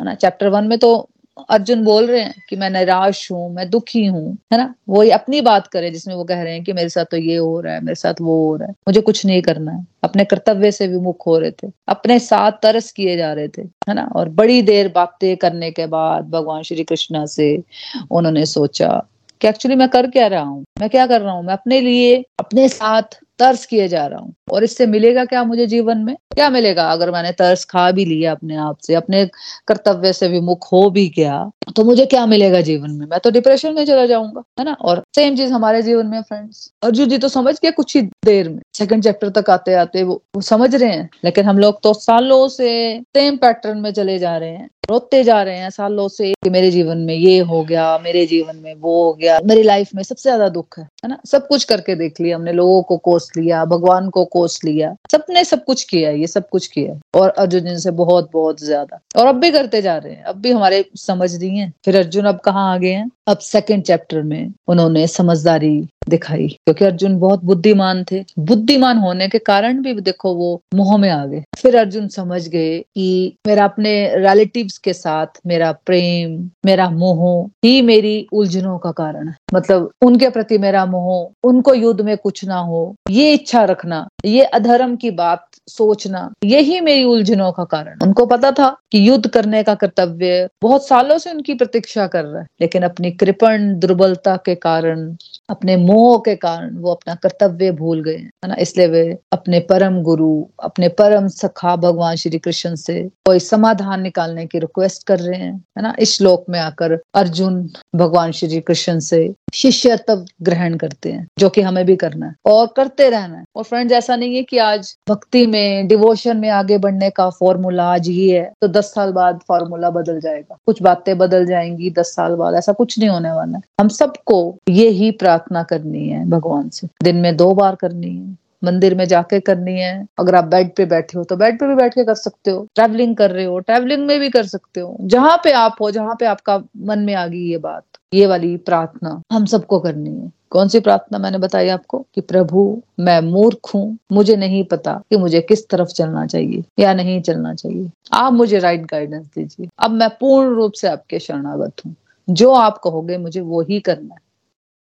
है 0.00 0.04
ना 0.04 0.14
चैप्टर 0.14 0.48
वन 0.48 0.64
में 0.64 0.78
तो 0.78 1.08
अर्जुन 1.50 1.84
बोल 1.84 2.06
रहे 2.06 2.20
हैं 2.20 2.34
कि 2.48 2.56
मैं 2.56 2.70
निराश 2.70 3.32
हूँ, 3.32 3.54
मैं 3.54 3.70
दुखी 3.70 4.04
हूँ, 4.06 4.38
है 4.52 4.58
ना? 4.58 4.74
वो 4.88 5.02
ये 5.02 5.10
अपनी 5.10 5.40
बात 5.40 5.66
करे 5.66 5.90
जिसमें 5.90 6.14
वो 6.14 6.24
कह 6.24 6.42
रहे 6.42 6.52
हैं 6.52 6.64
कि 6.64 6.72
मेरे 6.72 6.88
साथ 6.88 7.04
तो 7.04 7.16
ये 7.16 7.36
हो 7.36 7.60
रहा 7.60 7.74
है, 7.74 7.80
मेरे 7.80 7.94
साथ 7.94 8.14
वो 8.20 8.48
हो 8.48 8.56
रहा 8.56 8.68
है। 8.68 8.74
मुझे 8.88 9.00
कुछ 9.00 9.26
नहीं 9.26 9.42
करना 9.42 9.72
है। 9.72 9.86
अपने 10.04 10.24
कर्तव्य 10.24 10.70
से 10.70 10.86
विमुख 10.86 11.26
हो 11.26 11.38
रहे 11.38 11.50
थे। 11.50 11.70
अपने 11.88 12.18
साथ 12.18 12.52
तरस 12.52 12.92
किए 12.92 13.16
जा 13.16 13.32
रहे 13.32 13.48
थे, 13.48 13.62
है 13.62 13.94
ना? 13.94 14.10
और 14.16 14.28
बड़ी 14.28 14.62
देर 14.62 14.92
बातें 14.94 15.36
करने 15.36 15.70
के 15.70 15.86
बाद 15.86 16.30
भगवान 16.30 16.62
श्री 16.62 16.84
कृष्णा 16.84 17.26
से 17.26 17.62
उन्होंने 18.10 18.46
सोचा 18.46 19.06
कि 19.40 19.48
एक्चुअली 19.48 19.76
मैं 19.76 19.88
कर 19.88 20.06
क्या 20.06 20.26
रहा 20.26 20.42
हूँ? 20.42 20.64
मैं 20.80 20.90
क्या 20.90 21.06
कर 21.06 21.20
रहा 21.20 21.32
हूँ? 21.32 21.44
मैं 21.44 21.52
अपने 21.52 21.80
लिए, 21.80 22.24
अपने 22.38 22.68
साथ 22.68 23.02
तर्स 23.38 23.64
किए 23.66 23.88
जा 23.88 24.06
रहा 24.06 24.18
हूँ। 24.18 24.34
और 24.52 24.64
इससे 24.64 24.86
मिलेगा 24.86 25.24
क्या 25.24 25.42
मुझे 25.44 25.66
जीवन 25.66 25.98
में? 25.98 26.14
क्या 26.34 26.48
मिलेगा? 26.50 26.84
अगर 26.92 27.10
मैंने 27.10 27.32
तर्स 27.32 27.64
खा 27.64 27.90
भी 27.90 28.04
लिया 28.04 28.32
अपने 28.32 28.56
आप 28.58 28.78
से 28.82 28.94
अपने 28.94 29.24
कर्तव्य 29.68 30.12
से 30.12 30.28
विमुख 30.28 30.72
हो 30.72 30.88
भी 30.90 31.08
गया 31.16 31.50
तो 31.76 31.84
मुझे 31.84 32.04
क्या 32.06 32.24
मिलेगा 32.26 32.60
जीवन 32.60 32.90
में? 32.90 33.06
मैं 33.06 33.18
तो 33.20 33.30
डिप्रेशन 33.30 33.74
में 33.74 33.84
चला 33.84 34.04
जाऊँगा 34.06 34.42
है 34.58 34.64
ना? 34.64 34.72
और 34.74 35.02
सेम 35.16 35.36
चीज़ 35.36 35.52
हमारे 35.52 35.82
जीवन 35.82 36.06
में 36.06 36.20
फ्रेंड्स 36.22 36.70
अर्जुन 36.82 37.08
जी 37.08 37.18
तो 37.18 37.28
समझ 37.28 37.54
गए 37.54 37.70
कुछ 37.72 37.96
ही 37.96 38.02
देर 38.26 38.48
में। 38.48 38.60
सेकंड 38.76 39.02
चैप्टर 39.04 39.28
तक 39.32 39.50
आते 39.50 39.74
आते 39.74 40.02
वो, 40.02 40.22
वो 40.36 40.40
समझ 40.42 40.74
रहे 40.74 40.90
हैं। 40.90 41.08
लेकिन 41.24 41.44
हम 41.44 41.58
लोग 41.58 41.82
तो 41.82 41.92
सालों 41.94 42.46
से 42.48 43.00
सेम 43.16 43.36
पैटर्न 43.36 43.78
में 43.78 43.90
चले 43.92 44.18
जा 44.18 44.36
रहे 44.36 44.50
हैं। 44.50 44.68
रोते 44.90 45.22
जा 45.24 45.42
रहे 45.42 45.58
हैं 45.58 45.70
सालों 45.70 46.06
से 46.08 46.32
कि 46.44 46.50
मेरे 46.50 46.70
जीवन 46.70 46.98
में 46.98 47.14
ये 47.14 47.38
हो 47.40 47.62
गया 47.64 47.86
मेरे 47.98 48.24
जीवन 48.26 48.56
में 48.56 48.74
वो 48.74 49.02
हो 49.02 49.12
गया। 49.14 49.38
मेरी 49.44 49.62
लाइफ 49.62 49.88
में 49.94 50.02
सबसे 50.02 50.22
ज़्यादा 50.22 50.48
दुख 50.50 50.78
है 50.78 50.84
है 51.04 51.08
ना? 51.08 51.18
सब 51.26 51.46
कुछ 51.48 51.64
करके 51.64 51.94
देख 51.94 52.20
लिया 52.20 52.36
हमने 52.36 52.52
लोगों 52.52 52.82
को 52.82 52.96
कोस 53.26 53.44
लिया, 53.44 53.64
भगवान 53.64 54.10
को 54.10 54.24
कोस 54.24 54.64
लिया। 54.64 54.96
सबने 55.12 55.44
सब 55.44 55.64
कुछ 55.64 55.84
किया, 55.84 56.10
ये 56.10 56.26
सब 56.26 56.48
कुछ 56.48 56.66
किया। 56.66 57.20
और 57.20 57.28
अर्जुन 57.28 57.76
से 57.78 57.90
बहुत 57.90 58.30
बहुत 58.32 58.60
ज़्यादा। 58.60 59.00
और 59.16 59.26
अब 59.26 59.34
भी 59.34 59.50
करते 59.50 59.82
जा 59.82 59.96
रहे 59.96 60.12
हैं। 60.12 60.24
अब 60.24 60.36
भी 60.36 60.50
हमारे 60.50 60.90
समझ 60.94 61.34
नहीं 61.34 61.58
है। 61.58 61.72
फिर 61.84 61.96
अर्जुन 61.96 62.24
अब 62.24 62.40
कहाँ 62.40 62.74
आ 62.74 62.78
गए 62.78 62.92
हैं? 62.92 63.10
अब 63.26 63.38
सेकंड 63.38 63.82
चैप्टर 63.82 64.22
में 64.22 64.52
उन्होंने 64.68 65.06
समझदारी 65.06 65.86
दिखाई, 66.08 66.46
क्योंकि 66.48 66.84
अर्जुन 66.84 67.18
बहुत 67.18 67.44
बुद्धिमान 67.44 68.04
थे। 68.10 68.22
बुद्धिमान 68.38 68.98
होने 68.98 69.28
के 69.28 69.38
कारण 69.38 69.82
भी 69.82 69.92
देखो 70.00 70.34
वो 70.34 70.60
मोह 70.74 70.96
में 70.96 71.08
आ 71.10 71.24
गए। 71.26 71.42
फिर 71.58 71.76
अर्जुन 71.76 72.06
समझ 72.08 72.46
गए 72.48 72.78
कि 72.78 73.36
मेरा 73.46 73.64
अपने 73.64 73.94
रिलेटिव्स 74.16 74.76
के 74.78 74.92
साथ 74.92 75.40
मेरा 75.46 75.72
प्रेम, 75.86 76.38
मेरा 76.66 76.88
मोह 76.90 77.48
ही 77.64 77.80
मेरी 77.82 78.26
उलझनों 78.32 78.78
का 78.78 78.92
कारण 78.92 79.28
है। 79.28 79.34
मतलब 79.54 79.90
उनके 80.02 80.28
प्रति 80.28 80.58
मेरा 80.58 80.84
मोह, 80.86 81.30
उनको 81.44 81.74
युद्ध 81.74 82.00
में 82.00 82.16
कुछ 82.16 82.44
ना 82.44 82.58
हो, 82.58 82.94
ये 83.10 83.32
इच्छा 83.34 83.64
रखना, 83.64 84.06
ये 84.24 84.44
अधर्म 84.44 84.96
की 84.96 85.10
बात 85.12 85.46
सोचना, 85.68 86.30
यही 86.44 86.80
मेरी 86.80 87.04
उलझनों 87.04 87.50
का 87.52 87.64
कारण 87.64 87.98
उनको 88.02 88.26
पता 88.26 88.50
था 88.50 88.68
कि 88.92 89.08
युद्ध 89.08 89.26
करने 89.26 89.62
का 89.62 89.74
कर्तव्य 89.74 90.48
बहुत 90.62 90.86
सालों 90.86 91.18
से 91.18 91.30
उनकी 91.30 91.54
प्रतीक्षा 91.54 92.06
कर 92.06 92.24
रहा 92.24 92.40
है, 92.40 92.46
लेकिन 92.60 92.82
अपनी 92.82 93.10
कृपण 93.20 93.72
दुर्बलता 93.78 94.36
के 94.36 94.54
कारण 94.54 95.08
अपने 95.48 95.76
मोह 95.76 96.16
के 96.18 96.34
कारण 96.36 96.76
वो 96.76 96.90
अपना 96.90 97.14
कर्तव्य 97.14 97.70
भूल 97.72 98.02
गए 98.02 98.16
है 98.16 98.48
ना? 98.48 98.54
इसलिए 98.58 98.86
वे 98.86 99.18
अपने 99.32 99.60
परम 99.60 100.00
गुरु, 100.02 100.44
अपने 100.62 100.88
परम 100.88 101.28
सखा 101.28 101.74
भगवान 101.76 102.16
श्री 102.16 102.38
कृष्ण 102.38 102.74
से 102.74 103.02
कोई 103.26 103.38
समाधान 103.38 104.00
निकालने 104.02 104.46
की 104.46 104.58
रिक्वेस्ट 104.58 105.06
कर 105.06 105.18
रहे 105.18 105.40
हैं, 105.40 105.54
है 105.78 105.82
ना? 105.82 105.94
इस 105.98 106.16
श्लोक 106.16 106.44
में 106.50 106.58
आकर 106.60 106.98
अर्जुन 107.14 107.68
भगवान 107.96 108.32
श्री 108.32 108.60
कृष्ण 108.60 108.98
से 109.00 109.34
शिष्य 109.54 109.96
तब 110.08 110.24
ग्रहण 110.42 110.76
करते 110.76 111.12
हैं, 111.12 111.26
जो 111.38 111.48
कि 111.48 111.60
हमें 111.60 111.84
भी 111.86 111.96
करना 111.96 112.26
है 112.26 112.34
और 112.46 112.66
करते 112.76 113.08
रहना 113.10 113.38
है। 113.38 113.44
और 113.56 113.64
फ्रेंड्स 113.64 113.92
ऐसा 113.94 114.16
नहीं 114.16 114.36
है 114.36 114.42
कि 114.42 114.58
आज 114.58 114.94
भक्ति 115.08 115.46
में 115.46 115.86
डिवोशन 115.88 116.36
में 116.36 116.48
आगे 116.50 116.78
बढ़ने 116.78 117.10
का 117.10 117.28
फॉर्मूला 117.30 117.84
आज 117.84 118.08
ये 118.08 118.38
है 118.38 118.52
तो 118.60 118.68
दस 118.68 118.92
साल 118.94 119.12
बाद 119.12 119.40
फॉर्मूला 119.48 119.90
बदल 119.90 120.20
जाएगा। 120.20 120.56
कुछ 120.66 120.82
बातें 120.82 121.16
बदल 121.18 121.46
जाएँगी 121.46 121.90
दस 121.90 122.14
साल 122.14 122.34
बाद, 122.34 122.54
ऐसा 122.54 122.72
कुछ 122.72 122.98
नहीं 122.98 123.08
होने 123.08 123.32
वाला 123.32 123.56
है। 123.56 123.62
हम 123.80 123.88
सबको 123.88 124.38
ये 124.68 124.88
ही 124.88 125.10
प्रार्थना 125.38 125.62
करनी 125.62 126.08
है 126.08 126.24
भगवान 126.28 126.68
से। 126.68 126.88
दिन 127.02 127.16
में 127.16 127.36
दो 127.36 127.54
बार 127.54 127.74
करनी 127.74 128.16
है। 128.16 128.38
मंदिर 128.64 128.94
में 128.94 129.04
जाके 129.04 129.40
करनी 129.40 129.80
है। 129.80 130.06
अगर 130.18 130.34
आप 130.34 130.44
बेड 130.44 130.74
पे 130.76 130.84
बैठे 130.86 131.18
हो 131.18 131.24
तो 131.24 131.36
बेड 131.36 131.60
पे 131.60 131.68
भी 131.68 131.74
बैठ 131.74 131.94
के 131.94 132.04
कर 132.04 132.14
सकते 132.14 132.50
हो। 132.50 132.66
ट्रैवलिंग 132.74 133.16
कर 133.16 133.30
रहे 133.30 133.44
हो 133.44 133.58
ट्रैवलिंग 133.58 134.06
में 134.06 134.20
भी 134.20 134.30
कर 134.30 134.44
सकते 134.44 134.80
हो। 134.80 134.96
जहाँ 135.00 135.40
पे 135.44 135.52
आप 135.52 135.76
हो, 135.80 135.90
जहाँ 135.90 136.16
पे 136.20 136.26
आपका 136.26 136.62
मन 136.76 136.98
में 136.98 137.14
आ 137.14 137.26
गई 137.26 137.50
ये 137.50 137.58
बात, 137.58 137.82
ये 138.14 138.26
वाली 138.26 138.56
प्रार्थना 138.56 139.22
हम 139.32 139.44
सबको 139.44 139.78
करनी 139.80 140.10
है। 140.10 140.32
कौन 140.50 140.68
सी 140.68 140.80
प्रार्थना 140.80 141.18
मैंने 141.18 141.38
बताई 141.38 141.68
आपको? 141.68 142.06
कि 142.14 142.20
प्रभु, 142.20 142.82
मैं 143.00 143.20
मूर्ख 143.20 143.74
हूँ। 143.74 143.98
मुझे 144.12 144.36
नहीं 144.36 144.64
पता 144.64 145.02
कि 145.10 145.16
मुझे 145.16 145.40
किस 145.40 145.68
तरफ़ 145.68 145.88
चलना 145.88 146.26
चाहिए 146.26 146.64
या 146.78 146.94
नहीं 146.94 147.22
चलना 147.22 147.54
चाहिए। 147.54 147.90
आप 148.12 148.32
मुझे 148.32 148.58
राइट 148.58 148.86
गाइडेंस 148.86 149.26
दीजिए। 149.26 149.68
अब 149.78 149.90
मैं 149.90 150.08
पूर्ण 150.10 150.54
रूप 150.54 150.72
से 150.72 150.88
आपके 150.88 151.18
शरणागत 151.18 151.72
हूँ। 151.86 151.94
जो 152.30 152.52
आप 152.52 152.78
कहोगे 152.78 153.18
मुझे 153.18 153.40
वो 153.40 153.62
ही 153.62 153.80
करना 153.80 154.14
है। 154.14 154.25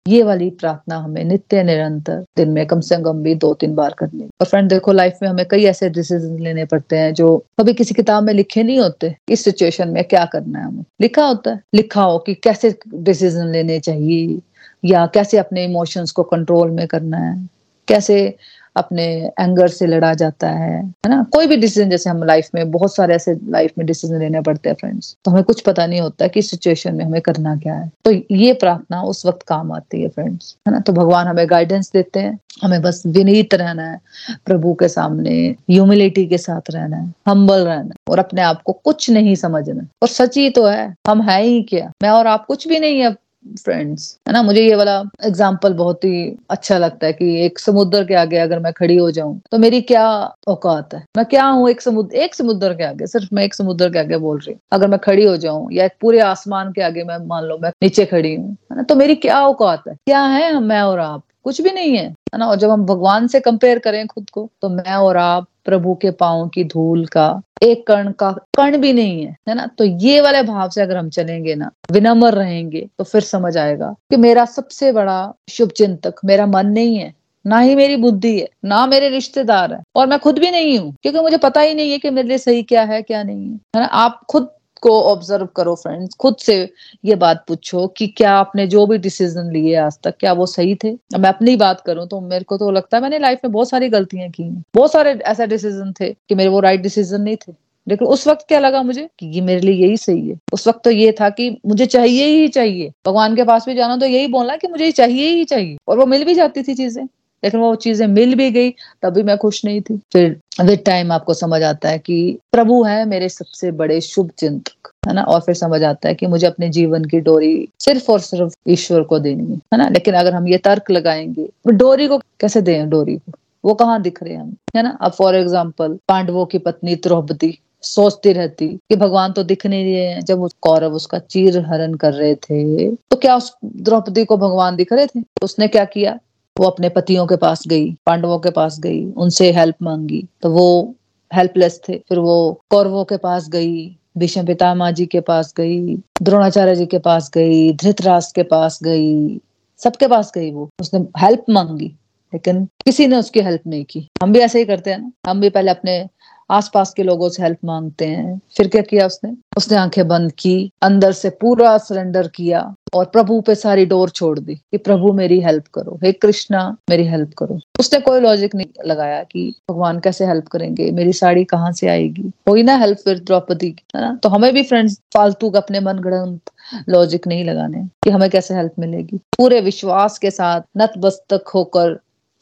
ये 0.08 0.22
वाली 0.22 0.50
प्रार्थना 0.50 0.96
हमें 0.96 1.24
नित्य, 1.24 1.62
निरंतर, 1.62 2.24
दिन 2.36 2.50
में 2.50 2.66
कम 2.66 2.80
से 2.80 2.96
कम 2.96 3.22
भी 3.22 3.34
दो 3.34 3.54
तीन 3.54 3.74
बार 3.74 3.94
करनी। 3.98 4.22
और 4.22 4.46
फ्रेंड 4.46 4.68
देखो 4.68 4.92
लाइफ 4.92 5.18
में 5.22 5.28
हमें 5.28 5.46
कई 5.50 5.64
ऐसे 5.64 5.90
डिसीज़न 5.90 6.38
लेने 6.38 6.64
पड़ते 6.64 6.96
हैं 6.96 7.14
जो 7.14 7.44
कभी 7.60 7.74
किसी 7.74 7.94
किताब 7.94 8.24
में 8.24 8.34
लिखे 8.34 8.62
नहीं 8.62 8.80
होते। 8.80 9.16
इस 9.28 9.44
सिचुएशन 9.44 9.88
में 9.88 10.04
क्या 10.04 10.24
करना 10.24 10.58
है 10.58 10.64
हमें? 10.64 10.84
लिखा 11.00 11.26
होता 11.26 11.50
है। 11.50 11.60
लिखा 11.74 12.02
हो 12.02 12.18
कि 12.18 12.34
कैसे 12.34 12.78
डिसीज़न 12.94 13.52
लेने 13.52 13.80
चाहिए 13.80 14.40
या 14.84 15.06
कैसे 15.06 15.38
अपने 15.38 15.64
इमोशंस 15.64 16.10
को 16.10 16.22
कंट्रोल 16.22 16.70
में 16.70 16.86
करना 16.86 17.16
है? 17.16 17.48
कैसे 17.88 18.36
अपने 18.76 19.04
एंगर 19.40 19.68
से 19.68 19.87
लड़ा 19.87 20.12
जाता 20.14 20.48
है 20.50 20.74
है 20.74 21.09
ना? 21.09 21.22
कोई 21.33 21.46
भी 21.46 21.56
डिसीज़न 21.56 21.90
जैसे 21.90 22.11
हम 22.11 22.22
लाइफ 22.24 22.48
में, 22.54 22.70
बहुत 22.70 22.94
सारे 22.94 23.14
ऐसे 23.14 23.35
लाइफ 23.48 23.72
में 23.78 23.87
डिसीज़न 23.87 24.18
लेने 24.18 24.40
पड़ते 24.40 24.68
हैं 24.68 24.76
फ्रेंड्स 24.80 25.16
तो 25.24 25.30
हमें 25.30 25.42
कुछ 25.44 25.61
पता 25.61 25.87
नहीं 25.87 26.00
होता 26.00 26.26
कि 26.26 26.42
सिचुएशन 26.42 26.94
में 26.94 27.04
हमें 27.04 27.20
करना 27.20 27.54
क्या 27.56 27.74
है। 27.74 27.90
तो 28.04 28.12
ये 28.35 28.52
प्रार्थना 28.54 29.02
उस 29.02 29.24
वक्त 29.26 29.42
काम 29.42 29.72
आती 29.72 30.02
है 30.02 30.09
फ्रेंड्स 30.09 30.54
है 30.68 30.72
ना? 30.72 30.80
तो 30.80 30.92
भगवान 30.92 31.26
हमें 31.26 31.46
गाइडेंस 31.50 31.90
देते 31.92 32.20
हैं, 32.20 32.38
हमें 32.62 32.80
बस 32.83 33.02
विनीत 33.06 33.54
रहना 33.54 33.90
है, 33.90 34.00
प्रभु 34.46 34.74
के 34.74 34.88
सामने 34.88 35.33
ह्यूमिलिटी 35.70 36.26
के 36.26 36.38
साथ 36.38 36.70
रहना 36.70 36.96
है 36.96 37.12
हम्बल 37.28 37.64
रहना 37.64 37.80
है, 37.80 37.94
और 38.11 38.18
अपने 38.18 38.42
आप 38.42 38.62
को 38.62 38.72
कुछ 38.85 39.11
नहीं 39.11 39.35
समझना। 39.37 39.87
और 40.02 40.09
सच 40.09 40.37
ही 40.38 40.50
तो 40.50 40.66
है, 40.66 40.94
हम 41.09 41.22
है 41.22 41.42
ही 41.42 41.62
क्या? 41.62 41.90
मैं 42.02 42.11
और 42.11 42.26
आप 42.26 42.46
कुछ 42.46 42.68
भी 42.68 42.78
नहीं 42.78 43.00
है 43.00 43.14
फ्रेंड्स 43.44 44.18
है 44.29 44.33
ना? 44.33 44.42
मुझे 44.42 44.62
ये 44.62 44.74
वाला 44.74 44.98
एग्ज़ाम्पल 45.24 45.72
बहुत 45.74 46.05
ही 46.05 46.37
अच्छा 46.50 46.79
लगता 46.79 47.07
है 47.07 47.12
कि 47.12 47.44
एक 47.44 47.59
समुद्र 47.59 48.05
के 48.05 48.14
आगे 48.14 48.37
अगर 48.38 48.59
मैं 48.59 48.72
खड़ी 48.72 48.96
हो 48.96 49.11
जाऊँ 49.11 49.38
तो 49.53 49.59
मेरी 49.59 49.81
क्या 49.83 50.07
औकात 50.48 50.94
है? 50.94 51.05
मैं 51.16 51.24
क्या 51.26 51.44
हूँ 51.46 51.68
एक 51.70 51.81
समुद्र 51.81 52.16
एक 52.16 52.35
समुद्र 52.35 52.74
के 52.74 52.85
आगे? 52.85 53.07
सिर्फ़ 53.07 53.35
मैं 53.35 53.44
एक 53.44 53.55
समुद्र 53.55 53.90
के 53.90 53.98
आगे 53.98 54.16
बोल 54.18 54.38
रही 54.38 54.53
हूँ। 54.53 54.61
अगर 54.72 54.88
मैं 54.88 54.98
खड़ी 55.00 55.24
हो 55.24 55.37
जाऊँ 55.38 55.68
या 55.72 55.85
एक 55.85 55.92
पूरे 56.00 56.20
आसमान 56.22 56.72
के 56.72 56.83
आगे 56.83 57.05
मैं, 57.05 57.18
मान 57.26 57.44
लो 57.44 57.59
मैं 57.62 57.70
नीचे 57.83 58.05
खड़ी 58.07 58.35
हूँ, 58.35 58.50
है 58.70 58.76
ना? 58.76 58.83
तो 58.83 58.94
मेरी 58.96 59.14
क्या 59.16 59.40
औकात 59.46 59.88
है? 59.88 59.94
क्या 59.96 60.22
है 60.24 60.59
मैं 60.61 60.81
और 60.83 60.98
आप? 61.00 61.22
कुछ 61.44 61.61
भी 61.61 61.70
नहीं 61.70 61.96
है 61.96 62.05
है 62.05 62.38
ना? 62.38 62.46
और 62.46 62.57
जब 62.57 62.70
हम 62.70 62.85
भगवान 62.87 63.26
से 63.29 63.40
कंपेयर 63.40 63.79
करें 63.79 64.07
खुद 64.07 64.29
को 64.31 64.48
तो 64.62 64.68
मैं 64.70 64.94
और 64.94 65.16
आप 65.16 65.46
प्रभु 65.64 65.94
के 65.94 66.11
पाओ 66.12 66.46
की 66.49 66.64
धूल 66.64 67.05
का, 67.07 67.40
एक 67.62 67.87
कर्ण 67.87 68.12
का 68.12 68.31
कर्ण 68.57 68.79
भी 68.79 68.92
नहीं 68.92 69.25
है 69.25 69.37
है 69.49 69.55
ना? 69.55 69.66
तो 69.68 69.85
ये 69.85 70.20
वाले 70.20 70.42
भाव 70.42 70.68
से 70.70 70.83
अगर 70.83 70.96
हम 70.96 71.09
चलेंगे 71.11 71.55
ना, 71.55 71.70
विनम्र 71.92 72.33
रहेंगे 72.35 72.88
तो 72.99 73.05
फिर 73.05 73.23
समझ 73.23 73.57
आएगा 73.57 73.94
कि 74.11 74.16
मेरा 74.16 74.44
सबसे 74.46 74.92
बड़ा 74.92 75.33
शुभ 75.51 75.70
चिंतक 75.70 76.20
मेरा 76.25 76.46
मन 76.46 76.66
नहीं 76.68 76.96
है, 76.96 77.12
ना 77.44 77.59
ही 77.59 77.75
मेरी 77.75 77.96
बुद्धि 77.96 78.38
है, 78.38 78.49
ना 78.64 78.87
मेरे 78.87 79.09
रिश्तेदार 79.09 79.73
है, 79.73 79.81
और 79.96 80.07
मैं 80.07 80.18
खुद 80.18 80.38
भी 80.38 80.51
नहीं 80.51 80.79
हूँ, 80.79 80.94
क्योंकि 81.03 81.20
मुझे 81.20 81.37
पता 81.38 81.61
ही 81.61 81.75
नहीं 81.75 81.90
है 81.92 81.99
कि 81.99 82.11
मेरे 82.11 82.29
लिए 82.29 82.38
सही 82.38 82.62
क्या 82.62 82.83
है, 82.85 83.03
क्या 83.03 83.23
नहीं 83.23 83.49
है 83.49 83.81
ना? 83.81 83.85
आप 83.85 84.20
खुद 84.31 84.49
को 84.83 85.01
ऑब्ज़र्व 85.03 85.47
करो 85.57 85.75
फ्रेंड्स 85.75 86.14
खुद 86.14 86.37
से 86.37 86.57
ये 87.05 87.14
बात 87.16 87.45
पूछो 87.49 87.87
कि 87.87 88.07
क्या 88.07 88.33
आपने 88.33 88.66
जो 88.66 88.87
भी 88.87 88.99
डिसीज़न 88.99 89.51
लिए 89.53 89.75
आज 89.77 89.99
तक, 90.05 90.14
क्या 90.21 90.33
वो 90.33 90.47
सही 90.47 90.75
थे? 90.75 90.93
मैं 91.19 91.29
अपनी 91.29 91.57
बात 91.57 91.81
करूँ 91.81 92.07
तो 92.09 92.21
मेरे 92.21 92.45
को 92.45 92.57
तो 92.57 92.71
लगता 92.71 92.97
है 92.97 93.03
मैंने 93.03 93.19
लाइफ 93.19 93.40
में 93.45 93.53
बहुत 93.53 93.71
सारी 93.71 93.88
गलतियाँ 93.88 94.29
की 94.31 94.51
बहुत 94.75 94.93
सारे 94.93 95.12
ऐसे 95.12 95.47
डिसीज़न 95.47 95.93
थे 96.01 96.12
कि 96.29 96.35
मेरे 96.35 96.51
वो 96.51 96.61
राइट 96.61 96.81
डिसीज़न 96.81 97.21
नहीं 97.21 97.37
थे। 97.37 97.53
लेकिन 97.87 98.09
उस 98.09 98.27
वक्त 98.29 98.45
क्या 98.49 98.59
लगा 98.59 98.83
मुझे 98.83 99.09
कि 99.19 99.27
ये 99.27 99.40
मेरे 99.40 99.61
लिए 99.61 99.87
यही 99.87 99.97
सही 99.97 100.29
है। 100.29 100.38
उस 100.53 100.66
वक्त 100.69 100.81
तो 100.85 100.90
ये 100.90 101.12
था 101.12 101.29
कि 101.31 101.49
मुझे 101.66 101.87
चाहिए 101.87 102.27
ही 102.27 102.49
चाहिए। 102.49 102.90
भगवान 103.07 103.37
के 103.37 103.45
पास 103.45 103.66
भी 103.66 103.75
जाना 103.75 103.97
तो 103.97 104.07
यही 104.07 104.27
बोलना 104.27 104.57
कि 104.57 104.69
मुझे 104.69 104.90
चाहिए 104.93 105.29
ही 105.29 105.45
चाहिए। 105.45 105.77
और 105.88 105.99
वो 105.99 106.07
मिल 106.07 106.25
भी 106.25 106.35
जाती 106.35 106.62
थी 106.62 106.75
चीज़ें। 106.75 107.07
लेकिन 107.42 107.61
वो 107.61 107.74
चीज़ें 107.76 108.07
मिल 108.09 108.35
भी 108.35 108.50
गई, 108.50 108.70
तभी 109.03 109.22
मैं 109.22 109.37
खुश 109.38 109.64
नहीं 109.64 109.81
थी। 109.81 109.96
फिर 110.12 110.37
विद 110.62 110.83
टाइम 110.87 111.12
आपको 111.12 111.35
समझ 111.35 111.62
आता 111.62 111.88
है 111.88 111.98
कि 111.98 112.38
प्रभु 112.53 112.83
है 112.85 113.05
मेरे 113.05 113.29
सबसे 113.29 113.70
बड़े 113.72 114.00
शुभ 114.03 114.31
चिंतक 114.38 114.92
है 115.09 115.14
ना? 115.14 115.22
और 115.22 115.40
फिर 115.40 115.55
समझ 115.55 115.83
आता 115.85 116.09
है 116.09 116.14
कि 116.14 116.26
मुझे 116.26 116.46
अपने 116.46 116.68
जीवन 116.70 117.05
की 117.05 117.20
डोरी 117.20 117.68
सिर्फ़ 117.81 118.11
और 118.12 118.20
सिर्फ़ 118.20 118.55
ईश्वर 118.70 119.03
को 119.03 119.18
देनी 119.18 119.61
है 119.72 119.79
ना? 119.79 119.88
लेकिन 119.88 120.14
अगर 120.14 120.35
हम 120.35 120.48
ये 120.48 120.59
तर्क 120.59 120.90
लगाएँगे 120.90 121.48
डोरी 121.68 122.09
को 122.09 122.18
कैसे 122.40 122.62
दें, 122.62 122.88
डोरी 122.90 123.16
को? 123.16 123.33
वो 123.64 123.74
कहाँ 123.74 124.00
दिख 124.03 124.22
रहे 124.22 124.33
हैं 124.35 124.40
हम, 124.40 124.55
है 124.76 124.83
ना? 124.83 124.96
अब 125.00 125.12
फॉर 125.12 125.35
एग्ज़ाम्पल 125.37 125.98
पांडवों 126.09 126.46
की 126.46 126.59
पत्नी 126.59 126.94
द्रौपदी 126.96 127.59
सोचती 127.85 128.33
रहती 128.33 128.68
कि 128.68 128.96
भगवान 128.96 129.33
तो 129.33 129.42
दिख 129.44 129.66
नहीं 129.66 129.85
रहे 129.85 130.07
हैं। 130.07 130.20
जब 130.22 130.42
उस 130.42 130.55
कौरव 130.62 130.94
उसका 130.94 131.18
चीर 131.20 131.59
हरण 131.66 131.94
कर 131.94 132.12
रहे 132.12 132.35
थे 132.37 132.90
तो 132.90 133.16
क्या 133.16 133.37
उस 133.37 133.53
द्रौपदी 133.64 134.24
को 134.24 134.37
भगवान 134.37 134.76
दिख 134.76 134.92
रहे 134.92 135.07
थे? 135.07 135.22
उसने 135.42 135.68
क्या 135.68 135.85
किया? 135.87 136.18
वो 136.61 136.66
अपने 136.66 136.88
पतियों 136.88 137.27
के 137.27 137.37
पास 137.37 137.64
गई, 137.66 137.92
पांडवों 137.92 138.38
के 138.38 138.51
पास 138.51 138.81
गई, 138.81 139.05
उनसे 139.05 139.53
हेल्प 139.53 139.75
मांगी। 139.83 140.27
तो 140.42 140.51
वो 140.51 140.94
हेल्पलेस 141.35 141.81
थे। 141.88 142.03
फिर 142.09 142.18
वो 142.18 142.61
कौरवों 142.70 143.05
के 143.05 143.16
पास 143.16 143.49
गई, 143.49 143.96
भीष्म 144.18 144.46
पितामा 144.46 144.90
जी 144.90 145.07
के 145.07 145.20
पास 145.20 145.55
गई, 145.57 145.96
द्रोणाचार्य 146.23 146.77
जी 146.77 146.87
के 146.87 146.99
पास 146.99 147.31
गई 147.35 147.73
धृतराष्ट्र 147.73 148.33
के 148.37 148.42
पास 148.42 148.79
गई, 148.83 149.40
सबके 149.79 150.07
पास 150.07 150.33
गई 150.35 150.51
वो। 150.51 150.70
उसने 150.81 151.01
हेल्प 151.18 151.44
मांगी, 151.51 151.96
लेकिन 152.35 152.64
किसी 152.64 153.07
ने 153.07 153.16
उसकी 153.16 153.40
हेल्प 153.40 153.61
नहीं 153.66 153.85
की। 153.85 154.09
हम 154.23 154.33
भी 154.33 154.38
ऐसे 154.38 154.59
ही 154.59 154.64
करते 154.64 154.90
हैं 154.90 154.99
ना। 154.99 155.31
हम 155.31 155.40
भी 155.40 155.51
पहले 155.51 155.70
अपने 155.70 156.09
आसपास 156.51 156.94
के 156.94 157.03
लोगों 157.03 157.29
से 157.29 157.42
हेल्प 157.42 157.59
मांगते 157.64 158.07
हैं। 158.07 158.40
फिर 158.57 158.68
क्या 158.68 158.83
किया 158.83 159.07
उसने? 159.07 159.33
उसने 159.57 159.79
आँखें 159.79 160.09
बंद 160.09 160.33
की, 160.33 160.70
अंदर 160.83 161.12
से 161.12 161.31
पूरा 161.31 161.79
सरेंडर 161.79 162.29
किया। 162.29 162.75
और 162.94 163.05
प्रभु 163.05 163.40
पे 163.40 163.55
सारी 163.55 163.87
डोर 163.87 164.11
छोड़ 164.11 164.38
दी 164.38 164.55
कि 164.55 164.76
प्रभु 164.76 165.12
मेरी 165.12 165.40
हेल्प 165.40 165.66
करो। 165.74 166.00
हे 166.05 166.12
कृष्णा, 166.12 166.76
मेरी 166.90 167.05
हेल्प 167.05 167.31
करो। 167.38 167.61
उसने 167.81 168.00
कोई 168.00 168.20
लॉजिक 168.20 168.55
नहीं 168.55 168.66
लगाया 168.87 169.22
कि 169.22 169.55
भगवान 169.70 170.00
कैसे 170.00 170.24
हेल्प 170.24 170.48
करेंगे, 170.48 170.90
मेरी 170.90 171.12
साड़ी 171.12 171.44
कहाँ 171.44 171.72
से 171.72 171.88
आएगी? 171.88 172.22
कोई 172.22 172.62
ना 172.62 172.76
हेल्प 172.76 172.98
फिर 172.98 173.18
द्रौपदी, 173.18 173.76
है 173.96 174.00
ना? 174.00 174.20
तो 174.22 174.29
हमें 174.29 174.55
भी 174.55 174.62
फ्रेंड्स 174.62 175.00
फालतू 175.14 175.50
का 175.50 175.59
अपने 175.59 175.81
मन 175.81 175.98
गढ़ंत 175.98 176.40
लॉजिक 176.88 177.26
नहीं 177.26 177.44
लगाने 177.44 177.83
कि 178.05 178.11
हमें 178.11 178.31
कैसे 178.31 178.55
हेल्प 178.55 178.72
मिलेगी। 178.79 179.16
पूरे 179.16 179.61
विश्वास 179.61 180.18
के 180.18 180.31
साथ 180.31 180.61
नतमस्तक 180.76 181.44
होकर 181.55 181.98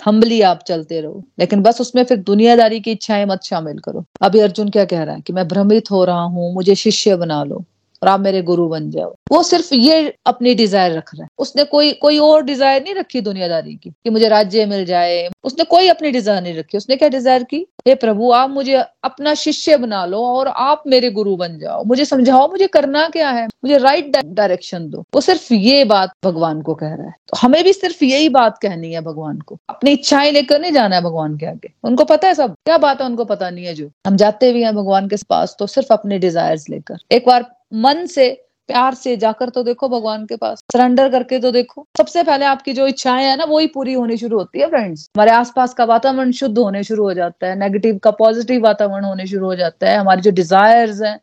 हम्बली 0.06 0.40
आप 0.40 0.61
चलते 0.68 1.00
रहो। 1.00 1.24
लेकिन 1.38 1.62
बस 1.62 1.80
उसमें 1.80 2.04
फिर 2.04 2.18
दुनियादारी 2.18 2.80
की 2.80 2.90
इच्छाएँ 2.90 3.24
मत 3.24 3.42
शामिल 3.42 3.78
करो। 3.78 4.04
अभी 4.22 4.40
अर्जुन 4.40 4.68
क्या 4.68 4.84
कह 4.84 5.02
रहा 5.02 5.14
है 5.14 5.20
कि 5.20 5.32
मैं 5.32 5.48
भ्रमित 5.48 5.90
हो 5.90 6.04
रहा 6.04 6.22
हूँ, 6.22 6.54
मुझे 6.54 6.74
शिष्य 6.74 7.16
बना 7.16 7.44
लो। 7.44 7.64
और 8.02 8.08
आप 8.08 8.20
मेरे 8.20 8.42
गुरु 8.42 8.68
बन 8.68 8.90
जाओ। 8.90 9.14
वो 9.30 9.42
सिर्फ़ 9.42 9.74
ये 9.74 10.14
अपनी 10.26 10.54
डिज़ायर 10.54 10.96
रख 10.96 11.14
रहा 11.14 11.22
है। 11.22 11.28
उसने 11.38 11.64
कोई 11.66 11.92
कोई 11.94 12.18
और 12.20 12.42
डिज़ायर 12.42 12.82
नहीं 12.82 12.94
रखी 12.94 13.20
दुनियादारी 13.20 13.74
की 13.74 13.90
कि 13.90 14.11
मुझे 14.11 14.28
राज्य 14.28 14.66
मिल 14.66 14.84
जाए। 14.84 15.28
उसने 15.44 15.64
कोई 15.66 15.88
अपनी 15.88 16.11
डिज़ायर 16.11 16.42
नहीं 16.42 16.54
रखी। 16.54 16.78
उसने 16.78 16.96
क्या 16.96 17.08
डिज़ायर 17.08 17.42
की? 17.44 17.66
हे 17.88 17.94
प्रभु, 17.94 18.30
आप 18.32 18.50
मुझे 18.50 18.74
अपना 19.04 19.34
शिष्य 19.34 19.76
बना 19.76 20.04
लो 20.06 20.22
और 20.26 20.48
आप 20.48 20.82
मेरे 20.87 21.11
गुरु 21.11 21.37
बन 21.37 21.58
जाओ। 21.58 21.84
मुझे 21.84 22.04
समझाओ, 22.04 22.48
मुझे 22.50 22.66
करना 22.68 23.08
क्या 23.08 23.30
है? 23.30 23.46
मुझे 23.64 23.78
राइट 23.78 24.16
डायरेक्शन 24.16 24.88
दो। 24.90 25.04
वो 25.14 25.20
सिर्फ़ 25.20 25.52
ये 25.54 25.84
बात 25.87 26.12
भगवान 26.24 26.61
को 26.62 26.74
कह 26.74 26.94
रहा 26.94 27.06
है। 27.06 27.14
तो 27.28 27.37
हमें 27.37 27.62
भी 27.64 27.72
सिर्फ़ 27.72 28.04
यही 28.04 28.28
बात 28.28 28.58
कहनी 28.58 28.92
है 28.92 29.00
भगवान 29.02 29.38
को। 29.38 29.58
अपनी 29.70 29.92
इच्छाएँ 29.92 30.32
लेकर 30.32 30.61
नहीं 30.61 30.72
जाना 30.72 30.96
है 30.96 31.02
भगवान 31.02 31.37
के 31.37 31.46
आगे। 31.46 31.72
उनको 31.84 32.04
पता 32.04 32.28
है 32.28 32.34
सब। 32.34 32.54
क्या 32.64 32.78
बात 32.78 33.00
है 33.00 33.06
उनको 33.06 33.24
पता 33.24 33.50
नहीं 33.50 33.64
है 33.64 33.74
जो। 33.74 33.90
हम 34.06 34.16
जाते 34.16 34.52
भी 34.52 34.62
हैं 34.62 34.74
भगवान 34.76 35.08
के 35.08 35.16
पास 35.28 35.56
तो 35.58 35.66
सिर्फ़ 35.66 35.92
अपने 35.92 36.18
डिज़ायर 36.18 36.58
लेकर। 36.70 36.98
एक 37.12 37.26
बार 37.26 37.46
मन 37.72 38.07
से, 38.07 38.28
प्यार 38.68 38.94
से 38.94 39.16
जाकर 39.16 39.48
तो 39.48 39.62
देखो 39.62 39.88
भगवान 39.88 40.24
के 40.26 40.37
पास। 40.37 40.59
सरेंडर 40.72 41.09
करके 41.09 41.38
तो 41.38 41.50
देखो। 41.50 41.87
सबसे 41.98 42.22
पहले 42.22 42.44
आपकी 42.44 42.72
जो 42.72 42.87
इच्छाएँ 42.87 43.24
है 43.24 43.37
ना 43.37 43.44
वही 43.44 43.66
पूरी 43.66 43.92
होनी 43.92 44.16
शुरू 44.16 44.38
होती 44.38 44.61
है 44.61 44.68
फ्रेंड्स 44.68 45.11
हमारे 45.16 45.31
आसपास 45.31 45.74
का 45.74 45.85
वातावरण 45.85 46.33
शुद्ध 46.33 46.59
होने 46.59 46.83
शुरू 46.85 47.04
हो 47.04 47.14
जाता 47.14 47.46
है। 47.46 47.59
नेगेटिव 47.59 47.98
का 47.98 48.11
पॉजिटिव 48.11 48.62
वातावरण 48.62 49.04
होने 49.04 49.26
शुरू 49.26 49.46
हो 49.46 49.54
जाता 49.54 49.90
है। 49.90 49.96
हमारी 49.98 50.20
जो 50.20 50.31
डिजायर्स 50.31 51.02
हैं, 51.02 51.20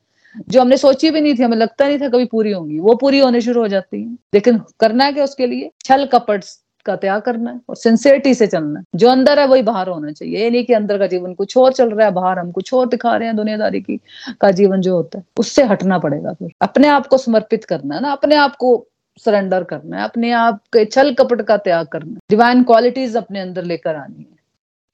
जो 0.50 0.62
हमने 0.62 0.78
सोची 0.78 1.12
भी 1.12 1.22
नहीं 1.22 1.36
थी, 1.36 1.44
हमें 1.44 1.58
लगता 1.58 1.88
नहीं 1.88 2.02
था 2.02 2.10
कभी 2.10 2.26
पूरी 2.26 2.52
होंगी, 2.52 2.80
वो 2.80 2.96
पूरी 2.96 3.20
होने 3.20 3.42
शुरू 3.42 3.62
हो 3.62 3.68
जाती 3.68 4.04
है। 4.04 4.18
लेकिन 4.34 4.58
करना 4.80 5.06
है 5.06 5.14
क्या 5.14 5.24
उसके 5.24 5.48
लिए? 5.48 5.72
छल 5.86 6.06
कपट 6.06 6.44
का 6.86 6.96
त्याग 6.96 7.22
करना 7.22 7.52
है 7.52 7.62
और 7.70 7.76
सिंसियरिटी 7.76 8.34
से 8.34 8.48
चलना 8.48 8.80
है। 8.80 8.86
जो 8.96 9.10
अंदर 9.10 9.40
है, 9.40 9.48
वही 9.48 9.62
बाहर 9.62 9.90
होना 9.90 10.12
चाहिए। 10.12 10.44
ये 10.44 10.50
नहीं 10.50 10.66
कि 10.66 10.74
अंदर 10.74 10.98
का 10.98 11.08
जीवन 11.08 11.34
कुछ 11.34 11.58
और 11.58 11.74
चल 11.74 11.90
रहा 11.90 12.08
है, 12.08 12.14
बाहर 12.14 12.40
हम 12.40 12.52
कुछ 12.52 12.74
और 12.74 12.88
दिखा 12.88 13.16
रहे 13.16 13.28
हैं, 13.28 13.36
दुनियादारी 13.36 13.82
की, 13.82 14.00
का 14.42 14.52
जीवन 14.52 14.82
जो 14.82 14.96
होता 14.96 15.18
है, 15.18 15.24
उससे 15.40 15.64
हटना 15.64 16.00
पड़ेगा 16.00 16.34
फिर। 16.34 16.52
अपने 16.62 16.88
आप 16.88 17.08
को 17.08 17.18
समर्पित 17.18 17.64
करना 17.64 17.96
है 17.96 18.02
ना, 18.02 18.12
अपने 18.12 18.36
आप 18.36 18.56
को 18.56 18.88
सरेंडर 19.18 19.64
करना 19.64 19.98
है, 19.98 20.04
अपने 20.04 20.32
आप 20.32 20.58
के 20.74 20.86
छल 20.86 21.14
कपट 21.14 21.42
का 21.42 21.58
त्याग 21.58 21.88
करना 21.88 22.12
है। 22.12 22.18
डिवाइन 22.30 22.64
क्वालिटीज 22.64 23.18
अपने 23.18 23.40
अंदर 23.40 23.64
लेकर 23.64 23.96
आनी 23.96 24.20
है। 24.20 24.36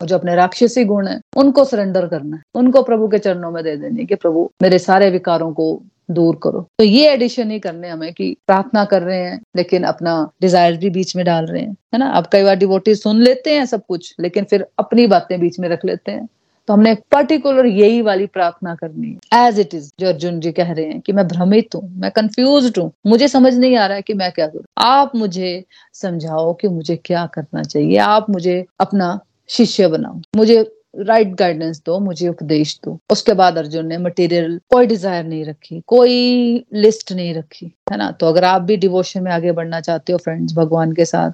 और 0.01 0.08
जो 0.08 0.17
अपने 0.17 0.36
राक्षसी 0.36 0.86
गुण 0.86 1.08
है, 1.08 1.21
उनको 1.38 1.65
सरेंडर 1.65 2.08
करना 2.08 2.36
है। 2.36 2.43
उनको 2.56 2.84
प्रभु 2.84 3.08
के 3.08 3.17
चरणों 3.17 3.51
में 3.51 3.63
दे 3.63 3.75
देनी 3.77 4.06
कि 4.06 4.15
प्रभु 4.15 4.49
मेरे 4.62 4.80
सारे 4.80 5.10
विकारों 5.10 5.54
को 5.54 5.82
दूर 6.13 6.39
करो। 6.43 6.67
तो 6.80 6.84
ये 6.84 7.10
एडिशन 7.10 7.52
ही 7.52 7.60
करने 7.60 7.89
हमें 7.89 8.13
कि 8.13 8.36
प्रार्थना 8.47 8.86
कर 8.86 9.02
रहे 9.02 9.19
हैं, 9.19 9.41
लेकिन 9.56 9.84
अपना 9.84 10.32
डिज़ायर 10.41 10.78
भी 10.78 10.89
बीच 10.89 11.15
में 11.15 11.26
डाल 11.26 11.45
रहे 11.45 11.62
हैं, 11.62 11.76
है 11.93 12.00
ना? 12.00 12.10
अब 12.10 12.28
कई 12.32 12.43
बार 12.43 12.56
डिवोटी 12.56 12.95
सुन 12.95 13.21
लेते 13.21 13.56
हैं 13.56 13.65
सब 13.65 13.86
कुछ, 13.88 14.15
लेकिन 14.19 14.43
फिर 14.43 14.65
अपनी 14.80 15.08
बातें 15.08 15.39
बीच 15.39 15.60
में 15.60 15.69
रख 15.69 15.86
लेते 15.86 16.12
हैं। 16.12 16.28
तो 16.67 16.74
हमने 16.74 16.93
पर्टिकुलर 17.12 17.65
यही 17.65 18.02
वाली 18.02 18.26
प्रार्थना 18.26 18.76
करनी 18.76 19.08
है। 19.08 19.47
एज 19.47 19.60
इट 19.60 19.74
इज़ 19.74 19.89
जो 20.00 20.08
अर्जुन 20.08 20.39
जी 20.39 20.52
कह 20.52 20.71
रहे 20.71 20.86
हैं 20.86 21.00
कि 21.02 21.13
मैं 21.13 21.28
भ्रमित 21.28 21.76
हूँ, 21.76 21.89
मैं 21.95 22.12
कंफ्यूज 22.12 22.74
हूँ, 22.78 22.91
मुझे 23.08 23.28
समझ 23.28 23.54
नहीं 23.56 23.76
आ 23.76 23.86
रहा 23.86 23.95
है 23.95 24.02
कि 24.02 24.13
मैं 24.13 24.32
क्या 24.32 24.47
करूँ। 24.47 24.63
आप 24.78 25.15
मुझे 25.15 25.63
समझाओ 25.93 26.54
कि 26.54 26.67
मुझे 26.67 26.95
क्या 26.95 27.26
करना 27.26 27.63
चाहिए। 27.63 27.97
आप 27.97 28.30
मुझे 28.30 28.65
अपना 28.80 29.19
शिष्य 29.50 29.88
बनाओ। 29.88 30.21
मुझे 30.36 30.81
राइट 30.95 31.27
right 31.27 31.38
गाइडेंस 31.39 31.82
दो, 31.86 31.99
मुझे 31.99 32.27
उपदेश 32.27 32.80
दो। 32.86 32.97
उसके 33.12 33.34
बाद 33.34 33.58
अर्जुन 33.58 33.86
ने 33.86 33.97
मटेरियल 33.97 34.60
कोई 34.69 34.88
डिज़ायर 34.88 35.23
नहीं 35.23 35.45
रखी, 35.45 35.82
कोई 35.88 36.65
लिस्ट 36.73 37.12
नहीं 37.12 37.34
रखी, 37.34 37.65
है 37.91 37.97
ना? 37.97 38.12
तो 38.12 38.27
अगर 38.27 38.43
आप 38.43 38.62
भी 38.62 38.77
डिवोशन 38.77 39.23
में 39.23 39.32
आगे 39.32 39.51
बढ़ना 39.51 39.80
चाहते 39.82 40.13
हो 40.13 40.17
फ्रेंड्स 40.17 40.54
भगवान 40.54 40.91
के 40.91 41.06
साथ 41.06 41.32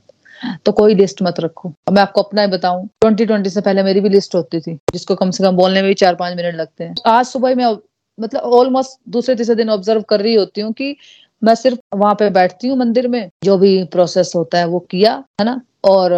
तो 0.66 0.72
कोई 0.72 0.96
लिस्ट 0.96 1.22
मत 1.22 1.40
रखो। 1.40 1.74
मैं 1.92 2.02
आपको 2.02 2.22
अपना 2.22 2.42
ही 2.42 2.48
बताऊँ 2.48 2.88
2020 3.04 3.54
से 3.54 3.62
पहले 3.62 3.84
मेरी 3.84 4.02
भी 4.02 4.10
लिस्ट 4.10 4.36
होती 4.36 4.60
थी, 4.60 4.76
जिसको 4.94 5.16
कम 5.16 5.32
से 5.32 5.44
कम 5.44 5.56
बोलने 5.56 5.82
में 5.82 5.88
भी 5.88 5.94
चार 5.94 6.16
पाँच 6.16 6.36
मिनट 6.38 6.56
लगते 6.56 6.84
हैं। 6.84 6.96
आज 7.08 7.26
सुबह 7.26 7.56
मैं 7.56 7.76
मतलब 8.20 8.42
ऑलमोस्ट 8.42 9.00
दूसरे 9.10 9.36
तीसरे 9.36 9.56
दिन 9.56 9.70
ऑब्ज़र्व 9.70 10.02
कर 10.02 10.22
रही 10.22 10.34
होती 10.34 10.62
हूँ 10.62 10.74
कि 10.74 10.96
मैं 11.44 11.56
सिर्फ़ 11.56 11.80
वहाँ 11.96 12.14
पे 12.16 12.30
बैठती 12.30 12.68
हूँ 12.68 12.78
मंदिर 12.78 13.08
में, 13.08 13.30
जो 13.44 13.58
भी 13.58 13.84
प्रोसेस 13.84 14.32
होता 14.36 14.58
है 14.58 14.68
वो 14.68 14.80
किया, 14.80 15.14
है 15.42 15.46
ना? 15.46 15.62
और 15.88 16.12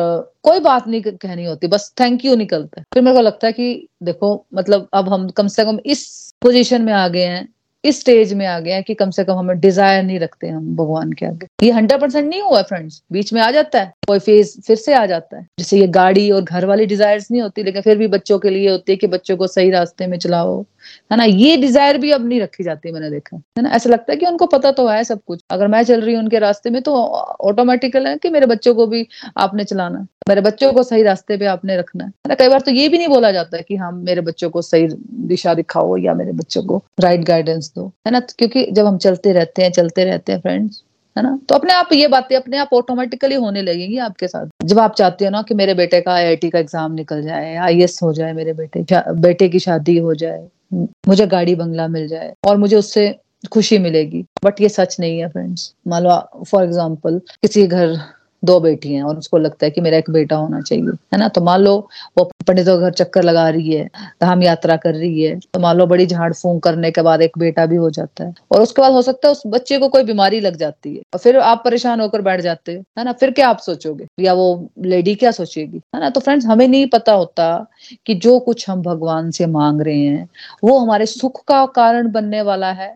कोई 0.44 0.60
बात 0.62 0.88
नहीं 0.88 1.02
कहनी 1.04 1.46
होती, 1.46 1.68
बस 1.68 1.92
थैंक 2.00 2.26
यू 2.26 2.36
निकलता 2.36 2.80
है। 2.80 2.86
फिर 2.94 3.04
मेरे 3.04 3.16
को 3.16 3.22
लगता 3.22 3.48
है 3.48 3.54
कि 3.54 3.88
देखो 4.04 4.34
मतलब 4.56 4.88
अब 4.94 5.10
हम 5.10 5.30
कम 5.38 5.48
से 5.50 5.66
कम 5.66 5.80
इस 5.86 6.10
पोजीशन 6.42 6.82
में 6.82 6.94
आ 6.94 7.08
गए 7.08 7.26
हैं, 7.26 7.48
इस 7.84 8.00
स्टेज 8.00 8.34
में 8.34 8.46
आ 8.46 8.60
गए 8.60 8.72
हैं 8.72 8.84
कि 8.84 8.94
कम 8.94 9.10
से 9.10 9.24
कम 9.24 9.34
हमें 9.34 9.60
डिज़ायर 9.60 10.04
नहीं 10.04 10.20
रखते 10.20 10.48
हम 10.48 10.76
भगवान 10.76 11.12
के 11.12 11.26
आगे। 11.26 11.48
ये 11.64 11.72
हंड्रेड 11.72 12.02
परसेंट 12.02 12.28
नहीं 12.30 12.42
हुआ 12.42 12.62
फ्रेंड्स 12.62 13.02
बीच 13.12 13.32
में 13.34 13.42
आ 13.42 13.50
जाता 13.52 13.80
है, 13.80 13.94
कोई 14.08 14.20
फ़ेज़ 14.20 14.60
फिर 14.62 14.76
से 14.78 14.94
आ 14.94 15.06
जाता 15.06 15.38
है। 15.38 15.46
जैसे 15.60 15.80
ये 15.80 15.88
गाड़ी 15.90 16.30
और 16.32 16.42
घर 16.42 16.66
वाली 16.66 16.86
डिज़ायर 16.86 17.22
नहीं 17.32 17.42
होती, 17.42 17.64
लेकिन 17.64 17.82
फिर 17.82 17.98
भी 17.98 18.08
बच्चों 18.10 18.40
के 18.40 18.50
लिए 18.50 18.70
होती 18.70 18.92
है 18.92 18.96
कि 18.96 19.08
बच्चों 19.08 19.38
को 19.38 19.48
सही 19.48 19.70
रास्ते 19.72 20.08
में 20.08 20.18
चलाओ। 20.18 20.64
है 21.12 21.18
ना? 21.18 21.24
ये 21.24 21.56
डिज़ायर 21.58 21.98
भी 21.98 22.12
अब 22.12 22.28
नहीं 22.28 22.42
रखी 22.42 22.63
जाती 22.63 22.92
मैंने 22.92 23.10
देखा। 23.10 23.38
है 23.38 23.63
ना? 23.63 23.70
ऐसा 23.70 23.89
लगता 23.89 24.12
है 24.13 24.18
कि 24.18 24.26
उनको 24.26 24.46
पता 24.48 24.72
तो 24.72 24.88
है 24.88 25.04
सब 25.04 25.20
कुछ। 25.28 25.44
अगर 25.52 25.68
मैं 25.68 25.84
चल 25.84 26.02
रही 26.02 26.15
हूँ 26.15 26.24
उनके 26.24 26.39
रास्ते 26.39 26.70
में 26.70 26.82
तो 26.82 26.94
ऑटोमेटिकल 26.94 28.08
है 28.08 28.15
कि 28.18 28.30
मेरे 28.30 28.46
बच्चों 28.46 28.76
को 28.76 28.88
भी 28.88 29.08
आपने 29.38 29.63
चलाना 29.63 30.06
मेरे 30.30 30.42
बच्चों 30.42 30.72
को 30.74 30.84
सही 30.84 31.04
रास्ते 31.04 31.38
पे 31.38 31.46
आपने 31.46 31.78
रखना 31.78 32.04
है। 32.04 32.12
ना? 32.28 32.36
कई 32.36 32.50
बार 32.50 32.62
तो 32.62 32.72
ये 32.72 32.89
भी 32.89 32.98
नहीं 32.98 33.08
बोला 33.08 33.32
जाता 33.32 33.62
कि 33.62 33.76
हाँ 33.76 33.92
मेरे 33.94 34.22
बच्चों 34.22 34.50
को 34.50 34.62
सही 34.62 34.88
दिशा 35.28 35.54
दिखाओ 35.54 35.96
या 35.98 36.13
मेरे 36.13 36.32
बच्चों 36.34 36.63
को 36.63 36.84
राइट 37.02 37.24
गाइडेंस 37.26 37.72
दो। 37.76 37.88
है 38.08 38.12
ना? 38.12 38.20
क्योंकि 38.20 38.65
जब 38.72 38.86
हम 38.86 38.98
चलते 39.00 39.34
रहते 39.34 39.63
हैं, 39.63 39.72
चलते 39.72 40.04
रहते 40.06 40.32
हैं 40.32 40.39
फ्रेंड्स 40.42 40.84
है 41.15 41.24
ना? 41.24 41.39
तो 41.50 41.56
अपने 41.56 41.74
आप 41.74 41.89
ये 41.94 42.08
बातें 42.08 42.36
अपने 42.36 42.58
आप 42.58 42.74
ऑटोमेटिकली 42.74 43.36
होने 43.36 43.62
लगेंगी 43.62 43.98
आपके 44.00 44.28
साथ। 44.28 44.65
जब 44.65 44.80
आप 44.80 44.96
चाहते 44.96 45.26
हो 45.26 45.32
ना 45.32 45.42
कि 45.42 45.54
मेरे 45.54 45.74
बेटे 45.74 46.02
का 46.02 46.13
आईआईटी 46.13 46.50
का 46.50 46.60
एग्ज़ाम 46.60 46.94
निकल 46.94 47.22
जाए 47.24 47.56
आई 47.58 47.86
हो 48.04 48.12
जाए 48.13 48.34
मेरे 48.34 48.54
बेटे 48.54 48.84
बेटे 49.20 49.50
की 49.50 49.60
शादी 49.60 49.98
हो 49.98 50.13
जाए 50.15 50.48
मुझे 50.72 51.28
गाड़ी 51.28 51.56
बंगला 51.56 51.88
मिल 51.88 52.08
जाए 52.08 52.34
और 52.48 52.58
मुझे 52.58 52.76
उससे 52.76 53.14
खुशी 53.52 53.78
मिलेगी। 53.78 54.24
बट 54.46 54.62
ये 54.62 54.70
सच 54.70 54.96
नहीं 55.00 55.20
है 55.20 55.28
फ्रेंड्स 55.30 55.74
मान 55.88 56.04
लो 56.04 56.44
फॉर 56.44 56.64
एग्ज़ाम्पल 56.64 57.20
किसी 57.42 57.66
घर 57.68 57.98
दो 58.43 58.60
बेटी 58.60 58.93
हैं 58.93 59.04
और 59.04 59.17
उसको 59.17 59.38
लगता 59.38 59.65
है 59.65 59.71
कि 59.71 59.82
मेरा 59.82 59.97
एक 59.97 60.10
बेटा 60.10 60.36
होना 60.36 60.62
चाहिए। 60.62 60.84
है 60.84 61.17
ना? 61.19 61.28
तो 61.28 61.41
मान 61.41 61.62
लो 61.62 61.75
वो 62.17 62.23
पंडितों 62.47 62.78
के 62.78 62.84
घर 62.84 62.91
चक्कर 62.93 63.23
लगा 63.23 63.47
रही 63.49 63.71
है, 63.71 63.89
धाम 64.21 64.43
यात्रा 64.43 64.75
कर 64.78 64.93
रही 64.95 65.23
है 65.23 65.38
तो 65.54 65.60
मान 65.60 65.78
लो 65.78 65.86
बड़ी 65.88 66.06
झाड़ 66.06 66.32
फूंक 66.34 66.62
करने 66.63 66.91
के 66.91 67.02
बाद 67.02 67.21
एक 67.21 67.38
बेटा 67.38 67.65
भी 67.65 67.75
हो 67.75 67.89
जाता 67.89 68.23
है। 68.23 68.34
और 68.52 68.62
उसके 68.62 68.82
बाद 68.82 68.93
हो 68.93 69.02
सकता 69.02 69.28
है 69.28 69.32
उस 69.32 69.41
बच्चे 69.47 69.78
को 69.80 69.89
कोई 69.89 70.04
बीमारी 70.04 70.39
लग 70.39 70.56
जाती 70.56 70.95
है, 70.95 71.02
और 71.13 71.19
फिर 71.19 71.38
आप 71.39 71.62
परेशान 71.65 72.02
होकर 72.02 72.21
बैठ 72.21 72.41
जाते 72.41 72.71
हैं। 72.71 72.84
है 72.97 73.04
ना? 73.06 73.12
फिर 73.13 73.32
क्या 73.32 73.49
आप 73.49 73.60
सोचोगे? 73.60 74.08
या 74.19 74.34
वो 74.34 74.69
लेडी 74.86 75.15
क्या 75.15 75.32
सोचेगी? 75.32 75.82
है 75.95 76.02
ना? 76.02 76.10
तो 76.10 76.19
फ्रेंड्स, 76.19 76.45
हमें 76.45 76.67
नहीं 76.67 76.88
पता 76.88 77.13
होता 77.13 77.65
कि 78.06 78.15
जो 78.15 78.39
कुछ 78.39 78.69
हम 78.69 78.82
भगवान 78.82 79.32
से 79.32 79.45
मांग 79.47 79.82
रहे 79.82 79.99
हैं, 79.99 80.28
वो 80.63 80.78
हमारे 80.80 81.06
सुख 81.06 81.43
का 81.47 81.65
कारण 81.65 82.12
बनने 82.12 82.41
वाला 82.41 82.71
है 82.71 82.95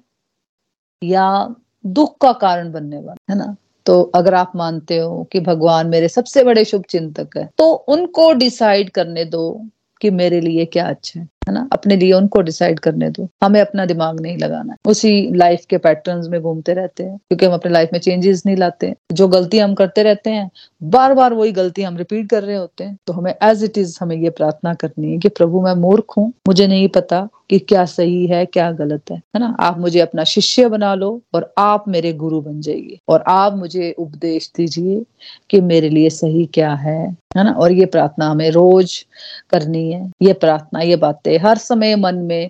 या 1.02 1.56
दुख 1.86 2.18
का 2.22 2.32
कारण 2.34 2.72
बनने 2.72 2.98
वाला 2.98 3.32
है 3.32 3.38
ना? 3.38 3.56
तो 3.86 4.02
अगर 4.16 4.34
आप 4.34 4.52
मानते 4.56 4.98
हो 4.98 5.24
कि 5.24 5.40
भगवान 5.40 5.88
मेरे 5.88 6.08
सबसे 6.08 6.44
बड़े 6.44 6.66
शुभ 6.66 6.84
चिंतक 6.90 7.38
है 7.38 7.50
तो 7.58 7.72
उनको 7.74 8.34
डिसाइड 8.34 8.90
करने 8.90 9.26
दो 9.26 9.70
कि 10.02 10.10
मेरे 10.10 10.42
लिए 10.42 10.66
क्या 10.66 10.88
अच्छा 10.90 11.20
है। 11.20 11.30
है 11.48 11.54
ना? 11.54 11.68
अपने 11.74 11.96
लिए 11.96 12.12
उनको 12.14 12.42
डिसाइड 12.42 12.80
करने 12.80 13.10
दो। 13.10 13.28
हमें 13.44 13.62
अपना 13.62 13.86
दिमाग 13.86 14.20
नहीं 14.20 14.38
लगाना 14.38 14.76
उसी 14.86 15.36
लाइफ 15.36 15.66
के 15.70 15.78
पैटर्न्स 15.78 16.28
में 16.28 16.42
घूमते 16.42 16.74
रहते 16.74 17.04
हैं, 17.04 17.18
क्योंकि 17.18 17.46
हम 17.46 17.54
अपने 17.54 17.72
लाइफ 17.72 17.90
में 17.94 18.00
चेंजेस 18.00 18.44
नहीं 18.46 18.56
लाते। 18.56 18.94
जो 19.12 19.28
गलती 19.28 19.60
हम 19.60 19.74
करते 19.74 20.04
रहते 20.04 20.30
हैं 20.30 20.52
बार 20.84 21.14
बार 21.14 21.34
वही 21.34 21.52
गलती 21.52 21.82
हम 21.82 21.98
रिपीट 21.98 22.30
कर 22.30 22.44
रहे 22.44 22.56
होते 22.56 22.84
हैं। 22.84 22.98
तो 23.08 23.14
हमें 23.14 23.36
एज 23.44 23.64
इट 23.64 23.78
इज़ 23.78 23.98
हमें 24.02 24.16
ये 24.16 24.30
प्रार्थना 24.30 24.74
करनी 24.74 25.12
है 25.12 25.18
कि 25.18 25.30
प्रभु, 25.30 25.62
मैं 25.62 25.74
मूर्ख 25.74 26.06
हूँ। 26.18 26.34
मुझे 26.48 26.68
नहीं 26.68 26.88
पता 26.88 27.28
कि 27.50 27.60
क्या 27.60 27.86
सही 27.86 28.26
है, 28.28 28.46
क्या 28.46 28.72
गलत 28.72 29.02
है। 29.12 29.18
है 29.18 29.40
ना? 29.40 29.56
आप 29.60 29.80
मुझे 29.80 30.00
अपना 30.00 30.24
शिष्य 30.24 30.68
बना 30.70 30.94
लो 30.96 31.22
और 31.34 31.54
आप 31.58 31.86
मेरे 31.88 32.14
गुरु 32.14 32.42
बन 32.42 32.62
जाइए। 32.62 32.98
और 33.10 33.24
आप 33.28 33.56
मुझे 33.56 33.96
उपदेश 33.98 34.52
दीजिए 34.58 35.04
कि 35.50 35.62
मेरे 35.62 35.90
लिए 35.90 36.10
सही 36.10 36.46
क्या 36.46 36.74
है। 36.74 37.18
है 37.38 37.44
ना? 37.44 37.52
और 37.52 37.72
ये 37.72 37.86
प्रार्थना 37.86 38.30
हमें 38.30 38.50
रोज 38.52 39.06
करनी 39.50 39.92
है। 39.92 40.12
ये 40.22 40.34
प्रार्थना, 40.34 40.80
ये 40.80 40.96
बातें 40.96 41.33
हर 41.38 41.58
समय 41.58 41.96
मन 41.96 42.16
में 42.16 42.50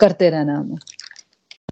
करते 0.00 0.30
रहना 0.30 0.58
हमें। 0.58 0.76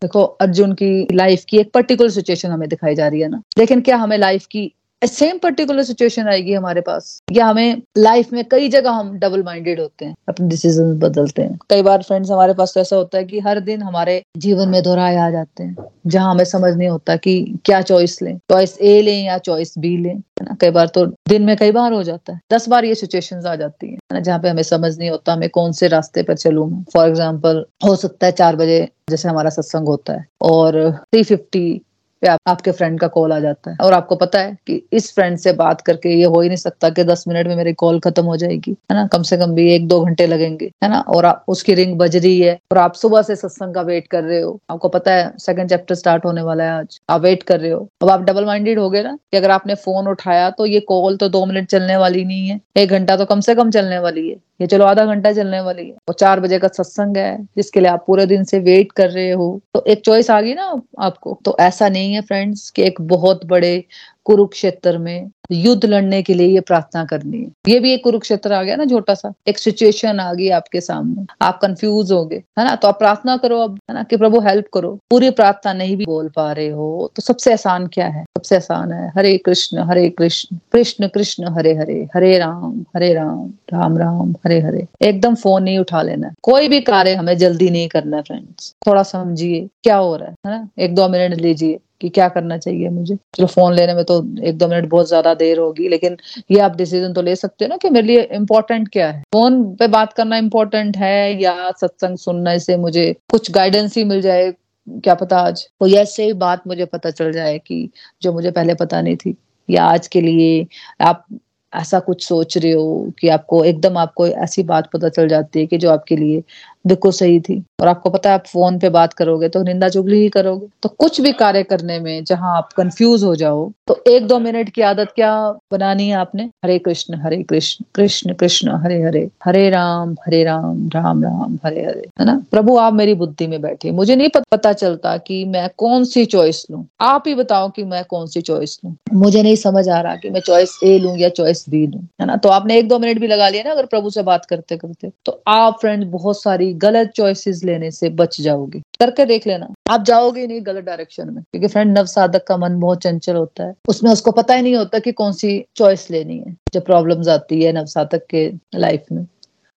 देखो, 0.03 0.23
अर्जुन 0.23 0.73
की 0.73 1.07
लाइफ 1.13 1.45
की 1.49 1.59
एक 1.59 1.73
पर्टिकुलर 1.73 2.11
सिचुएशन 2.11 2.51
हमें 2.51 2.69
दिखाई 2.69 2.95
जा 2.95 3.09
रही 3.09 3.21
है 3.21 3.29
ना। 3.29 3.43
लेकिन 3.59 3.81
क्या 3.81 3.97
हमें 3.97 4.19
लाइफ 4.19 4.47
की 4.47 4.75
सेम 5.03 5.39
पर्टिकुलर 5.39 5.83
सिचुएशन 5.83 6.29
आएगी 6.29 6.53
हमारे 6.53 6.81
पास। 6.81 7.19
या 7.33 7.47
हमें 7.47 7.83
लाइफ 7.99 8.33
में 8.33 8.45
कई 8.49 8.69
जगह 8.69 8.91
हम 8.91 9.13
डबल 9.19 9.43
माइंडेड 9.43 9.81
होते 9.81 10.05
हैं, 10.05 10.15
अपने 10.29 10.49
डिसीज़न 10.49 10.99
बदलते 10.99 11.43
हैं। 11.43 11.59
कई 11.71 11.83
बार 11.83 12.03
फ्रेंड्स 12.03 12.31
हमारे 12.31 12.55
पास 12.55 12.75
तो 12.75 12.81
ऐसा 12.81 12.97
होता 12.97 13.19
है 13.19 13.25
कि 13.25 13.41
हर 13.41 13.61
दिन 13.63 13.83
हमारे 13.83 14.23
जीवन 14.39 14.69
में 14.69 14.83
दोहराए 14.83 15.17
आ 15.17 15.31
जाते 15.31 15.63
हैं, 15.63 15.77
जहाँ 16.07 16.31
हमें 16.31 16.45
समझ 16.47 16.75
नहीं 16.75 16.89
होता 16.89 17.17
कि 17.19 17.61
क्या 17.65 17.81
चॉइस 17.83 18.21
लें। 18.23 18.37
चॉइस 18.51 18.77
ए 18.81 19.01
लें 19.03 19.25
या 19.25 19.39
चॉइस 19.41 19.75
बी 19.79 19.97
लें, 19.97 20.15
है 20.15 20.45
ना? 20.45 20.57
कई 20.61 20.71
बार 20.71 20.87
तो 20.89 21.07
दिन 21.29 21.43
में 21.43 21.57
कई 21.57 21.73
बार 21.73 21.93
हो 21.93 22.03
जाता 22.03 22.33
है। 22.33 22.41
दस 22.53 22.69
बार 22.69 22.85
ये 22.85 22.95
सिचुएशन 22.95 23.47
आ 23.47 23.55
जाती 23.57 23.87
है 23.87 23.99
ना? 24.13 24.21
जहाँ 24.21 24.39
पे 24.39 24.49
हमें 24.49 24.63
समझ 24.65 24.97
नहीं 24.99 25.11
होता 25.11 25.33
हमें 25.33 25.49
कौन 25.51 25.73
से 25.73 25.89
रास्ते 25.89 26.23
पर 26.23 26.37
चलू 26.37 26.71
फॉर 26.93 27.09
एग्ज़ाम्पल 27.09 27.65
हो 27.85 27.95
सकता 27.97 28.27
है 28.27 28.33
चार 28.35 28.57
बजे 28.57 28.89
जैसे 29.11 29.29
हमारा 29.29 29.51
सत्संग 29.51 29.89
होता 29.89 30.13
है, 30.13 30.27
और 30.43 30.91
थ्री 30.93 31.23
फिफ्टी 31.25 31.83
आपके 32.29 32.73
फ्रेंड 32.73 32.99
का 33.01 33.07
कॉल 33.09 33.33
आ 33.33 33.39
जाता 33.41 33.71
है। 33.71 33.77
और 33.81 33.93
आपको 33.93 34.17
पता 34.17 34.39
है 34.39 34.57
कि 34.67 34.81
इस 34.93 35.15
फ्रेंड 35.15 35.37
से 35.39 35.53
बात 35.55 35.81
करके 35.81 36.09
ये 36.11 36.25
हो 36.25 36.41
ही 36.41 36.49
नहीं 36.49 36.57
सकता 36.57 36.91
कि 36.91 37.05
दस 37.05 37.25
मिनट 37.29 37.47
में 37.47 37.57
मेरी 37.57 37.73
कॉल 37.75 37.99
खत्म 38.01 38.25
हो 38.25 38.37
जाएगी, 38.37 38.71
है 38.71 38.95
ना? 38.95 39.07
कम 39.07 39.23
से 39.23 39.37
कम 39.37 39.53
भी 39.53 39.71
एक 39.75 39.87
दो 39.89 40.01
घंटे 40.01 40.27
लगेंगे, 40.27 40.71
है 40.85 40.89
ना? 40.91 41.01
और 41.09 41.25
आप, 41.25 41.45
उसकी 41.49 41.75
रिंग 41.75 41.97
बज 41.99 42.17
रही 42.17 42.41
है 42.41 42.59
और 42.73 42.79
आप 42.79 42.95
सुबह 42.95 43.23
से 43.23 43.37
सत्संग 43.37 43.75
का 43.75 43.83
वेट 43.83 44.07
कर 44.09 44.23
रहे 44.25 44.41
हो। 44.41 44.59
आपको 44.71 44.89
पता 44.89 45.15
है 45.15 45.33
सेकंड 45.39 45.69
चैप्टर 45.69 45.95
स्टार्ट 45.95 46.25
होने 46.25 46.43
वाला 46.43 46.65
है 46.65 46.71
आज। 46.71 47.01
आप 47.11 47.21
वेट 47.21 47.43
कर 47.43 47.61
रहे 47.61 47.71
हो। 47.71 47.89
अब 48.03 48.11
आप 48.11 48.23
डबल 48.23 48.45
माइंडेड 48.45 48.79
हो 48.79 48.89
गए 48.91 49.03
ना 49.03 49.17
कि 49.31 49.37
अगर 49.37 49.51
आपने 49.51 49.75
फ़ोन 49.77 50.09
उठाया 50.09 50.49
तो 50.53 50.67
ये 50.67 50.81
कॉल 50.83 51.17
तो 51.17 51.29
दो 51.29 51.45
मिनट 51.47 51.69
चलने 51.71 51.97
वाली 51.97 52.25
नहीं 52.25 52.49
है, 52.49 52.61
एक 52.77 52.91
घंटा 52.91 53.17
तो 53.17 53.25
कम 53.25 53.41
से 53.41 53.55
कम 53.55 53.71
चलने 53.71 53.99
वाली 53.99 54.29
है। 54.29 54.37
ये 54.61 54.67
चलो 54.67 54.85
आधा 54.85 55.05
घंटा 55.07 55.33
चलने 55.33 55.61
वाली 55.61 55.87
है। 55.89 55.95
और 56.09 56.15
चार 56.15 56.41
बजे 56.41 56.59
का 56.59 56.69
सत्संग 56.69 57.17
है, 57.17 57.45
जिसके 57.57 57.81
लिए 57.81 57.89
आप 57.91 58.05
पूरे 58.07 58.27
दिन 58.27 58.45
से 58.45 58.59
वेट 58.59 58.93
कर 58.93 59.11
रहे 59.11 59.31
हो। 59.31 59.61
तो 59.75 59.85
एक 59.89 60.01
चॉइस 60.01 60.31
आ 60.31 60.41
गई 60.41 60.55
ना 60.55 60.83
आपको। 61.01 61.39
तो 61.45 61.57
ऐसा 61.61 61.89
नहीं 61.89 62.15
है 62.15 62.21
फ्रेंड्स 62.21 62.71
कि 62.71 62.83
एक 62.83 63.01
बहुत 63.01 63.45
बड़े 63.47 63.85
कुरुक्षेत्र 64.25 64.99
में 64.99 65.31
युद्ध 65.51 65.85
लड़ने 65.85 66.23
के 66.23 66.35
लिए 66.35 66.47
ये 66.47 66.61
प्रार्थना 66.61 67.05
करनी 67.05 67.39
है। 67.39 67.73
ये 67.73 67.81
भी 67.81 67.93
एक 67.93 68.03
कुरुक्षेत्र 68.05 68.53
आ 68.53 68.63
गया 68.63 68.77
ना 68.77 68.85
छोटा 68.85 69.15
सा। 69.15 69.33
एक 69.49 69.59
सिचुएशन 69.59 70.21
आ 70.21 70.33
गई 70.35 70.49
आपके 70.49 70.81
सामने। 70.81 71.25
आप 71.43 71.59
कंफ्यूज 71.63 72.13
हो 72.13 72.25
गए, 72.27 72.43
है 72.59 72.65
ना? 72.65 72.75
तो 72.77 72.89
आप 72.89 72.99
प्रार्थना 72.99 73.37
करो 73.37 73.59
अब, 73.59 73.79
है 73.91 73.95
ना? 73.95 74.03
कि 74.03 74.17
प्रभु 74.17 74.41
हेल्प 74.41 74.67
करो। 74.75 74.99
पूरी 75.11 75.31
प्रार्थना 75.31 75.73
नहीं 75.73 75.97
भी 75.97 76.05
बोल 76.05 76.29
पा 76.29 76.51
रहे 76.53 76.69
हो 76.69 77.11
तो 77.17 77.23
सबसे 77.23 77.53
आसान 77.53 77.87
क्या 77.87 78.07
है? 78.07 78.23
सबसे 78.23 78.57
आसान 78.57 78.93
है, 78.93 79.11
हरे 79.17 79.37
कृष्ण 79.39 79.79
हरे 79.79 80.09
कृष्ण। 80.09 80.57
कृष्ण 80.73 81.09
कृष्ण, 81.09 81.49
हरे 81.49 81.75
हरे। 81.75 82.01
हरे 82.15 82.39
राम 82.39 82.85
हरे 82.97 83.13
राम 83.15 83.53
राम 83.73 83.99
राम, 83.99 84.33
हरे 84.47 84.61
हरे। 84.61 84.87
एकदम 85.03 85.35
फ़ोन 85.35 85.63
नहीं 85.63 85.79
उठा 85.79 86.03
लेना। 86.03 86.33
कोई 86.43 86.69
भी 86.69 86.81
कार्य 86.81 87.15
हमें 87.15 87.37
जल्दी 87.39 87.71
नहीं 87.71 87.89
करना 87.89 88.21
फ्रेंड्स 88.23 88.75
थोड़ा 88.87 89.03
समझिए, 89.03 89.69
क्या 89.85 89.97
हो 89.97 90.17
रहा 90.17 90.29
है 90.29 90.35
ना? 90.47 90.69
एक 90.79 90.95
दो 90.95 91.09
मिनट 91.09 91.35
लीजिए। 91.35 91.79
कि 92.03 92.09
क्या 92.11 92.29
करना 92.29 92.59
चाहिए 92.59 92.89
मुझे? 92.91 93.17
चलो 93.37 93.47
फ़ोन 93.47 93.75
लेने 93.75 93.95
में 93.95 94.05
तो 94.05 94.17
एक 94.43 94.59
दो 94.59 94.69
मिनट 94.69 94.89
बहुत 94.89 95.09
ज़्यादा 95.09 95.35
देर 95.35 95.59
होगी, 95.59 95.89
लेकिन 95.89 96.17
ये 96.51 96.59
आप 96.61 96.77
डिसीज़न 96.77 97.13
तो 97.13 97.23
ले 97.23 97.37
सकते 97.37 97.65
हो 97.65 97.69
ना 97.69 97.77
कि 97.77 97.91
मेरे 97.91 98.07
लिए 98.07 98.23
इम्पोर्टेंट 98.33 98.89
क्या 98.89 99.11
है? 99.11 99.23
फ़ोन 99.33 99.63
पे 99.77 99.89
बात 99.89 100.13
करना 100.13 100.37
इम्पोर्टेंट 100.39 100.97
है 100.97 101.43
या 101.43 101.71
सत्संग 101.73 102.17
सुनने 102.19 102.59
से 102.59 102.77
मुझे 102.79 103.13
कुछ 103.31 103.51
गाइडेंस 103.51 103.97
ही 103.97 104.05
मिल 104.05 104.21
जाए? 104.23 104.53
क्या 104.87 105.15
पता 105.15 105.39
आज 105.39 105.63
कोई 105.81 105.95
ऐसे 105.95 106.25
ही 106.25 106.33
बात 106.39 106.67
मुझे 106.67 106.85
पता 106.87 107.11
चल 107.11 107.33
जाए 107.33 107.59
कि 107.59 107.89
जो 108.23 108.33
मुझे 108.33 108.51
पहले 108.51 108.75
पता 108.75 109.01
नहीं 109.03 109.17
थी। 109.17 109.35
या 109.69 109.85
आज 109.85 110.07
के 110.09 110.21
लिए 110.21 110.67
आप 111.01 111.25
ऐसा 111.73 111.99
कुछ 112.01 112.27
सोच 112.29 112.57
रहे 112.59 112.73
हो 112.73 113.13
कि 113.21 113.29
आपको, 113.29 113.63
एकदम 113.65 113.97
आपको 113.99 114.27
ऐसी 114.27 114.63
बात 114.63 114.89
पता 114.93 115.09
चल 115.09 115.29
जाती 115.29 115.61
है 115.61 115.67
कि 115.67 115.79
जो 115.79 115.91
आपके 115.91 116.17
लिए 116.17 116.43
बिल्कुल 116.85 117.13
सही 117.13 117.41
थी। 117.41 117.63
और 117.81 117.89
आपको 117.89 118.11
पता 118.11 118.31
है, 118.31 118.35
आप 118.35 118.47
फ़ोन 118.47 118.79
पे 118.79 118.89
बात 118.89 119.13
करोगे 119.13 119.49
तो 119.49 119.63
निंदा 119.63 119.89
चुगली 119.89 120.21
ही 120.21 120.29
करोगे। 120.29 120.67
तो 120.83 120.89
कुछ 120.89 121.21
भी 121.21 121.33
कार्य 121.33 121.63
करने 121.63 121.99
में 122.01 122.25
जहाँ 122.25 122.57
आप 122.57 122.73
कंफ्यूज 122.73 123.25
हो 123.25 123.35
जाओ 123.37 123.71
तो 123.89 123.97
एक 124.09 124.27
दो 124.27 124.39
मिनट 124.39 124.69
की 124.69 124.83
आदत 124.83 125.13
क्या 125.15 125.33
बनानी 125.73 126.09
है 126.09 126.15
आपने? 126.15 126.43
हरे 126.65 126.79
कृष्ण 126.79 127.15
हरे 127.17 127.43
कृष्ण 127.43 127.85
कृष्ण 127.95 128.35
कृष्ण, 128.35 128.77
हरे 128.77 129.03
हरे 129.03 129.29
हरे 129.45 129.69
राम 129.71 130.15
हरे 130.27 130.43
राम 130.45 130.89
राम 130.89 131.23
राम, 131.25 131.59
हरे 131.65 131.85
हरे, 131.85 132.09
है 132.21 132.27
ना? 132.27 132.41
प्रभु, 132.51 132.77
आप 132.77 132.93
मेरी 132.93 133.15
बुद्धि 133.15 133.47
में 133.47 133.61
बैठे। 133.63 133.91
मुझे 133.91 134.17
नहीं 134.17 134.29
पता 134.51 134.73
चलता 134.73 135.17
कि 135.17 135.45
मैं 135.45 135.69
कौन 135.79 136.05
सी 136.05 136.25
चॉइस 136.27 136.65
लू। 136.71 136.85
आप 137.01 137.25
ही 137.27 137.35
बताओ 137.35 137.69
कि 137.71 137.85
मैं 137.85 138.05
कौन 138.05 138.27
सी 138.27 138.41
चॉइस 138.41 138.79
लू। 138.85 138.95
मुझे 139.15 139.43
नहीं 139.43 139.57
समझ 139.57 139.89
आ 139.89 140.01
रहा 140.01 140.17
कि 140.17 140.31
मैं 140.31 140.41
चॉइस 140.41 140.79
ए 140.85 140.99
लू 140.99 141.15
या 141.17 141.29
चॉइस 141.31 141.65
बी 141.69 141.87
लू, 141.87 142.01
है 142.21 142.27
ना? 142.27 142.37
तो 142.37 142.49
आपने 142.49 142.79
एक 142.79 142.89
दो 142.89 142.99
मिनट 142.99 143.19
भी 143.19 143.27
लगा 143.27 143.49
लिया 143.49 143.63
ना 143.63 143.71
अगर 143.71 143.87
प्रभु 143.87 144.11
से 144.11 144.23
बात 144.23 144.45
करते 144.45 144.77
करते 144.77 145.11
तो 145.27 145.43
आप 145.49 145.79
फ्रेंड 145.81 146.11
बहुत 146.11 146.43
सारी 146.43 146.72
गलत 146.73 147.11
चॉइसेस 147.11 147.65
लेने 147.65 147.91
से 147.91 148.09
बच 148.11 148.41
जाओगे। 148.41 148.83
करके 149.01 149.25
देख 149.25 149.47
लेना। 149.47 149.69
आप 149.91 150.03
जाओगे 150.03 150.47
नहीं 150.47 150.67
गलत 150.67 150.85
डायरेक्शन 150.85 151.27
में, 151.27 151.43
क्योंकि 151.43 151.69
फ्रेंड 151.69 151.99
नव 151.99 152.05
साधक 152.05 152.45
का 152.47 152.57
मन 152.57 152.81
बहुत 152.81 153.03
चंचल 153.03 153.37
होता 153.37 153.65
है। 153.65 153.75
उसमें 153.89 154.11
उसको 154.11 154.31
पता 154.31 154.55
ही 154.55 154.63
नहीं 154.63 154.77
होता 154.77 154.99
कि 154.99 155.13
कौन 155.13 155.33
सी 155.33 155.65
चॉइस 155.77 156.11
लेनी 156.11 156.39
है, 156.39 156.57
जब 156.75 156.85
प्रॉब्लम्स 156.85 157.29
आती 157.29 157.63
है 157.63 157.73
नव 157.73 157.87
साधक 157.87 158.27
के 158.31 158.53
लाइफ 158.75 159.05
में। 159.13 159.27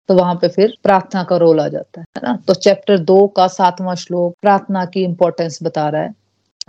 तो 0.09 0.13
वहाँ 0.13 0.35
पे 0.35 0.47
फिर 0.47 0.77
प्रार्थना 0.83 1.23
का 1.23 1.37
रोल 1.37 1.59
आ 1.59 1.67
जाता 1.67 2.01
है 2.01 2.21
ना? 2.23 2.39
तो 2.47 2.53
चैप्टर 2.53 2.97
दो 2.97 3.27
का 3.27 3.47
सातवां 3.47 3.95
श्लोक 3.95 4.35
प्रार्थना 4.41 4.85
की 4.85 5.03
इंपॉर्टेंस 5.03 5.59
बता 5.63 5.89
रहा 5.89 6.01
है। 6.01 6.13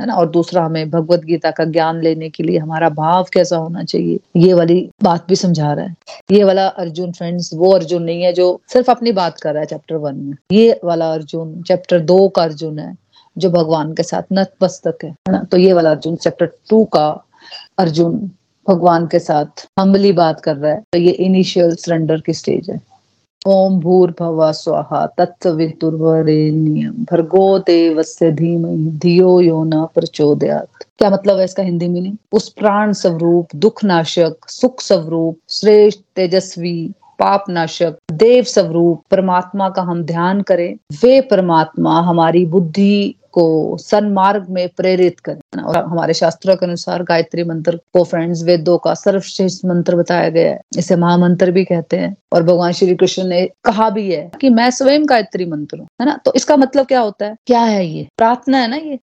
है 0.01 0.07
ना? 0.07 0.14
और 0.14 0.30
दूसरा 0.30 0.64
हमें 0.64 0.90
भगवत 0.90 1.20
गीता 1.20 1.51
का 1.51 1.64
ज्ञान 1.64 2.01
लेने 2.03 2.28
के 2.30 2.42
लिए 2.42 2.59
हमारा 2.59 2.88
भाव 2.88 3.26
कैसा 3.32 3.57
होना 3.57 3.84
चाहिए? 3.84 4.18
ये 4.36 4.55
वाली 4.55 4.90
बात 5.03 5.26
भी 5.28 5.36
समझा 5.36 5.72
रहा 5.72 5.84
है। 5.84 5.95
ये 6.32 6.45
वाला 6.45 6.66
अर्जुन 6.66 7.12
फ्रेंड्स 7.12 7.51
वो 7.55 7.72
अर्जुन 7.72 8.03
नहीं 8.03 8.22
है 8.22 8.32
जो 8.32 8.61
सिर्फ़ 8.72 8.90
अपनी 8.90 9.12
बात 9.12 9.40
कर 9.40 9.53
रहा 9.53 9.61
है 9.61 9.66
चैप्टर 9.66 9.97
वन 9.97 10.16
में। 10.16 10.36
ये 10.53 10.80
वाला 10.84 11.12
अर्जुन 11.12 11.62
चैप्टर 11.62 12.01
दो 12.01 12.28
का 12.28 12.42
अर्जुन 12.42 12.78
है, 12.78 12.97
जो 13.38 13.51
भगवान 13.51 13.95
के 13.95 14.03
साथ 14.03 14.22
नतमस्तक 14.32 14.99
है 15.05 15.14
ना? 15.30 15.42
तो 15.42 15.57
ये 15.57 15.72
वाला 15.72 15.90
अर्जुन 15.90 16.16
चैप्टर 16.16 16.47
टू 16.70 16.84
का 16.84 17.24
अर्जुन 17.78 18.30
भगवान 18.68 19.07
के 19.07 19.18
साथ 19.18 19.68
हम्बली 19.80 20.12
बात 20.12 20.40
कर 20.40 20.57
रहा 20.57 20.72
है। 20.72 20.82
तो 20.92 20.99
ये 20.99 21.11
इनिशियल 21.11 21.74
सरेंडर 21.74 22.20
की 22.20 22.32
स्टेज 22.32 22.70
है। 22.70 22.80
ओम 23.47 23.80
भूर्भव 23.80 24.53
स्वाहा 24.53 25.07
तत्सवितुर्वरेण्यम 25.07 26.92
भर्गो 26.92 27.59
देवस्य 27.59 28.30
धीमहि, 28.32 28.76
धियो 28.76 29.40
यो 29.40 29.64
न 29.64 29.86
प्रचोदयात। 29.95 30.68
क्या 30.99 31.11
मतलब 31.11 31.38
है 31.38 31.45
इसका 31.45 31.62
हिंदी 31.62 31.88
मीनिंग 31.88 32.16
उस 32.32 32.49
प्राण 32.49 32.92
स्वरूप, 32.92 33.49
दुख 33.57 33.84
नाशक, 33.84 34.36
सुख 34.49 34.80
स्वरूप, 34.80 35.38
श्रेष्ठ, 35.49 36.01
तेजस्वी 36.16 36.95
पाप 37.18 37.44
नाशक 37.48 37.96
देव 38.12 38.44
स्वरूप, 38.44 39.02
परमात्मा 39.10 39.68
का 39.68 39.82
हम 39.82 40.02
ध्यान 40.02 40.42
करें, 40.42 40.76
वे 41.02 41.20
परमात्मा 41.20 42.00
हमारी 42.00 42.46
बुद्धि 42.46 43.14
को 43.32 43.76
सन्मार्ग 43.76 44.46
में 44.50 44.68
प्रेरित 44.76 45.20
करें। 45.20 45.62
और 45.62 45.76
हमारे 45.76 46.14
शास्त्रों 46.14 46.56
के 46.56 46.66
अनुसार 46.66 47.02
गायत्री 47.02 47.44
मंत्र 47.44 47.76
को 47.76 48.04
फ्रेंड्स 48.04 48.42
वेदों 48.42 48.78
का 48.78 48.94
सर्वश्रेष्ठ 48.94 49.64
मंत्र 49.66 49.96
बताया 49.96 50.28
गया 50.28 50.50
है। 50.50 50.60
इसे 50.78 50.96
महामंत्र 50.96 51.50
भी 51.50 51.64
कहते 51.64 51.96
हैं। 51.96 52.16
और 52.32 52.42
भगवान 52.42 52.72
श्री 52.72 52.94
कृष्ण 52.94 53.24
ने 53.24 53.46
कहा 53.64 53.90
भी 53.90 54.12
है 54.12 54.30
कि 54.40 54.50
मैं 54.50 54.70
स्वयं 54.70 55.08
गायत्री 55.08 55.44
मंत्र 55.44 55.78
हूँ, 55.78 55.86
है 56.00 56.06
ना? 56.06 56.20
तो 56.24 56.32
इसका 56.36 56.56
मतलब 56.56 56.86
क्या 56.86 57.00
होता 57.00 57.26
है? 57.26 57.36
क्या 57.46 57.60
है 57.60 57.86
ये? 57.86 58.08
प्रार्थना 58.16 58.58
है 58.58 58.68
ना 58.68 58.76
ये? 58.76 58.98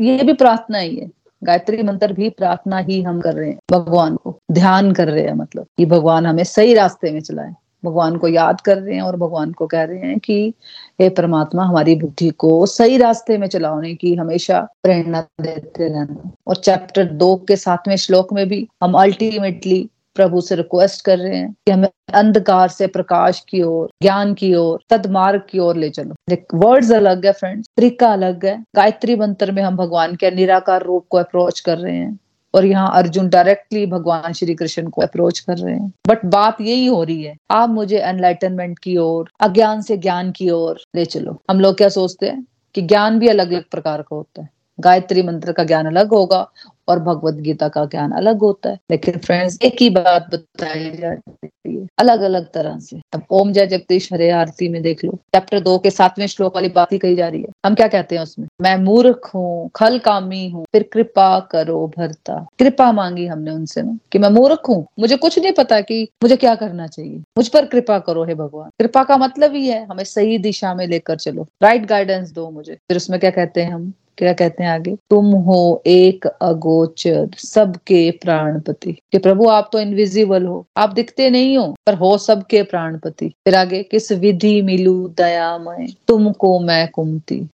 ये 0.00 0.22
भी 0.22 0.32
प्रार्थना 0.32 0.78
ही 0.78 0.96
है। 0.96 1.10
गायत्री 1.44 1.82
मंत्र 1.82 2.12
भी 2.12 2.30
प्रार्थना 2.30 2.78
ही 2.78 3.02
हम 3.02 3.20
कर 3.20 3.34
रहे 3.34 3.50
हैं, 3.50 3.58
भगवान 3.70 4.16
को। 4.16 4.38
ध्यान 4.52 4.92
कर 4.92 5.08
रहे 5.08 5.24
हैं 5.24 5.34
मतलब 5.34 5.66
कि 5.76 5.86
भगवान 5.86 6.26
हमें 6.26 6.44
सही 6.44 6.74
रास्ते 6.74 7.10
में 7.10 7.20
चलाए। 7.20 7.54
भगवान 7.84 8.16
को 8.16 8.28
याद 8.28 8.60
कर 8.60 8.78
रहे 8.78 8.94
हैं 8.94 9.02
और 9.02 9.16
भगवान 9.16 9.52
को 9.52 9.66
कह 9.66 9.82
रहे 9.82 9.98
हैं 9.98 10.18
कि, 10.18 10.54
हे 11.00 11.08
परमात्मा, 11.08 11.64
हमारी 11.64 11.96
बुद्धि 11.96 12.28
को 12.28 12.66
सही 12.66 12.98
रास्ते 12.98 13.38
में 13.38 13.46
चलाने 13.46 13.94
की 13.94 14.14
हमेशा 14.14 14.68
प्रेरणा 14.82 15.24
देते 15.40 15.88
रहना। 15.88 16.30
और 16.46 16.56
चैप्टर 16.56 17.04
दो 17.04 17.36
के 17.36 17.56
सातवें 17.56 17.96
श्लोक 17.96 18.32
में 18.32 18.48
भी 18.48 18.68
हम 18.82 18.92
अल्टीमेटली 18.92 19.90
प्रभु 20.14 20.40
से 20.40 20.54
रिक्वेस्ट 20.54 21.04
कर 21.04 21.18
रहे 21.18 21.36
हैं 21.36 21.52
कि 21.52 21.72
हमें 21.72 21.88
अंधकार 22.14 22.68
से 22.68 22.86
प्रकाश 22.86 23.42
की 23.48 23.62
ओर, 23.62 23.88
ज्ञान 24.02 24.34
की 24.34 24.54
ओर, 24.54 24.82
सदमार्ग 24.90 25.42
की 25.50 25.58
ओर 25.58 25.76
ले 25.76 25.88
चलो। 25.90 26.14
वर्ड्स 26.54 26.92
अलग 26.92 27.26
है 27.26 27.32
फ्रेंड्स 27.32 27.68
तरीका 27.76 28.12
अलग 28.12 28.44
है। 28.46 28.62
गायत्री 28.76 29.16
मंत्र 29.16 29.52
में 29.52 29.62
हम 29.62 29.76
भगवान 29.76 30.14
के 30.14 30.30
निराकार 30.30 30.82
रूप 30.82 31.06
को 31.10 31.18
अप्रोच 31.18 31.60
कर 31.60 31.78
रहे 31.78 31.96
हैं 31.96 32.18
और 32.54 32.64
यहाँ 32.64 32.90
अर्जुन 32.94 33.28
डायरेक्टली 33.28 33.84
भगवान 33.86 34.32
श्री 34.32 34.54
कृष्ण 34.54 34.88
को 34.88 35.02
अप्रोच 35.02 35.38
कर 35.38 35.56
रहे 35.56 35.74
हैं। 35.74 35.92
बट 36.08 36.24
बात 36.24 36.60
यही 36.60 36.86
हो 36.86 37.02
रही 37.04 37.22
है, 37.22 37.36
आप 37.50 37.68
मुझे 37.68 37.98
एनलाइटनमेंट 37.98 38.78
की 38.78 38.96
ओर, 38.96 39.30
अज्ञान 39.40 39.80
से 39.80 39.96
ज्ञान 39.96 40.30
की 40.32 40.50
ओर 40.50 40.80
ले 40.96 41.04
चलो। 41.04 41.40
हम 41.50 41.60
लोग 41.60 41.76
क्या 41.76 41.88
सोचते 41.88 42.26
हैं 42.26 42.44
कि 42.74 42.82
ज्ञान 42.82 43.18
भी 43.18 43.28
अलग 43.28 43.52
अलग 43.52 43.64
प्रकार 43.70 44.02
का 44.02 44.16
होता 44.16 44.42
है। 44.42 44.48
गायत्री 44.80 45.22
मंत्र 45.22 45.52
का 45.52 45.64
ज्ञान 45.64 45.86
अलग 45.86 46.08
होगा 46.08 46.48
और 46.88 46.98
भगवत 46.98 47.34
गीता 47.34 47.68
का 47.68 47.84
ज्ञान 47.84 48.12
अलग 48.12 48.40
होता 48.40 48.70
है। 48.70 48.78
लेकिन 48.90 49.18
फ्रेंड्स 49.18 49.58
एक 49.62 49.76
ही 49.80 49.90
बात 49.90 50.28
बताई 50.34 50.90
जाती 50.90 51.76
है 51.76 51.86
अलग 51.98 52.20
अलग 52.20 52.52
तरह 52.52 52.78
से। 52.78 53.00
अब 53.14 53.22
ओम 53.30 53.52
जय 53.52 53.66
जगदीश, 53.66 54.12
हरे 54.12 54.30
आरती 54.30 54.68
में 54.68 54.82
देख 54.82 55.04
लो। 55.04 55.10
चैप्टर 55.12 55.60
दो 55.60 55.78
के 55.78 55.90
सातवें 55.90 56.26
श्लोक 56.26 56.54
वाली 56.54 56.68
बात 56.68 56.92
ही 56.92 56.98
कही 56.98 57.16
जा 57.16 57.28
रही 57.28 57.42
है। 57.42 57.48
हम 57.66 57.74
क्या 57.74 57.88
कहते 57.88 58.14
हैं 58.14 58.22
उसमें? 58.22 58.46
मैं 58.60 58.76
मूर्ख 58.76 59.30
हूँ 59.34 59.70
खल 59.76 59.98
कामी 59.98 60.48
हूँ, 60.48 60.64
फिर 60.72 60.82
कृपा 60.92 61.40
करो 61.40 61.92
भरता। 61.98 62.46
कृपा 62.58 62.92
मांगी 62.92 63.26
हमने 63.26 63.50
उनसे 63.50 63.82
ना, 63.82 63.98
कि 64.12 64.18
मैं 64.18 64.28
मूर्ख 64.28 64.68
हूँ। 64.68 64.86
मुझे 64.98 65.16
कुछ 65.16 65.38
नहीं 65.38 65.52
पता 65.52 65.80
कि 65.80 66.08
मुझे 66.22 66.36
क्या 66.36 66.54
करना 66.54 66.86
चाहिए। 66.86 67.18
मुझ 67.18 67.48
पर 67.48 67.66
कृपा 67.66 67.98
करो, 67.98 68.24
हे 68.24 68.34
भगवान। 68.34 68.70
कृपा 68.78 69.04
का 69.04 69.16
मतलब 69.16 69.54
ही 69.54 69.68
है, 69.68 69.86
हमें 69.86 70.04
सही 70.04 70.38
दिशा 70.38 70.74
में 70.74 70.86
लेकर 70.86 71.16
चलो। 71.16 71.46
राइट 71.62 71.86
गाइडेंस 71.86 72.30
दो 72.30 72.50
मुझे। 72.50 72.74
फिर 72.74 72.96
उसमें 72.96 73.20
क्या 73.20 73.30
कहते 73.30 73.62
हैं 73.62 73.72
हम? 73.72 73.92
क्या 74.18 74.32
कहते 74.32 74.64
हैं 74.64 74.70
आगे? 74.70 74.96
तुम 75.10 75.26
हो 75.26 75.82
एक 75.86 76.26
अगोचर 76.26 77.30
सबके 77.38 78.10
प्राणपति। 78.10 78.92
कि 78.92 79.18
प्रभु, 79.18 79.48
आप 79.48 79.68
तो 79.72 79.80
इनविजिबल 79.80 80.46
हो। 80.46 80.66
आप 80.76 80.90
दिखते 80.90 81.30
नहीं 81.30 81.58
हो, 81.58 81.74
पर 81.86 81.94
हो 81.94 82.18
सबके 82.18 82.62
प्राणपति। 82.62 83.28
फिर 83.28 83.54
आगे, 83.54 83.82
किस 83.82 84.12
विधि 84.12 84.62
मिलू 84.62 85.14
दयामय? 85.16 85.86
तुमको 86.08 86.60
मैं 86.60 86.88
कुमती 86.88 87.48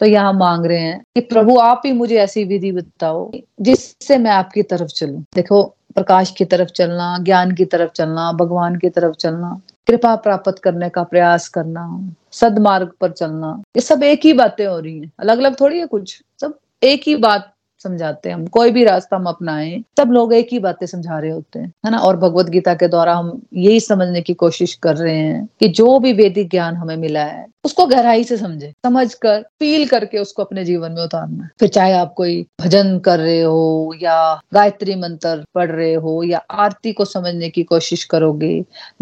तो 0.00 0.06
यहाँ 0.06 0.32
मांग 0.32 0.66
रहे 0.66 0.80
हैं 0.80 1.00
कि 1.14 1.20
प्रभु, 1.20 1.58
आप 1.58 1.82
ही 1.86 1.92
मुझे 1.92 2.16
ऐसी 2.16 2.44
विधि 2.44 2.72
बताओ, 2.72 3.30
जिससे 3.60 4.18
मैं 4.18 4.30
आपकी 4.30 4.62
तरफ़ 4.62 4.88
चलूँ। 4.88 5.24
देखो, 5.34 5.62
प्रकाश 5.94 6.30
की 6.30 6.44
तरफ़ 6.44 6.68
चलना, 6.68 7.18
ज्ञान 7.18 7.52
की 7.52 7.64
तरफ़ 7.64 7.90
चलना, 7.90 8.32
भगवान 8.32 8.76
की 8.76 8.88
तरफ़ 8.88 9.14
चलना, 9.14 9.60
कृपा 9.86 10.16
प्राप्त 10.16 10.58
करने 10.58 10.88
का 10.88 11.02
प्रयास 11.02 11.48
करना। 11.48 12.10
सदमार्ग 12.32 12.90
पर 13.00 13.10
चलना। 13.10 13.62
ये 13.76 13.80
सब 13.80 14.02
एक 14.02 14.20
ही 14.24 14.32
बातें 14.32 14.66
हो 14.66 14.78
रही 14.80 15.00
हैं। 15.00 15.12
अलग 15.20 15.38
अलग 15.38 15.60
थोड़ी 15.60 15.78
है 15.78 15.86
कुछ। 15.86 16.22
सब 16.40 16.58
एक 16.82 17.02
ही 17.06 17.16
बात 17.16 17.54
समझाते 17.82 18.28
हैं। 18.28 18.36
हम 18.36 18.46
कोई 18.46 18.70
भी 18.70 18.84
रास्ता 18.84 19.16
हम 19.16 19.24
अपनाएँ, 19.24 19.84
सब 19.98 20.08
लोग 20.10 20.34
एक 20.34 20.48
ही 20.52 20.58
बातें 20.58 20.86
समझा 20.86 21.18
रहे 21.18 21.30
होते 21.30 21.58
हैं। 21.58 21.72
है 21.84 21.90
ना? 21.90 21.98
और 21.98 22.16
भगवत 22.16 22.46
गीता 22.46 22.74
के 22.74 22.88
द्वारा 22.88 23.14
हम 23.14 23.42
यही 23.54 23.80
समझने 23.80 24.20
की 24.20 24.34
कोशिश 24.34 24.74
कर 24.74 24.96
रहे 24.96 25.16
हैं 25.16 25.48
कि 25.60 25.68
जो 25.68 25.98
भी 25.98 26.12
वैदिक 26.12 26.50
ज्ञान 26.50 26.74
हमें 26.74 26.96
मिला 26.96 27.24
है 27.24 27.46
उसको 27.64 27.86
गहराई 27.86 28.24
से 28.24 28.36
समझे 28.36 28.72
समझ 28.84 29.12
कर 29.14 29.40
फील 29.60 29.86
करके 29.88 30.18
उसको 30.18 30.42
अपने 30.42 30.64
जीवन 30.64 30.92
में 30.92 31.02
उतारना। 31.02 31.48
फिर 31.60 31.68
चाहे 31.68 31.92
आप 31.92 32.12
कोई 32.16 32.40
भजन 32.60 32.98
कर 32.98 33.18
रहे 33.18 33.40
हो 33.40 33.94
या 34.02 34.16
गायत्री 34.54 34.94
मंत्र 34.94 35.44
पढ़ 35.54 35.70
रहे 35.70 35.92
हो 35.94 36.22
या 36.22 36.38
आरती 36.50 36.92
को 36.92 37.04
समझने 37.04 37.48
की 37.50 37.62
कोशिश 37.64 38.04
करोगे 38.04 38.52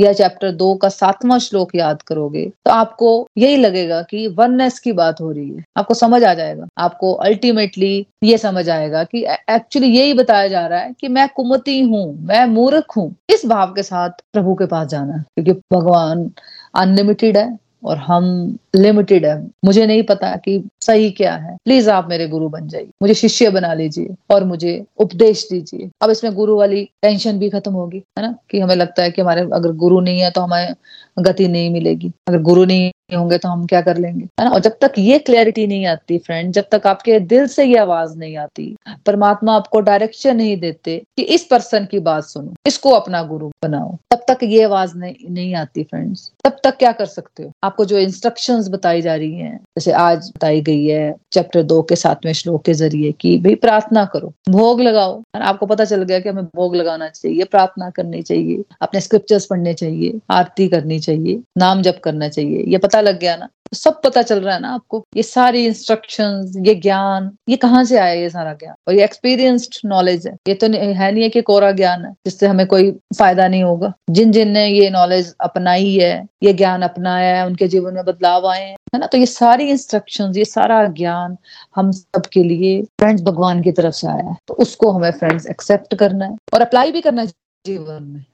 या 0.01 0.13
चैप्टर 0.13 0.51
दो 0.53 0.75
का 0.75 0.89
सातवां 0.89 1.39
श्लोक 1.39 1.75
याद 1.75 2.03
करोगे 2.03 2.45
तो 2.65 2.71
आपको 2.71 3.29
यही 3.39 3.57
लगेगा 3.57 4.01
कि 4.03 4.27
वननेस 4.29 4.79
की 4.79 4.93
बात 4.93 5.21
हो 5.21 5.31
रही 5.33 5.49
है। 5.51 5.65
आपको 5.77 5.95
समझ 5.95 6.23
आ 6.25 6.35
जाएगा। 6.35 6.67
आपको 6.79 7.13
अल्टीमेटली 7.13 8.07
ये 8.25 8.39
समझ 8.39 8.69
आएगा 8.69 9.05
कि 9.05 9.25
एक्चुअली 9.51 9.89
यही 9.89 10.15
बताया 10.15 10.49
जा 10.49 10.67
रहा 10.67 10.81
है 10.81 10.93
कि 11.01 11.09
मैं 11.09 11.29
कुमति 11.29 11.81
हूँ, 11.83 12.19
मैं 12.21 12.45
मूर्ख 12.47 12.97
हूँ। 12.97 13.15
इस 13.31 13.47
भाव 13.47 13.73
के 13.75 13.83
साथ 13.83 14.23
प्रभु 14.33 14.55
के 14.55 14.67
पास 14.67 14.89
जाना 14.89 15.15
है 15.15 15.25
क्योंकि 15.35 15.61
भगवान 15.73 16.31
अनलिमिटेड 16.75 17.37
है। 17.37 17.68
और 17.85 17.97
हम 17.97 18.59
लिमिटेड 18.77 19.27
है। 19.27 19.51
मुझे 19.65 19.87
नहीं 19.87 20.03
पता 20.03 20.37
कि 20.37 20.69
सही 20.81 21.11
क्या 21.11 21.35
है। 21.35 21.57
प्लीज़ 21.65 21.91
आप 21.91 22.09
मेरे 22.09 22.29
गुरु 22.29 22.49
बन 22.49 22.69
जाइए। 22.69 22.89
मुझे 23.03 23.15
शिष्य 23.15 23.51
बना 23.51 23.75
लीजिए 23.75 24.15
और 24.31 24.45
मुझे 24.45 24.85
उपदेश 24.99 25.49
दीजिए। 25.51 25.91
अब 26.03 26.11
इसमें 26.11 26.35
गुरु 26.35 26.57
वाली 26.57 26.85
टेंशन 27.03 27.39
भी 27.39 27.51
खत्म 27.51 27.73
होगी, 27.73 28.03
है 28.19 28.23
ना? 28.23 28.35
कि 28.51 28.61
हमें 28.61 28.77
लगता 28.77 29.03
है 29.03 29.11
कि 29.11 29.23
हमारे, 29.23 29.41
अगर 29.41 29.73
गुरु 29.73 30.01
नहीं 30.01 30.21
है 30.21 30.31
तो 30.31 30.41
हमें 30.41 30.75
गति 31.19 31.49
नहीं 31.49 31.71
मिलेगी। 31.71 32.13
अगर 32.29 32.39
गुरु 32.39 32.65
नहीं 32.65 32.91
होंगे 33.17 33.39
तो 33.39 33.49
हम 33.49 33.65
क्या 33.67 33.81
कर 33.81 33.97
लेंगे? 33.97 34.25
है 34.41 34.45
ना? 34.45 34.51
और 34.51 34.61
जब 34.61 34.77
तक 34.81 34.93
ये 34.99 35.19
क्लैरिटी 35.21 35.67
नहीं 35.67 35.87
आती 35.87 36.19
फ्रेंड 36.19 36.53
जब 36.53 36.65
तक 36.73 36.87
आपके 36.87 37.19
दिल 37.21 37.47
से 37.49 37.65
ये 37.65 37.77
आवाज़ 37.79 38.17
नहीं 38.19 38.37
आती 38.37 38.75
परमात्मा 39.07 39.55
आपको 39.57 39.81
डायरेक्शन 39.81 40.37
नहीं 40.37 40.57
देते 40.61 40.97
कि 41.17 41.23
इस 41.25 41.45
पर्सन 41.45 41.87
की 41.91 41.99
बात 42.01 42.25
सुनो 42.25 42.55
इसको 42.67 42.91
अपना 42.93 43.23
गुरु 43.23 43.49
बनाओ 43.63 43.97
तब 44.11 44.25
तक 44.29 44.39
ये 44.43 44.63
आवाज़ 44.65 44.97
नहीं, 44.97 45.15
नहीं 45.31 45.55
आती 45.55 45.83
फ्रेंड्स 45.85 46.31
तब 46.45 46.57
तक 46.65 46.77
क्या 46.79 46.93
कर 46.93 47.07
सकते 47.07 47.43
हो? 47.43 47.51
आपको 47.65 47.85
जो 47.85 47.99
इंस्ट्रक्शंस 47.99 48.69
बताई 48.69 49.03
जा 49.03 49.15
रही 49.15 49.35
हैं 49.35 49.57
जैसे 49.79 49.93
आज 49.93 50.29
बताई 50.37 50.61
गई 50.61 50.85
है 50.85 51.15
चैप्टर 51.33 51.63
दो 51.63 51.81
के 51.83 51.97
सातवें 51.97 52.33
श्लोक 52.33 52.65
के 52.65 52.75
ज़रिए 52.75 53.13
कि 53.21 53.37
भाई 53.39 53.55
प्रार्थना 53.57 54.05
करो 54.13 54.33
भोग 54.49 54.81
लगाओ। 54.81 55.23
आपको 55.37 55.67
पता 55.67 55.85
चल 55.85 56.03
गया 56.03 56.19
कि 56.21 56.29
हमें 56.29 56.45
भोग 56.47 56.77
लगाना 56.77 57.09
चाहिए 57.09 57.45
प्रार्थना 57.51 57.91
करनी 57.91 58.23
चाहिए 58.23 58.63
अपने 58.83 59.01
स्क्रिप्चर्स 59.01 59.47
पढ़ने 59.47 59.75
चाहिए 59.75 60.19
आरती 60.31 60.69
करनी 60.69 60.99
चाहिए 61.01 61.41
नाम 61.59 61.83
जप 61.83 62.01
करना 62.05 62.29
चाहिए। 62.29 62.65
ये 62.69 62.79
पता 62.79 62.98
लग 63.01 63.19
गया 63.19 63.37
ना, 63.37 63.49
सब 63.75 64.01
पता 64.03 64.23
चल 64.23 64.41
रहा 64.41 64.55
है 64.55 64.61
ना 64.61 64.69
आपको, 64.69 65.05
ये 65.17 65.23
सारी 65.23 65.65
इंस्ट्रक्शंस 65.67 66.55
ये 66.59 66.75
ज्ञान, 66.75 67.31
ये 67.49 67.57
कहाँ 67.57 67.85
से 67.85 67.99
आया 67.99 68.13
ये 68.13 68.31
सारा 68.31 68.53
ज्ञान? 68.53 68.75
और 68.89 68.95
ये 68.95 69.05
एक्सपीरियंस्ड 69.05 69.81
नॉलेज 69.85 70.27
है। 70.27 70.37
ये 70.49 70.55
तो 70.55 70.67
है 70.67 71.11
नहीं 71.13 71.23
है 71.23 71.29
कि 71.29 71.41
कोरा 71.43 71.71
ज्ञान 71.73 72.05
है, 72.05 72.13
जिससे 72.27 72.47
हमें 72.47 72.67
कोई 72.67 72.91
फ़ायदा 73.19 73.49
नहीं 73.49 73.63
होगा। 73.63 73.93
जिन 74.11 74.33
जिन 74.33 74.49
ने 74.49 74.67
ये 74.67 74.89
नॉलेज 74.91 75.35
अपनाई 75.41 75.95
है, 75.95 76.27
ये 76.43 76.53
ज्ञान 76.53 76.83
अपनाया 76.83 77.37
है, 77.37 77.47
उनके 77.47 77.69
जीवन 77.69 77.95
में 77.95 78.05
बदलाव 78.05 78.47
आए 78.47 78.65
हैं, 78.65 78.77
है 78.95 79.01
ना? 79.01 79.07
तो 79.07 79.19
ये 79.19 79.27
सारी 79.27 79.69
इंस्ट्रक्शंस 79.71 80.37
ये 80.37 80.45
सारा 80.45 80.85
ज्ञान 80.99 81.37
हम 81.77 81.91
सब 81.93 82.27
के 82.33 82.43
लिए 82.43 82.83
फ्रेंड्स 82.83 83.23
भगवान 83.23 83.63
की 83.63 83.73
तरफ़ 83.73 83.95
से 83.95 84.09
आया 84.09 84.29
है। 84.29 84.37
तो 84.49 84.55
उसको 84.55 84.91
हमें 84.91 85.11
फ्रेंड्स 85.11 85.47
एक्सेप्ट 85.47 85.95
करना 85.95 86.25
है 86.25 86.37
और 86.55 86.63
अप्लाई 86.63 86.93
भी 86.93 87.01
करना 87.01 87.23
है 87.23 87.29
जीवन 87.65 88.03
में। 88.03 88.25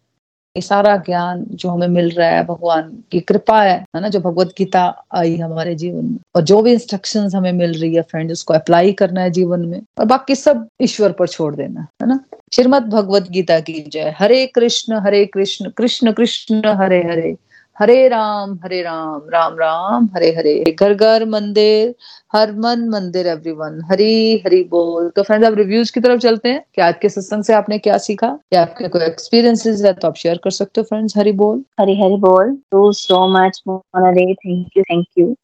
ये 0.56 0.60
सारा 0.60 0.96
ज्ञान 0.96 1.46
जो 1.50 1.68
हमें 1.68 1.88
मिल 1.88 2.10
रहा 2.10 2.28
है, 2.28 2.44
भगवान 2.44 3.02
की 3.12 3.20
कृपा 3.20 3.62
है 3.62 3.84
है 3.96 4.00
ना, 4.00 4.08
जो 4.08 4.20
भगवत 4.20 4.54
गीता 4.58 5.04
आई 5.14 5.36
हमारे 5.36 5.74
जीवन 5.74 6.04
में। 6.04 6.18
और 6.36 6.42
जो 6.42 6.62
भी 6.62 6.72
इंस्ट्रक्शंस 6.72 7.34
हमें 7.34 7.52
मिल 7.52 7.80
रही 7.80 7.94
है 7.94 8.02
फ्रेंड 8.02 8.32
उसको 8.32 8.54
अप्लाई 8.54 8.92
करना 8.92 9.20
है 9.20 9.30
जीवन 9.30 9.60
में। 9.60 9.82
और 9.98 10.04
बाकी 10.04 10.34
सब 10.34 10.68
ईश्वर 10.82 11.12
पर 11.12 11.28
छोड़ 11.28 11.54
देना, 11.54 11.86
है 12.02 12.08
ना। 12.08 12.20
श्रीमद 12.52 12.82
भगवत 12.82 13.28
गीता 13.30 13.60
की 13.60 13.84
जय। 13.88 14.14
हरे 14.18 14.46
कृष्ण 14.46 15.00
हरे 15.00 15.26
कृष्ण 15.26 15.70
कृष्ण 15.70 16.12
कृष्ण, 16.12 16.62
हरे 16.66 17.02
हरे। 17.02 17.36
हरे 17.78 18.08
राम 18.08 18.58
हरे 18.64 18.82
राम 18.82 19.22
राम 19.32 19.54
राम, 19.54 20.08
हरे 20.14 20.30
हरे। 20.30 20.76
घर 20.80 20.94
घर 20.94 21.26
मंदिर, 21.26 21.94
हर 22.32 22.52
मन 22.52 22.88
मंदिर 22.88 23.26
एवरीवन 23.26 23.82
हरी 23.84 24.38
हरी 24.38 24.64
बोल। 24.64 25.08
तो 25.08 25.22
फ्रेंड्स 25.22 25.46
अब 25.46 25.54
रिव्यूज़ 25.54 25.92
की 25.92 26.00
तरफ़ 26.00 26.20
चलते 26.20 26.48
हैं। 26.48 26.64
कि 26.74 26.82
आज 26.82 26.94
के 27.02 27.08
सत्संग 27.08 27.44
से 27.44 27.52
आपने 27.54 27.78
क्या 27.78 27.98
सीखा? 27.98 28.38
या 28.52 28.62
आपके 28.62 28.88
कोई 28.88 29.02
एक्सपीरियंसेस 29.02 29.84
है 29.84 29.92
तो 29.92 30.08
आप 30.08 30.14
शेयर 30.14 30.40
कर 30.44 30.50
सकते 30.50 30.80
हो 30.80 30.84
फ्रेंड्स 30.84 31.16
हरी 31.16 31.32
बोल। 31.32 31.64
हरी 31.80 32.00
हरी 32.02 32.16
बोल। 32.16 32.58
To 32.70 32.92
so 32.92 33.28
much 33.28 33.62
thank 33.68 34.68
you 34.76 34.82
thank 34.82 35.06
you 35.18 35.36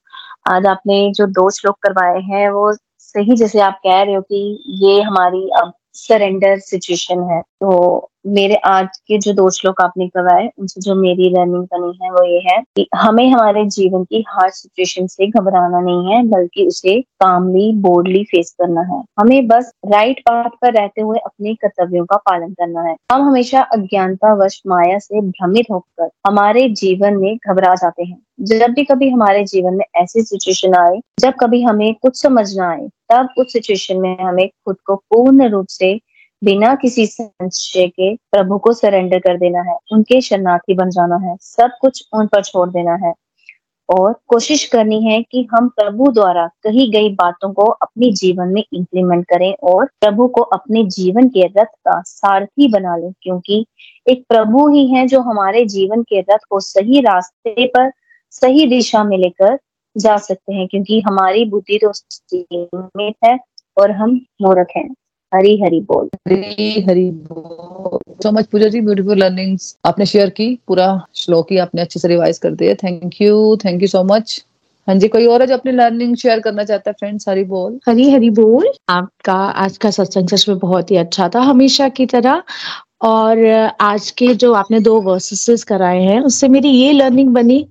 आज 0.47 0.67
आपने 0.67 1.13
जो 1.13 1.27
दो 1.27 1.51
श्लोक 1.51 1.77
करवाए 1.83 2.21
हैं, 2.21 2.51
वो 2.51 2.77
सही 2.99 3.37
जैसे 3.37 3.61
आप 3.61 3.75
कह 3.75 4.03
रहे 4.03 4.15
हो 4.15 4.21
कि 4.21 4.63
ये 4.67 5.03
हमारी 5.03 5.51
अब 5.51 5.73
सरेंडर 5.93 6.59
सिचुएशन 6.59 7.23
है। 7.23 7.43
तो 7.61 8.11
मेरे 8.27 8.55
आज 8.55 8.89
के 9.07 9.19
जो 9.19 9.33
दो 9.33 9.51
श्लोक 9.51 9.81
आपने 9.81 10.09
करवाए 10.09 10.51
उनसे 10.59 10.81
जो 10.81 10.95
मेरी 10.95 11.31
लर्निंग 11.31 11.65
बनी 11.65 11.99
है, 12.03 12.11
वो 12.11 12.25
ये 12.25 12.39
है 12.39 12.63
कि 12.77 12.87
हमें 12.97 13.29
हमारे 13.31 13.65
जीवन 13.65 14.05
की 14.05 14.25
हार्ड 14.29 14.53
सिचुएशन 14.53 15.07
से 15.07 15.27
घबराना 15.27 15.81
नहीं 15.81 16.13
है, 16.13 16.23
बल्कि 16.23 16.67
उसे 16.67 17.01
कामली 17.01 17.73
बोर्डली 17.73 18.25
फेस 18.25 18.55
करना 18.61 18.81
है। 18.81 19.05
हमें 19.19 19.47
बस 19.47 19.73
राइट 19.87 20.21
पाथ 20.21 20.51
पर 20.63 20.75
रहते 20.75 21.01
हुए 21.01 21.19
अपने 21.19 21.55
कर्तव्यों 21.55 22.05
का 22.05 22.17
पालन 22.17 22.53
करना 22.53 22.83
है। 22.83 22.97
हम 23.13 23.23
हमेशा 23.23 23.63
अज्ञानता 23.63 24.35
वश 24.35 24.63
माया 24.67 24.99
से 24.99 25.21
भ्रमित 25.21 25.67
होकर 25.71 26.11
हमारे 26.27 26.69
जीवन 26.69 27.17
में 27.17 27.37
घबरा 27.37 27.75
जाते 27.75 28.05
हैं। 28.05 28.23
जब 28.41 28.71
भी 28.71 28.85
कभी 28.85 29.11
हमारे 29.11 29.45
जीवन 29.45 29.75
में 29.75 29.85
ऐसी 29.97 30.23
सिचुएशन 30.23 30.75
आए, 30.75 31.01
जब 31.21 31.35
कभी 31.41 31.63
हमें 31.63 31.95
कुछ 31.95 32.23
समझ 32.23 32.57
ना 32.57 32.71
आए, 32.71 32.89
तब 33.13 33.29
उस 33.39 33.53
सिचुएशन 33.53 33.97
में 33.97 34.17
हमें 34.19 34.49
खुद 34.49 34.77
को 34.87 34.97
पूर्ण 34.97 35.49
रूप 35.49 35.67
से 35.71 36.01
बिना 36.43 36.75
किसी 36.75 37.07
संशय 37.07 37.87
के 37.89 38.15
प्रभु 38.15 38.59
को 38.59 38.73
सरेंडर 38.73 39.19
कर 39.19 39.39
देना 39.39 39.63
है, 39.63 39.77
उनके 39.93 40.21
शरणार्थी 40.21 40.75
बन 40.75 40.91
जाना 40.91 41.17
है, 41.17 41.37
सब 41.41 41.71
कुछ 41.81 42.03
उन 42.13 42.27
पर 42.27 42.43
छोड़ 42.45 42.69
देना 42.69 42.95
है। 43.07 43.13
और 43.89 44.13
कोशिश 44.29 44.65
करनी 44.65 45.03
है 45.05 45.21
कि 45.23 45.47
हम 45.53 45.69
प्रभु 45.69 46.11
द्वारा 46.13 46.47
कही 46.63 46.91
गई 46.91 47.09
बातों 47.15 47.53
को 47.53 47.65
अपने 47.65 48.11
जीवन 48.13 48.49
में 48.49 48.63
इंप्लीमेंट 48.63 49.25
करें 49.27 49.53
और 49.63 49.87
प्रभु 50.01 50.27
को 50.29 50.43
अपने 50.43 50.85
जीवन 50.89 51.29
के 51.29 51.47
रथ 51.47 51.65
का 51.65 52.01
सारथी 52.03 52.69
बना 52.69 52.97
लें, 52.97 53.13
क्योंकि 53.23 53.65
एक 54.07 54.25
प्रभु 54.29 54.69
ही 54.69 54.87
है 54.89 55.07
जो 55.07 55.21
हमारे 55.21 55.65
जीवन 55.67 56.03
के 56.03 56.21
रथ 56.21 56.39
को 56.51 56.61
सही 56.61 57.01
रास्ते 57.01 57.67
पर, 57.67 57.91
सही 58.31 58.67
दिशा 58.67 59.05
में 59.05 59.17
लेकर 59.19 59.59
जा 59.97 60.17
सकते 60.19 60.53
हैं, 60.53 60.67
क्योंकि 60.69 61.01
हमारी 61.01 61.45
बुद्धि 61.45 61.79
तो 61.79 61.93
सीमित 61.93 63.15
है 63.25 63.39
और 63.77 63.91
हम 63.91 64.21
मूर्ख 64.43 64.69
हैं। 64.77 64.89
हरी 65.33 65.61
हरी 65.63 65.81
बोल। 65.81 66.09
हरी 66.29 66.81
हरी 66.89 67.11
बोल। 67.11 67.99
So 68.23 68.31
much 68.33 68.47
Puja 68.53 68.69
ji 68.69 68.81
beautiful 68.81 69.19
learnings 69.19 69.77
आपने 69.87 70.07
शेयर 70.07 70.31
की 70.31 70.55
पूरा 70.69 70.89
श्लोक 71.17 71.53
ही 71.53 71.59
आपने 71.59 71.83
अच्छे 71.83 72.01
से 72.01 72.09
रिवाइज 72.09 72.39
कर 72.39 72.55
दिया 72.55 72.75
thank 72.75 73.21
you 73.23 73.57
thank 73.65 73.83
you 73.83 73.89
so 73.89 74.03
much 74.05 74.45
हाँ 74.89 74.97
जी 74.97 75.09
कोई 75.09 75.27
और 75.27 75.41
है 75.41 75.47
जो 75.47 75.55
अपनी 75.55 75.73
लर्निंग 75.73 76.17
शेयर 76.17 76.41
करना 76.41 76.65
चाहता 76.65 76.91
है 76.91 76.95
फ्रेंड्स 77.01 77.29
हरी 77.29 77.45
बोल? 77.45 77.79
हरी 77.89 78.11
हरी 78.11 78.31
बोल। 78.31 78.69
आपका 78.89 79.35
आज 79.65 79.77
का 79.77 79.91
सत्संग 79.91 80.29
सच 80.29 80.49
में 80.49 80.59
बहुत 80.59 80.91
ही 80.91 80.97
अच्छा 80.97 81.29
था 81.35 81.41
हमेशा 81.41 81.89
की 81.89 82.07
तरह। 82.07 82.43
और 83.03 83.47
आज 83.81 84.11
के 84.11 84.35
जो 84.35 84.53
आपने 84.53 84.81
दो 84.81 85.01
वर्सेस 85.01 85.65
कराए 85.65 86.03
हैं 86.03 86.21
उससे 86.21 86.49
मेरी 86.49 86.69
ये 86.69 86.93
लर्निंग 86.93 87.29
बनी 87.35 87.67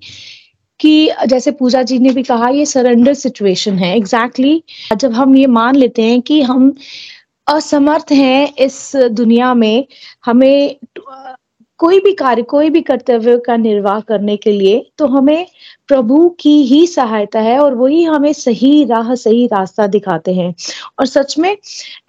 कि 0.79 1.11
जैसे 1.27 1.51
पूजा 1.51 1.81
जी 1.83 1.97
ने 1.99 2.11
भी 2.11 2.23
कहा 2.23 2.49
ये 2.49 2.65
सरेंडर 2.65 3.13
सिचुएशन 3.13 3.77
है। 3.77 3.95
एग्जैक्टली 3.97 4.53
exactly, 4.53 5.01
जब 5.01 5.11
हम 5.11 5.35
ये 5.35 5.47
मान 5.47 5.75
लेते 5.75 6.01
हैं 6.01 6.21
कि 6.21 6.41
हम 6.41 6.73
असमर्थ 7.49 8.11
हैं 8.11 8.53
इस 8.55 8.91
दुनिया 9.11 9.53
में, 9.53 9.85
हमें, 10.25 10.75
कोई 11.79 11.99
भी 11.99 12.11
कार्य, 12.13 12.41
कोई 12.43 12.69
भी 12.69 12.81
कर्तव्य 12.81 13.37
का 13.45 13.55
निर्वाह 13.57 13.99
करने 13.99 14.35
के 14.37 14.51
लिए 14.51 14.79
तो 14.97 15.07
हमें 15.07 15.45
प्रभु 15.87 16.27
की 16.39 16.51
ही 16.63 16.85
सहायता 16.87 17.39
है 17.39 17.57
और 17.59 17.75
वही 17.75 18.03
हमें 18.03 18.31
सही 18.33 18.83
राह, 18.85 19.13
सही 19.15 19.45
रास्ता 19.47 19.87
दिखाते 19.87 20.33
हैं। 20.33 20.53
और 20.99 21.05
सच 21.05 21.37
में, 21.39 21.55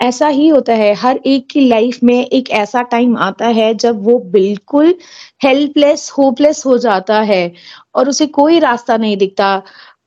ऐसा 0.01 0.29
ही 0.29 0.49
होता 0.49 0.75
है, 0.75 0.93
हर 0.95 1.21
एक 1.27 1.47
की 1.51 1.69
लाइफ 1.69 1.99
में 2.05 2.25
एक 2.27 2.51
ऐसा 2.51 2.83
टाइम 2.83 3.17
आता 3.19 3.47
है, 3.49 3.73
जब 3.75 4.05
वो 4.05 4.19
बिल्कुल 4.33 4.95
हेल्पलेस 5.45 6.11
होपलेस 6.19 6.63
हो 6.67 6.77
जाता 6.79 7.21
है 7.23 7.53
और 7.95 8.09
उसे 8.09 8.27
कोई 8.27 8.59
रास्ता 8.59 8.97
नहीं 8.97 9.17
दिखता। 9.17 9.63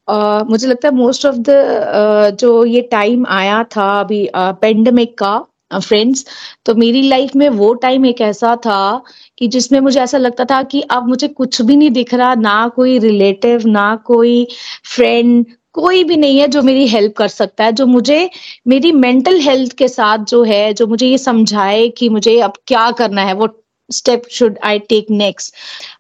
Uh, 0.07 0.43
मुझे 0.49 0.67
लगता 0.67 0.87
है 0.87 0.95
मोस्ट 0.95 1.25
ऑफ़ 1.25 1.35
द 1.35 2.35
जो 2.39 2.65
ये 2.65 2.81
टाइम 2.81 3.25
आया 3.27 3.63
था 3.63 3.99
अभी 3.99 4.29
पेंडेमिक 4.35 5.11
uh, 5.11 5.17
का 5.19 5.45
फ्रेंड्स 5.79 6.25
तो 6.65 6.75
मेरी 6.75 7.01
लाइफ 7.01 7.35
में 7.35 7.49
वो 7.49 7.73
टाइम 7.73 8.05
एक 8.05 8.21
ऐसा 8.21 8.55
था 8.55 9.03
कि 9.37 9.47
जिसमें 9.47 9.79
मुझे 9.79 9.99
ऐसा 9.99 10.17
लगता 10.17 10.45
था 10.45 10.61
कि 10.63 10.81
अब 10.81 11.07
मुझे 11.07 11.27
कुछ 11.27 11.61
भी 11.61 11.75
नहीं 11.75 11.91
दिख 11.91 12.13
रहा 12.13 12.35
ना 12.35 12.67
कोई 12.67 12.97
रिलेटिव 12.99 13.67
ना 13.67 13.95
कोई 13.95 14.47
फ्रेंड 14.95 15.45
कोई 15.73 16.03
भी 16.03 16.17
नहीं 16.17 16.39
है 16.39 16.47
जो 16.47 16.61
मेरी 16.61 16.87
हेल्प 16.87 17.13
कर 17.17 17.27
सकता 17.27 17.65
है 17.65 17.71
जो 17.71 17.85
मुझे 17.85 18.29
मेरी 18.67 18.91
मेंटल 18.91 19.39
हेल्थ 19.39 19.73
के 19.73 19.87
साथ 19.87 20.17
जो 20.25 20.43
है 20.43 20.73
जो 20.73 20.87
मुझे 20.87 21.07
ये 21.07 21.17
समझाए 21.17 21.87
कि 21.89 22.09
मुझे 22.09 22.39
अब 22.39 22.53
क्या 22.67 22.89
करना 22.91 23.21
है 23.21 23.33
वो 23.33 23.47
step 23.89 24.23
should 24.31 24.57
I 24.63 24.79
take 24.79 25.07
next 25.11 25.55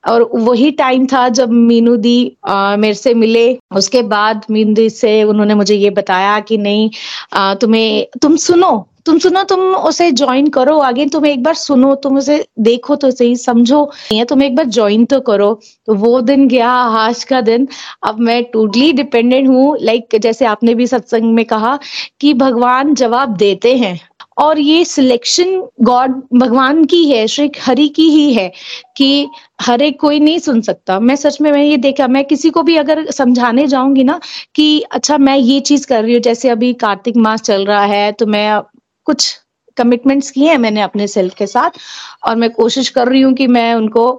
और 0.09 0.29
वही 0.35 0.71
टाइम 0.71 1.05
था 1.07 1.27
जब 1.29 1.51
मीनू 1.51 1.95
दी 1.97 2.37
आ, 2.47 2.75
मेरे 2.75 2.93
से 2.93 3.13
मिले। 3.13 3.45
उसके 3.75 4.01
बाद 4.03 4.45
मीनू 4.51 4.73
दी 4.73 4.89
से 4.89 5.21
उन्होंने 5.23 5.55
मुझे 5.55 5.75
ये 5.75 5.89
बताया 5.89 6.39
कि 6.39 6.57
नहीं 6.57 6.89
आ, 7.33 7.53
तुम्हें 7.55 8.05
तुम 8.21 8.35
सुनो 8.37 8.87
तुम 9.05 9.17
सुनो 9.19 9.41
तुम 9.43 9.59
उसे 9.59 10.11
ज्वाइन 10.11 10.47
करो। 10.47 10.77
आगे 10.79 11.05
तुम 11.05 11.25
एक 11.25 11.41
बार 11.43 11.53
सुनो 11.53 11.93
तुम 11.95 12.17
उसे 12.17 12.37
देखो 12.59 12.95
तो 12.95 13.09
सही 13.11 13.35
समझो। 13.35 13.79
या 14.13 14.25
तुम 14.25 14.43
एक 14.43 14.55
बार 14.55 14.65
ज्वाइन 14.65 15.03
तो 15.05 15.19
करो। 15.19 15.53
तो 15.87 15.93
वो 15.93 16.21
दिन 16.21 16.47
गया 16.47 16.69
आज 16.69 17.23
का 17.23 17.41
दिन। 17.41 17.67
अब 18.03 18.19
मैं 18.19 18.43
टोटली 18.43 18.91
डिपेंडेंट 18.93 19.47
हूँ। 19.47 19.77
लाइक 19.81 20.15
जैसे 20.21 20.45
आपने 20.45 20.75
भी 20.75 20.87
सत्संग 20.87 21.33
में 21.33 21.43
कहा 21.45 21.77
कि 22.19 22.33
भगवान 22.33 22.93
जवाब 22.95 23.35
देते 23.37 23.75
हैं। 23.77 23.99
और 24.37 24.59
ये 24.59 24.83
सिलेक्शन 24.85 25.55
गॉड 25.83 26.21
भगवान 26.33 26.83
की 26.85 27.03
है 27.09 27.25
श्री 27.27 27.51
हरि 27.61 27.87
की 27.95 28.09
ही 28.09 28.33
है 28.33 28.51
कि 28.97 29.27
हर 29.61 29.81
एक 29.81 29.99
कोई 29.99 30.19
नहीं 30.19 30.39
सुन 30.39 30.61
सकता। 30.61 30.99
मैं 30.99 31.15
सच 31.15 31.39
में 31.41 31.51
मैं 31.51 31.63
ये 31.63 31.77
देखा 31.77 32.07
मैं 32.07 32.23
किसी 32.25 32.49
को 32.49 32.63
भी 32.63 32.75
अगर 32.77 33.09
समझाने 33.11 33.67
जाऊँगी 33.67 34.03
ना 34.03 34.19
कि 34.55 34.81
अच्छा 34.91 35.17
मैं 35.17 35.37
ये 35.37 35.59
चीज़ 35.61 35.87
कर 35.87 36.03
रही 36.03 36.13
हूँ 36.13 36.21
जैसे 36.21 36.49
अभी 36.49 36.73
कार्तिक 36.81 37.17
मास 37.17 37.41
चल 37.41 37.65
रहा 37.65 37.85
है 37.85 38.11
तो 38.11 38.25
मैं 38.25 38.61
कुछ 39.07 39.33
कमिटमेंट्स 39.77 40.29
किए 40.31 40.49
हैं 40.49 40.57
मैंने 40.57 40.81
अपने 40.81 41.07
सेल्फ 41.07 41.33
के 41.35 41.47
साथ 41.47 41.79
और 42.27 42.35
मैं 42.35 42.49
कोशिश 42.51 42.89
कर 42.89 43.07
रही 43.07 43.21
हूँ 43.21 43.33
कि 43.33 43.47
मैं 43.47 43.73
उनको 43.73 44.11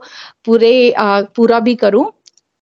पूरे 0.45 0.91
आ, 0.91 1.21
पूरा 1.23 1.61
भी 1.61 1.75
करूँ। 1.75 2.05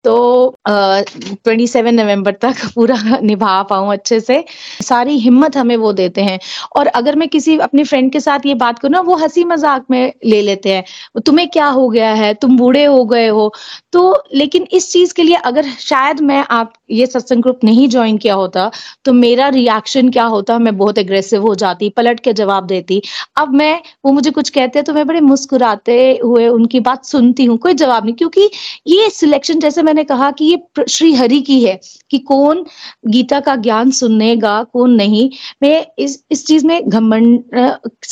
तो 0.06 0.56
ट्वेंटी 0.68 1.68
सेवन 1.68 1.96
नवंबर 1.96 2.32
तक 2.42 2.56
पूरा 2.76 2.96
निभा 3.24 3.62
पाऊँ 3.64 3.92
अच्छे 3.94 4.20
से। 4.20 4.44
सारी 4.84 5.18
हिम्मत 5.20 5.58
हमें 5.58 5.76
वो 5.78 5.92
देते 5.94 6.22
हैं। 6.22 6.40
और 6.76 6.88
अगर 6.88 7.16
मैं 7.16 7.28
किसी 7.30 7.58
अपने 7.60 7.84
फ्रेंड 7.84 8.12
के 8.12 8.20
साथ 8.20 8.46
ये 8.46 8.54
बात 8.56 8.80
करूँ 8.80 8.92
ना, 8.92 9.00
वो 9.02 9.16
हँसी 9.16 9.44
मज़ाक 9.44 9.86
में 9.92 10.14
ले 10.26 10.42
लेते 10.42 10.74
हैं। 10.74 11.22
तुम्हें 11.26 11.48
क्या 11.50 11.68
हो 11.68 11.88
गया 11.90 12.14
है? 12.14 12.34
तुम 12.34 12.58
बूढ़े 12.58 12.84
हो 12.86 13.04
गए 13.06 13.28
हो। 13.28 13.52
तो 13.94 14.24
लेकिन 14.36 14.68
इस 14.74 14.92
चीज़ 14.92 15.14
के 15.14 15.24
लिए 15.24 15.36
अगर 15.46 15.66
शायद 15.80 16.20
मैं 16.22 16.44
आप, 16.52 16.74
ये 16.92 17.06
सत्संग 17.06 17.42
ग्रुप 17.44 17.60
नहीं 17.64 17.88
ज्वाइन 17.90 18.18
किया 18.18 18.34
होता 18.36 18.70
तो 19.06 19.14
मेरा 19.14 19.48
रिएक्शन 19.50 20.10
क्या 20.12 20.24
होता? 20.26 20.58
मैं 20.60 20.76
बहुत 20.78 20.98
एग्रेसिव 20.98 21.42
हो 21.42 21.54
जाती, 21.56 21.90
पलट 21.90 22.20
के 22.20 22.34
जवाब 22.34 22.66
देती। 22.68 23.02
अब 23.38 23.54
मैं, 23.56 23.80
वो 24.06 24.12
मुझे 24.14 24.32
कुछ 24.32 24.50
कहते 24.50 24.80
हैं 24.80 24.86
तो 24.86 24.94
मैं 24.94 25.06
बड़े 25.08 25.20
मुस्कुराते 25.22 25.98
हुए 26.24 26.48
उनकी 26.48 26.80
बात 26.80 27.06
सुनती 27.06 27.46
हूँ, 27.46 27.58
कोई 27.58 27.74
जवाब 27.74 28.06
नहीं। 28.06 28.16
क्योंकि 28.16 28.50
ये 28.88 29.10
सिलेक्शन 29.10 29.60
जैसे 29.60 29.82
मैंने 29.90 30.04
कहा 30.06 30.32
कि 30.32 30.46
ये 30.46 30.86
श्री 30.90 31.14
हरि 31.16 31.40
की 31.42 31.64
है 31.64 31.80
कि 32.12 32.18
कौन 32.22 32.66
गीता 33.08 33.40
का 33.40 33.56
ज्ञान 33.58 33.92
सुनेगा, 33.92 34.62
कौन 34.64 34.92
नहीं। 34.94 35.30
मैं 35.64 35.86
इस 36.00 36.24
इस 36.32 36.46
चीज़ 36.48 36.66
में 36.68 36.90
घमंड 36.90 37.44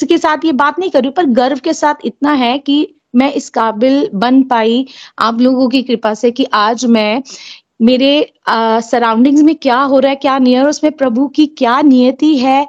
के 0.03 0.17
साथ 0.17 0.45
ये 0.45 0.51
बात 0.53 0.79
नहीं 0.79 0.89
कर 0.91 1.01
रही 1.01 1.11
पर 1.11 1.25
गर्व 1.35 1.59
के 1.63 1.73
साथ 1.75 2.05
इतना 2.05 2.33
है 2.35 2.57
कि 2.59 2.85
मैं 3.15 3.31
इस 3.33 3.49
काबिल 3.49 4.09
बन 4.15 4.41
पाई 4.45 4.85
आप 5.19 5.39
लोगों 5.41 5.67
की 5.69 5.81
कृपा 5.83 6.13
से 6.13 6.31
कि 6.31 6.45
आज 6.55 6.85
मैं, 6.87 7.21
मेरे 7.81 8.31
सराउंडिंग्स 8.49 9.41
में 9.41 9.55
क्या 9.57 9.79
हो 9.81 9.99
रहा 9.99 10.09
है, 10.09 10.15
क्या 10.17 10.37
और 10.61 10.69
उसमें 10.69 10.91
प्रभु 10.93 11.27
की 11.27 11.45
क्या 11.57 11.81
नियति 11.83 12.35
है, 12.37 12.67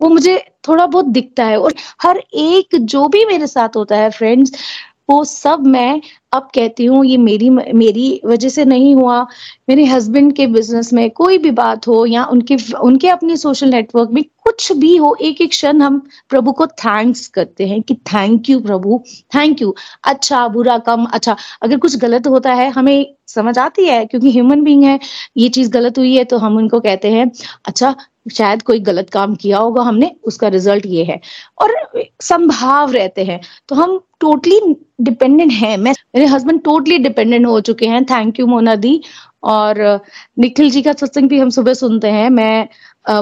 वो 0.00 0.08
मुझे 0.08 0.36
थोड़ा 0.68 0.86
बहुत 0.86 1.06
दिखता 1.06 1.44
है। 1.44 1.58
और 1.58 1.74
हर 2.02 2.18
एक, 2.18 2.76
जो 2.76 3.06
भी 3.08 3.24
मेरे 3.24 3.46
साथ 3.46 3.76
होता 3.76 3.96
है 3.96 4.10
फ्रेंड्स 4.10 4.52
वो 5.08 5.24
सब 5.24 5.66
मैं 5.66 6.00
अब 6.32 6.48
कहती 6.54 6.84
हूँ, 6.84 7.04
ये 7.06 7.16
मेरी 7.16 7.48
मेरी 7.50 8.20
वजह 8.26 8.48
से 8.48 8.64
नहीं 8.64 8.94
हुआ। 8.94 9.20
मेरे 9.68 9.84
हस्बैंड 9.86 10.32
के 10.36 10.46
बिज़नेस 10.46 10.92
में 10.92 11.10
कोई 11.12 11.38
भी 11.38 11.50
बात 11.52 11.86
हो 11.88 12.04
या 12.06 12.24
उनके 12.26 12.56
उनके 12.78 13.08
अपने 13.08 13.36
सोशल 13.36 13.70
नेटवर्क 13.70 14.10
में 14.12 14.22
कुछ 14.44 14.70
भी 14.78 14.96
हो 14.96 15.14
एक 15.22 15.40
एक 15.40 15.50
क्षण 15.50 15.80
हम 15.82 15.98
प्रभु 16.30 16.52
को 16.52 16.66
थैंक्स 16.66 17.26
करते 17.28 17.66
हैं 17.66 17.80
कि 17.82 17.94
थैंक 18.06 18.50
यू 18.50 18.60
प्रभु 18.60 19.00
थैंक 19.34 19.62
यू 19.62 19.74
अच्छा 20.04 20.46
बुरा 20.48 20.78
कम 20.88 21.04
अच्छा 21.06 21.36
अगर 21.62 21.78
कुछ 21.78 21.96
गलत 21.98 22.26
होता 22.26 22.52
है, 22.52 22.68
हमें 22.70 23.14
समझ 23.28 23.58
आती 23.58 23.84
है, 23.86 24.04
क्योंकि 24.06 24.30
ह्यूमन 24.30 24.62
बींग 24.64 24.84
है, 24.84 24.98
ये 25.36 25.48
चीज़ 25.48 25.70
गलत 25.70 25.98
हुई 25.98 26.14
है 26.16 26.24
तो 26.24 26.38
हम 26.38 26.56
उनको 26.56 26.80
कहते 26.80 27.10
हैं 27.10 27.30
अच्छा 27.66 27.94
शायद 28.26 28.62
कोई 28.62 28.78
गलत 28.80 29.10
काम 29.10 29.34
किया 29.34 29.58
होगा 29.58 29.82
हमने, 29.82 30.10
उसका 30.24 30.48
रिज़ल्ट 30.48 30.86
ये 30.86 31.04
है। 31.04 31.20
और 31.62 31.74
संभाव 32.22 32.92
रहते 32.92 33.24
हैं। 33.24 33.40
तो 33.68 33.74
हम 33.76 33.98
टोटली 34.20 34.60
डिपेंडेंट 35.00 35.52
हैं। 35.52 35.76
मैं, 35.76 35.92
मेरे 36.14 36.26
हस्बैंड 36.26 36.62
टोटली 36.62 36.98
डिपेंडेंट 36.98 37.46
हो 37.46 37.60
चुके 37.60 37.86
हैं। 37.86 38.04
थैंक 38.04 38.40
यू 38.40 38.46
मोना 38.46 38.74
दी 38.76 39.00
और 39.44 39.82
निखिल 40.38 40.70
जी 40.70 40.82
का 40.82 40.92
सत्संग 40.92 41.28
भी 41.28 41.38
हम 41.38 41.50
सुबह 41.50 41.74
सुनते 41.74 42.10
हैं। 42.10 42.28
मैं 42.30 42.68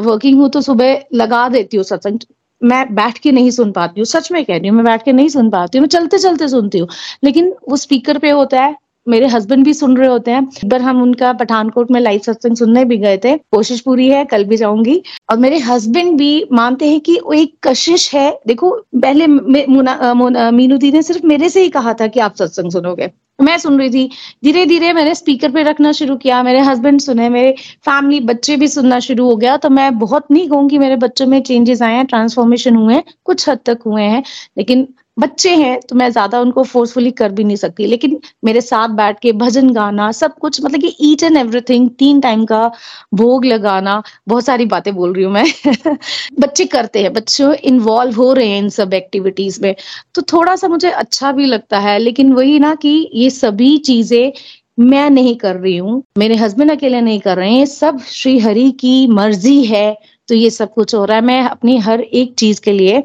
वर्किंग 0.01 0.41
हूँ 0.41 0.49
तो 0.51 0.61
सुबह 0.61 1.05
लगा 1.15 1.49
देती 1.49 1.77
हूँ 1.77 1.85
सत्संग। 1.85 2.19
मैं 2.61 2.95
बैठ 2.95 3.19
के 3.19 3.33
नहीं 3.33 3.51
सुन 3.51 3.73
पाती 3.73 4.01
हूँ। 4.01 4.05
सच 4.07 4.31
में 4.33 4.45
कह 4.45 4.57
रही 4.57 4.69
हूँ, 4.69 4.77
मैं 4.77 4.85
बैठ 4.85 5.05
के 5.05 5.13
नहीं 5.13 5.29
सुन 5.29 5.51
पाती 5.51 5.79
हूँ। 5.79 5.83
मैं 5.83 5.89
चलते 5.89 6.19
चलते 6.19 6.49
सुनती 6.49 6.79
हूँ। 6.79 6.89
लेकिन 7.25 7.55
वो 7.69 7.77
स्पीकर 7.77 8.19
पे 8.19 8.31
होता 8.31 8.63
है। 8.63 8.77
मेरे 9.09 9.27
हस्बैंड 9.27 9.65
भी 9.65 9.75
सुन 9.75 9.97
रहे 9.97 10.09
होते 10.09 10.31
हैं। 10.31 10.43
एक 10.43 10.69
बार 10.69 10.81
हम 10.81 11.03
उनका 11.03 11.33
पठानकोट 11.33 11.91
में 11.91 12.01
लाइव 12.01 12.21
सत्संग 12.27 12.57
सुनने 12.57 12.85
भी 12.85 12.97
गए 12.97 13.17
थे। 13.25 13.37
कोशिश 13.37 13.81
पूरी 13.81 14.09
है, 14.09 14.25
कल 14.25 14.45
भी 14.45 14.57
जाऊँगी। 14.57 15.03
और 15.31 15.39
मेरे 15.39 15.59
हस्बैंड 15.59 16.17
भी 16.19 16.45
मानते 16.53 16.91
हैं 16.91 17.01
कि 17.01 17.19
वो 17.27 17.33
एक 17.33 17.55
कशिश 17.65 18.15
है। 18.15 18.31
देखो, 18.47 18.71
पहले 18.97 19.27
मीनू 19.27 20.77
दी 20.77 20.93
ने 20.93 21.03
सिर्फ़ 21.03 21.27
मेरे 21.27 21.49
से 21.49 21.63
ही 21.63 21.69
कहा 21.69 21.95
था 21.95 22.07
कि 22.07 22.21
आप 22.21 22.37
सत्संग 22.37 22.71
सुनोगे। 22.71 23.11
मैं 23.41 23.57
सुन 23.59 23.79
रही 23.79 23.91
थी। 23.91 24.11
धीरे 24.45 24.65
धीरे 24.67 24.93
मैंने 24.93 25.15
स्पीकर 25.15 25.51
पे 25.51 25.63
रखना 25.63 25.93
शुरू 25.93 26.17
किया, 26.17 26.43
मेरे 26.43 26.61
हस्बैंड 26.61 27.01
सुने, 27.01 27.29
मेरे 27.29 27.55
फैमिली 27.85 28.21
बच्चे 28.21 28.57
भी 28.57 28.69
सुनना 28.69 28.99
शुरू 29.01 29.25
हो 29.27 29.37
गया। 29.37 29.57
तो 29.57 29.71
मैं 29.71 29.99
बहुत 29.99 30.31
नहीं 30.31 30.49
कहूँगी 30.49 30.79
मेरे 30.79 30.97
बच्चों 30.97 31.27
में 31.27 31.41
चेंजेस 31.43 31.83
आए 31.83 31.95
हैं 31.95 32.05
ट्रांसफॉर्मेशन 32.07 32.77
हुए 32.77 32.95
हैं, 32.95 33.05
कुछ 33.25 33.49
हद 33.49 33.59
तक 33.67 33.79
हुए 33.87 34.03
हैं। 34.03 34.23
लेकिन 34.59 34.87
बच्चे 35.17 35.51
हैं 35.57 35.79
तो 35.81 35.97
मैं 35.97 36.09
ज़्यादा 36.11 36.41
उनको 36.41 36.63
फोर्सफुली 36.65 37.11
कर 37.13 37.33
भी 37.33 37.45
नहीं 37.45 37.57
सकती। 37.57 37.87
लेकिन 37.87 38.19
मेरे 38.45 38.61
साथ 38.61 38.89
बैठ 38.91 39.19
के 39.21 39.33
भजन 39.35 39.71
गाना, 39.73 40.11
सब 40.13 40.35
कुछ 40.39 40.61
मतलब 40.65 40.81
कि 40.81 40.95
ईट 41.03 41.23
एंड 41.23 41.37
एवरीथिंग 41.37 41.89
तीन 41.99 42.21
टाइम 42.21 42.45
का 42.45 42.71
भोग 43.15 43.45
लगाना, 43.45 44.03
बहुत 44.29 44.45
सारी 44.45 44.65
बातें 44.67 44.95
बोल 44.95 45.13
रही 45.15 45.25
हूँ 45.25 45.33
मैं। 45.33 45.45
बच्चे 46.41 46.65
करते 46.67 47.03
हैं, 47.03 47.13
बच्चे 47.13 47.53
इन्वॉल्व 47.65 48.17
हो 48.17 48.33
रहे 48.33 48.49
हैं 48.49 48.59
इन 48.59 48.69
सब 48.71 48.95
एक्टिविटीज़ 48.95 49.61
में। 49.63 49.75
तो 50.15 50.23
थोड़ा 50.33 50.57
सा 50.57 50.69
मुझे 50.69 50.91
अच्छा 50.93 51.33
भी 51.33 51.47
लगता 51.47 51.79
है, 51.79 51.99
लेकिन 51.99 52.33
वही 52.33 52.59
ना 52.59 52.75
कि 52.77 53.11
ये 53.15 53.31
सभी 53.33 53.77
चीज़ें 53.81 54.33
मैं 54.81 55.09
नहीं 55.11 55.35
कर 55.37 55.57
रही 55.57 55.77
हूँ, 55.77 56.03
मेरे 56.19 56.35
हस्बैंड 56.37 56.71
अकेले 56.71 57.01
नहीं 57.01 57.21
कर 57.21 57.37
रहे 57.37 57.53
हैं 57.53 57.67
सब 57.67 57.99
श्री 58.03 58.39
हरि 58.39 58.71
की 58.81 59.07
मर्ज़ी 59.09 59.65
है 59.65 59.97
तो 60.29 60.35
ये 60.35 60.51
सब 60.51 60.73
कुछ 60.75 60.95
हो 60.95 61.05
रहा 61.05 61.17
है। 61.17 61.23
मैं 61.23 61.43
अपनी 61.43 61.77
हर 61.79 62.01
एक 62.01 62.35
चीज़ 62.39 62.61
के 62.61 62.73
लिए 62.73 63.03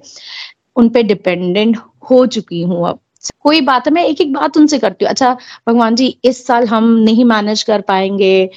उन 0.78 0.90
पे 0.90 1.04
डिपेंडेंट 1.04 1.78
हो 2.10 2.26
चुकी 2.28 2.62
हूँ 2.62 2.88
अब। 2.90 3.00
कोई 3.42 3.62
बात 3.62 3.88
है, 3.88 3.94
मैं 3.94 4.04
एक 4.06 4.22
एक 4.22 4.34
बात 4.34 4.58
उनसे 4.58 4.78
करती 4.80 5.06
हूँ। 5.06 5.10
अच्छा 5.10 5.34
भगवान 5.68 5.96
जी, 5.96 6.08
इस 6.26 6.46
साल 6.48 6.68
हम 6.68 6.90
नहीं 7.00 7.26
मैनेज 7.26 7.64
कर 7.64 7.82
पाएँगे 7.82 8.50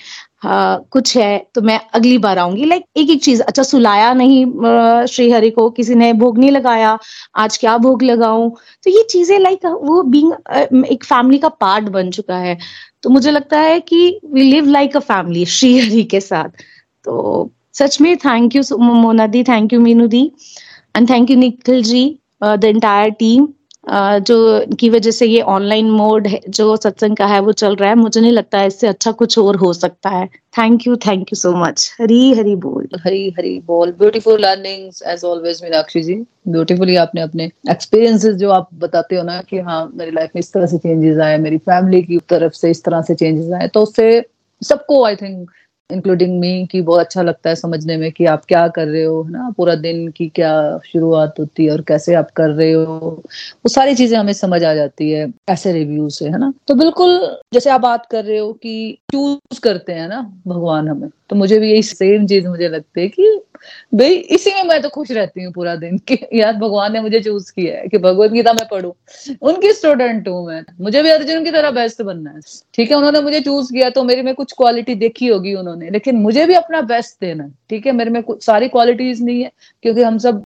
हाँ 0.42 0.86
कुछ 0.90 1.16
है 1.16 1.38
तो 1.54 1.60
मैं 1.62 1.78
अगली 1.94 2.18
बार 2.18 2.38
आऊँगी। 2.38 2.64
लाइक 2.64 2.84
एक 2.96 3.10
एक 3.10 3.22
चीज़ 3.22 3.42
अच्छा 3.42 3.62
सुलाया 3.62 4.12
नहीं 4.14 5.06
श्री 5.06 5.30
हरि 5.30 5.50
को, 5.50 5.68
किसी 5.70 5.94
ने 5.94 6.12
भोग 6.12 6.38
नहीं 6.38 6.50
लगाया, 6.50 6.98
आज 7.36 7.56
क्या 7.58 7.76
भोग 7.78 8.02
लगाऊँ? 8.02 8.50
तो 8.84 8.90
ये 8.90 9.02
चीज़ें 9.10 9.38
लाइक 9.38 9.66
वो 9.66 10.02
बींग 10.04 10.32
एक 10.86 11.04
फैमिली 11.04 11.38
का 11.38 11.48
पार्ट 11.50 11.88
बन 11.88 12.10
चुका 12.10 12.36
है। 12.38 12.56
तो 13.02 13.10
मुझे 13.10 13.30
लगता 13.30 13.58
है 13.60 13.78
कि 13.82 14.20
we 14.32 14.42
live 14.42 14.66
like 14.68 14.96
a 14.96 15.00
family 15.00 15.44
Shri 15.48 15.78
Hari 15.78 16.02
के 16.04 16.20
साथ। 16.20 16.62
तो 17.06 17.50
सच 17.74 18.00
में 18.00 18.16
thank 18.16 18.56
you 18.56 18.62
Mona 18.78 19.26
di 19.26 19.42
thank 19.44 19.72
you 19.72 19.80
Meenu 19.80 20.06
di. 20.06 20.30
And 20.94 21.10
thank 21.10 21.30
you 21.30 21.36
Nikhil 21.36 21.82
ji 21.84 22.04
the 22.42 22.64
entire 22.64 23.10
team 23.18 23.48
जो 24.20 24.36
की 24.80 24.88
वजह 24.90 25.10
से 25.10 25.26
ये 25.26 25.40
ऑनलाइन 25.50 25.90
मोड 25.90 26.26
जो 26.48 26.76
सत्संग 26.76 27.16
का 27.16 27.26
है, 27.26 27.38
वो 27.40 27.52
चल 27.52 27.74
रहा 27.76 27.88
है। 27.88 27.94
मुझे 27.96 28.20
नहीं 28.20 28.32
लगता 28.32 28.58
है 28.58 28.66
इससे 28.66 28.86
अच्छा 28.86 29.12
कुछ 29.12 29.38
और 29.38 29.56
हो 29.56 29.72
सकता 29.72 30.10
है। 30.10 30.26
Thank 30.58 30.86
you 30.86 30.96
thank 31.06 31.32
you 31.32 31.36
so 31.36 31.52
much 31.56 31.90
Hari 32.00 32.32
Hari 32.34 32.54
बोल। 32.56 32.88
हरी 33.04 33.28
हरी 33.38 33.58
बोल। 33.66 33.92
Beautiful 33.98 34.40
learnings 34.42 35.02
as 35.08 35.24
always 35.24 35.60
Meenakshi 35.64 36.02
ji. 36.02 36.14
Beautifully 36.48 36.96
आपने 36.96 37.20
अपने 37.22 37.50
एक्सपीरियंसेस 37.70 38.34
जो 38.36 38.50
आप 38.50 38.68
बताते 38.80 39.16
हो 39.16 39.22
ना 39.22 39.40
कि 39.50 39.58
हाँ 39.60 39.90
मेरी 39.94 40.10
लाइफ 40.10 40.30
में 40.34 40.40
इस 40.40 40.52
तरह 40.52 40.66
से 40.66 40.78
चेंजेस 40.78 41.18
आए, 41.18 41.38
मेरी 41.38 41.58
फैमिली 41.58 42.02
की 42.02 42.18
तरफ़ 42.28 42.52
से 42.52 42.70
इस 42.70 42.84
तरह 42.84 43.02
से 43.02 43.14
चेंजेस 43.14 43.52
आए 43.52 43.68
तो 43.68 43.82
उससे 43.82 44.22
सबको 44.62 45.04
आई 45.04 45.16
थिंक 45.16 45.50
इंक्लूडिंग 45.92 46.40
मी 46.40 46.66
कि 46.66 46.82
बहुत 46.82 47.00
अच्छा 47.00 47.22
लगता 47.22 47.50
है 47.50 47.56
समझने 47.56 47.96
में 47.96 48.12
कि 48.12 48.24
आप 48.24 48.44
क्या 48.44 48.68
कर 48.68 48.86
रहे 48.88 49.04
हो, 49.04 49.22
है 49.22 49.30
ना? 49.30 49.54
पूरा 49.56 49.74
दिन 49.74 50.08
की 50.08 50.28
क्या 50.28 50.78
शुरुआत 50.78 51.34
होती 51.40 51.64
है 51.64 51.70
और 51.72 51.80
कैसे 51.80 52.14
आप 52.14 52.30
कर 52.30 52.48
रहे 52.48 52.72
हो? 52.72 52.84
वो 53.56 53.68
सारी 53.68 53.94
चीज़ें 53.94 54.18
हमें 54.18 54.32
समझ 54.32 54.64
आ 54.64 54.74
जाती 54.74 55.10
है, 55.10 55.32
ऐसे 55.48 55.72
रिव्यू 55.72 56.10
से, 56.10 56.24
है 56.24 56.38
ना? 56.38 56.52
तो 56.68 56.74
बिल्कुल, 56.74 57.38
जैसे 57.54 57.70
आप 57.70 57.80
बात 57.80 58.06
कर 58.06 58.24
रहे 58.24 58.38
हो 58.38 58.52
कि 58.52 58.98
चूज़ 59.12 59.60
करते 59.60 59.92
हैं 59.92 60.08
ना 60.08 60.32
भगवान 60.46 60.88
हमें 60.88 61.10
तो 61.30 61.36
मुझे 61.36 61.58
भी 61.58 61.70
यही 61.70 61.82
सेम 61.82 62.26
चीज़ 62.26 62.48
मुझे 62.48 62.68
लगती 62.68 63.00
है 63.00 63.08
कि 63.08 63.40
भाई, 63.94 64.14
इसी 64.14 64.50
में 64.50 64.62
मैं 64.62 64.82
तो 64.82 64.88
खुश 64.88 65.10
रहती 65.10 65.42
हूँ 65.42 65.52
पूरा 65.52 65.76
दिन 65.76 65.98
कि। 65.98 66.14
यार, 66.34 66.52
भगवान 66.56 66.92
ने 66.92 67.00
मुझे 67.00 67.20
चूज़ 67.20 67.52
किया 67.52 67.76
है 67.78 67.88
कि 67.88 67.98
भगवत 67.98 68.30
गीता 68.30 68.52
मैं 68.52 68.68
पढ़ू। 68.68 68.94
उनकी 69.42 69.72
स्टूडेंट 69.72 70.28
हूँ 70.28 70.46
मैं। 70.46 70.64
मुझे 70.80 71.02
भी 71.02 71.10
अर्जुन 71.10 71.44
की 71.44 71.50
तरह 71.50 71.70
बेस्ट 71.70 72.02
बनना 72.02 72.30
है। 72.30 72.40
ठीक 72.74 72.90
है, 72.90 72.96
उन्होंने 72.96 73.20
मुझे 73.20 73.40
चूज़ 73.40 73.72
किया 73.72 73.90
तो 73.90 74.04
मेरी 74.04 74.22
में 74.22 74.34
कुछ 74.34 74.52
क्वालिटी 74.52 74.94
देखी 74.94 75.26
होगी 75.26 75.54
उन्होंने। 75.54 75.79
उन्होंने 75.80 75.92
लेकिन 75.92 76.16
मुझे 76.16 76.46
भी 76.46 76.54
अपना 76.54 76.80
बेस्ट 76.82 77.16
देना 77.20 77.44
है, 77.44 77.50
ठीक 77.70 77.86
है? 77.86 77.92
मेरे 77.92 78.10
में 78.10 78.22
कुछ 78.22 78.44
सारी 78.44 78.68
क्वालिटीज 78.68 79.22
नहीं 79.22 79.42
है, 79.42 79.50
क्योंकि 79.82 80.02
हम 80.02 80.18
सब 80.18 80.42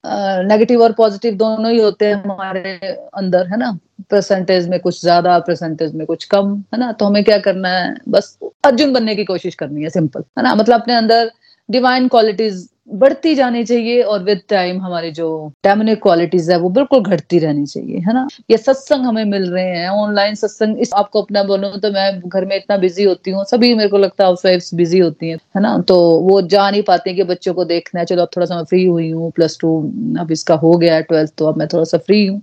नेगेटिव 0.48 0.82
और 0.82 0.92
पॉजिटिव 0.92 1.34
दोनों 1.36 1.72
ही 1.72 1.78
होते 1.80 2.06
हैं 2.06 2.14
हमारे 2.14 2.72
अंदर, 3.14 3.46
है 3.46 3.56
ना? 3.58 3.78
परसेंटेज 4.10 4.68
में 4.68 4.78
कुछ 4.80 5.00
ज़्यादा 5.02 5.38
परसेंटेज 5.38 5.94
में 5.94 6.06
कुछ 6.06 6.24
कम, 6.24 6.56
है 6.74 6.80
ना? 6.80 6.92
तो 6.92 7.06
हमें 7.06 7.22
क्या 7.24 7.38
करना 7.38 7.68
है? 7.68 7.94
बस 8.08 8.38
अर्जुन 8.64 8.92
बनने 8.92 9.14
की 9.16 9.24
कोशिश 9.24 9.54
करनी 9.54 9.82
है 9.82 9.90
सिंपल 9.90 10.24
है 10.38 10.44
ना? 10.44 10.54
मतलब 10.54 10.80
अपने 10.80 10.94
अंदर 10.94 11.30
डिवाइन 11.68 12.08
क्वालिटीज 12.08 12.68
बढ़ती 12.92 13.34
जानी 13.34 13.62
चाहिए 13.64 14.02
और 14.02 14.22
विद 14.24 14.40
टाइम 14.48 14.80
हमारी 14.82 15.10
जो 15.10 15.26
डेमोनिक 15.64 16.02
क्वालिटीज 16.02 16.50
है, 16.50 16.56
वो 16.58 16.68
बिल्कुल 16.70 17.00
घटती 17.02 17.38
रहनी 17.38 17.66
चाहिए, 17.66 17.98
है 17.98 18.14
ना? 18.14 18.26
ये 18.50 18.56
सत्संग 18.56 19.04
हमें 19.06 19.24
मिल 19.24 19.50
रहे 19.50 19.64
हैं 19.68 19.88
ऑनलाइन 19.90 20.34
सत्संग, 20.34 20.78
इस 20.78 20.90
आपको 20.94 21.22
अपना 21.22 21.42
बोलूँ 21.42 21.78
तो 21.80 21.90
मैं 21.92 22.20
घर 22.20 22.44
में 22.44 22.56
इतना 22.56 22.76
बिज़ी 22.76 23.04
होती 23.04 23.30
हूँ, 23.30 23.44
सभी 23.44 23.74
मेरे 23.74 23.88
को 23.88 23.98
लगता 23.98 24.24
है 24.24 24.30
हाउस 24.30 24.70
बिज़ी 24.74 24.98
होती 24.98 25.28
हैं, 25.28 25.36
है 25.56 25.62
ना? 25.62 25.78
तो 25.80 25.98
वो 26.20 26.40
जा 26.44 26.70
नहीं 26.70 26.82
पाते 26.82 27.14
कि 27.14 27.24
बच्चों 27.24 27.54
को 27.54 27.64
देखना 27.66 28.00
है, 28.00 28.06
चलो 28.06 28.22
अब 28.22 28.28
थोड़ा 28.36 28.46
सा 28.46 28.56
मैं 28.56 28.64
फ्री 28.64 28.84
हुई 28.86 29.10
हूँ 29.10 29.30
प्लस 29.32 29.58
टू 29.60 29.76
अब 30.20 30.30
इसका 30.32 30.54
हो 30.56 30.72
गया 30.74 30.94
है 30.94 31.02
ट्वेल्थ 31.02 31.32
तो 31.38 31.46
अब 31.46 31.58
मैं 31.58 31.68
थोड़ा 31.72 31.84
सा 31.84 31.98
फ्री 31.98 32.26
हूँ। 32.26 32.42